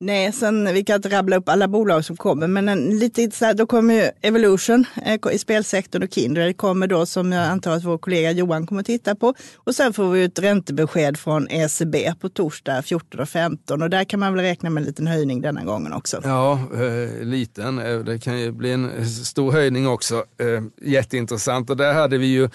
Nej, 0.00 0.32
sen, 0.32 0.74
vi 0.74 0.84
kan 0.84 0.96
inte 0.96 1.08
rabbla 1.08 1.36
upp 1.36 1.48
alla 1.48 1.68
bolag 1.68 2.04
som 2.04 2.16
kommer, 2.16 2.46
men 2.46 2.68
en, 2.68 2.98
lite 2.98 3.30
så 3.30 3.44
här, 3.44 3.54
då 3.54 3.66
kommer 3.66 3.94
ju 3.94 4.10
Evolution 4.20 4.84
eh, 5.04 5.32
i 5.32 5.38
spelsektorn 5.38 6.02
och 6.02 6.10
Kindred 6.10 6.56
kommer 6.56 6.86
då 6.86 7.06
som 7.06 7.32
jag 7.32 7.44
antar 7.44 7.72
att 7.72 7.84
vår 7.84 7.98
kollega 7.98 8.30
Johan 8.30 8.66
kommer 8.66 8.80
att 8.80 8.86
titta 8.86 9.14
på. 9.14 9.34
Och 9.56 9.74
sen 9.74 9.92
får 9.92 10.10
vi 10.10 10.24
ett 10.24 10.38
räntebesked 10.38 11.18
från 11.18 11.48
ECB 11.50 12.14
på 12.20 12.28
torsdag 12.28 12.82
14 12.82 13.20
och 13.20 13.28
15 13.28 13.82
och 13.82 13.90
där 13.90 14.04
kan 14.04 14.20
man 14.20 14.34
väl 14.34 14.44
räkna 14.44 14.70
med 14.70 14.80
en 14.80 14.86
liten 14.86 15.06
höjning 15.06 15.40
denna 15.40 15.64
gången 15.64 15.92
också. 15.92 16.20
Ja, 16.24 16.60
eh, 16.74 17.24
liten. 17.24 17.78
Eh, 17.78 17.98
det 17.98 18.18
kan 18.18 18.40
ju 18.40 18.52
bli 18.52 18.72
en 18.72 18.90
eh, 18.90 19.04
stor 19.04 19.52
höjning 19.52 19.88
också. 19.88 20.14
Eh, 20.14 20.88
jätteintressant 20.90 21.70
och 21.70 21.76
där 21.76 21.94
hade 21.94 22.18
vi 22.18 22.26
ju 22.26 22.50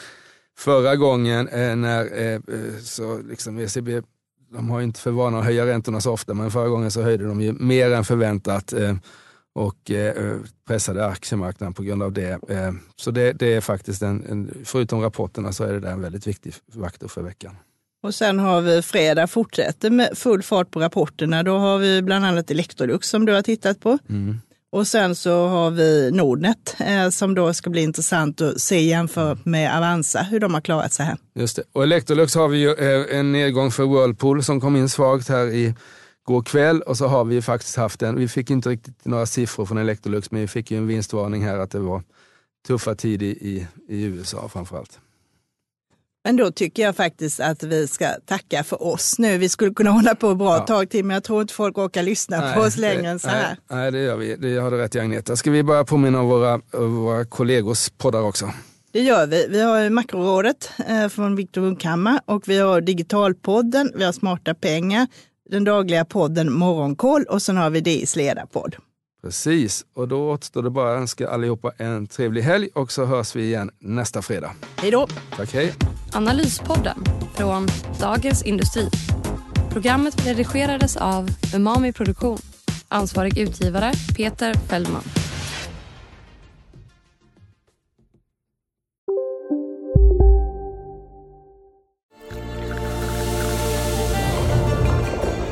förra 0.57 0.95
gången 0.95 1.47
eh, 1.47 1.75
när 1.75 2.19
eh, 2.21 2.33
eh 2.33 2.79
så 2.83 3.17
liksom 3.29 3.59
ECB 3.59 4.01
de 4.53 4.69
har 4.69 4.81
inte 4.81 4.99
för 4.99 5.11
vana 5.11 5.39
att 5.39 5.45
höja 5.45 5.65
räntorna 5.65 6.01
så 6.01 6.11
ofta, 6.11 6.33
men 6.33 6.51
förra 6.51 6.67
gången 6.67 6.91
så 6.91 7.01
höjde 7.01 7.25
de 7.27 7.41
ju 7.41 7.53
mer 7.53 7.91
än 7.91 8.05
förväntat. 8.05 8.73
Eh, 8.73 8.95
och 9.55 9.91
eh, 9.91 10.37
pressade 10.67 11.05
aktiemarknaden 11.05 11.73
på 11.73 11.83
grund 11.83 12.03
av 12.03 12.13
det. 12.13 12.49
Eh, 12.49 12.71
så 12.95 13.11
det, 13.11 13.33
det, 13.33 13.53
är 13.53 13.61
faktiskt 13.61 14.01
en, 14.01 14.25
en, 14.29 14.51
förutom 14.65 15.01
rapporterna 15.01 15.53
så 15.53 15.63
är 15.63 15.73
det 15.73 15.79
där 15.79 15.91
en 15.91 16.01
väldigt 16.01 16.27
viktig 16.27 16.53
faktor 16.81 17.07
för 17.07 17.21
veckan. 17.21 17.55
Och 18.03 18.15
sen 18.15 18.39
har 18.39 18.61
vi 18.61 18.81
fredag 18.81 19.27
fortsätter 19.27 19.89
med 19.89 20.17
full 20.17 20.43
fart 20.43 20.71
på 20.71 20.79
rapporterna. 20.79 21.43
Då 21.43 21.57
har 21.57 21.77
vi 21.77 22.01
bland 22.01 22.25
annat 22.25 22.51
Electrolux 22.51 23.09
som 23.09 23.25
du 23.25 23.33
har 23.33 23.41
tittat 23.41 23.79
på. 23.79 23.97
Mm. 24.09 24.39
Och 24.74 24.88
sen 24.88 25.15
så 25.15 25.47
har 25.47 25.71
vi 25.71 26.11
Nordnet 26.11 26.76
eh, 26.80 27.09
som 27.09 27.36
då 27.36 27.53
ska 27.53 27.69
bli 27.69 27.82
intressant 27.82 28.41
att 28.41 28.61
se 28.61 28.82
jämfört 28.82 29.45
med 29.45 29.78
Avanza, 29.78 30.21
hur 30.21 30.39
de 30.39 30.53
har 30.53 30.61
klarat 30.61 30.93
sig 30.93 31.05
här. 31.05 31.17
Just 31.36 31.55
det. 31.55 31.63
Och 31.71 31.84
Electrolux 31.84 32.36
har 32.36 32.47
vi 32.47 32.57
ju 32.57 32.74
eh, 32.74 33.19
en 33.19 33.32
nedgång 33.32 33.71
för 33.71 33.84
Whirlpool 33.84 34.43
som 34.43 34.61
kom 34.61 34.76
in 34.76 34.89
svagt 34.89 35.30
här 35.30 35.47
i 35.47 35.76
går 36.24 36.41
kväll 36.41 36.82
och 36.82 36.97
så 36.97 37.07
har 37.07 37.26
vi 37.26 37.41
faktiskt 37.41 37.76
haft 37.76 38.01
en, 38.01 38.15
vi 38.15 38.28
fick 38.28 38.49
inte 38.49 38.69
riktigt 38.69 39.05
några 39.05 39.26
siffror 39.26 39.65
från 39.65 39.78
Electrolux 39.78 40.32
men 40.32 40.41
vi 40.41 40.47
fick 40.47 40.71
ju 40.71 40.78
en 40.78 40.88
vinstvarning 40.88 41.43
här 41.43 41.57
att 41.57 41.71
det 41.71 41.80
var 41.80 42.03
tuffa 42.67 42.95
tid 42.95 43.21
i, 43.21 43.26
i, 43.26 43.67
i 43.88 44.03
USA 44.03 44.49
framförallt. 44.49 44.99
Men 46.24 46.36
då 46.36 46.51
tycker 46.51 46.84
jag 46.84 46.95
faktiskt 46.95 47.39
att 47.39 47.63
vi 47.63 47.88
ska 47.88 48.07
tacka 48.26 48.63
för 48.63 48.84
oss 48.84 49.19
nu. 49.19 49.38
Vi 49.38 49.49
skulle 49.49 49.74
kunna 49.74 49.89
hålla 49.89 50.15
på 50.15 50.32
ett 50.32 50.38
bra 50.38 50.57
ja. 50.57 50.65
tag 50.65 50.89
till, 50.89 51.05
men 51.05 51.13
jag 51.13 51.24
tror 51.24 51.41
inte 51.41 51.53
folk 51.53 51.78
orkar 51.78 52.03
lyssna 52.03 52.39
nej, 52.39 52.55
på 52.55 52.61
oss 52.61 52.78
längre 52.78 53.01
det, 53.01 53.07
än 53.07 53.19
så 53.19 53.30
här. 53.30 53.57
Nej, 53.69 53.80
nej, 53.80 53.91
det 53.91 53.99
gör 53.99 54.15
vi. 54.15 54.36
Det 54.36 54.57
har 54.57 54.71
du 54.71 54.78
rätt 54.78 54.95
i 54.95 54.99
Agneta. 54.99 55.36
Ska 55.36 55.51
vi 55.51 55.63
bara 55.63 55.86
påminna 55.86 56.19
om 56.19 56.28
våra, 56.28 56.61
våra 56.71 57.26
kollegors 57.26 57.89
poddar 57.89 58.21
också? 58.21 58.51
Det 58.91 59.01
gör 59.01 59.28
vi. 59.28 59.47
Vi 59.49 59.61
har 59.61 59.89
Makrorådet 59.89 60.71
eh, 60.88 61.07
från 61.07 61.36
Viktor 61.36 61.61
Munkhammar 61.61 62.19
och 62.26 62.43
vi 62.47 62.59
har 62.59 62.82
Digitalpodden, 62.82 63.91
vi 63.95 64.03
har 64.03 64.11
Smarta 64.11 64.53
pengar, 64.53 65.07
den 65.49 65.63
dagliga 65.63 66.05
podden 66.05 66.53
Morgonkoll 66.53 67.24
och 67.24 67.41
sen 67.41 67.57
har 67.57 67.69
vi 67.69 67.82
DIs 67.82 68.15
ledarpodd. 68.15 68.76
Precis, 69.24 69.86
och 69.93 70.07
då 70.07 70.32
återstår 70.32 70.63
det 70.63 70.69
bara 70.69 70.93
att 70.93 70.99
önska 71.01 71.30
allihopa 71.30 71.71
en 71.78 72.07
trevlig 72.07 72.41
helg 72.41 72.69
och 72.76 72.91
så 72.91 73.05
hörs 73.05 73.36
vi 73.36 73.43
igen 73.43 73.71
nästa 73.80 74.21
fredag. 74.21 74.51
Hej 74.76 74.91
då! 74.91 75.07
Tack, 75.38 75.53
hej! 75.53 75.74
Analyspodden 76.13 77.03
från 77.36 77.67
Dagens 77.99 78.43
Industri. 78.43 78.89
Programmet 79.71 80.28
redigerades 80.28 80.97
av 80.97 81.30
Umami 81.55 81.93
Produktion. 81.93 82.38
Ansvarig 82.88 83.38
utgivare 83.38 83.93
Peter 84.15 84.53
Fellman. 84.53 85.03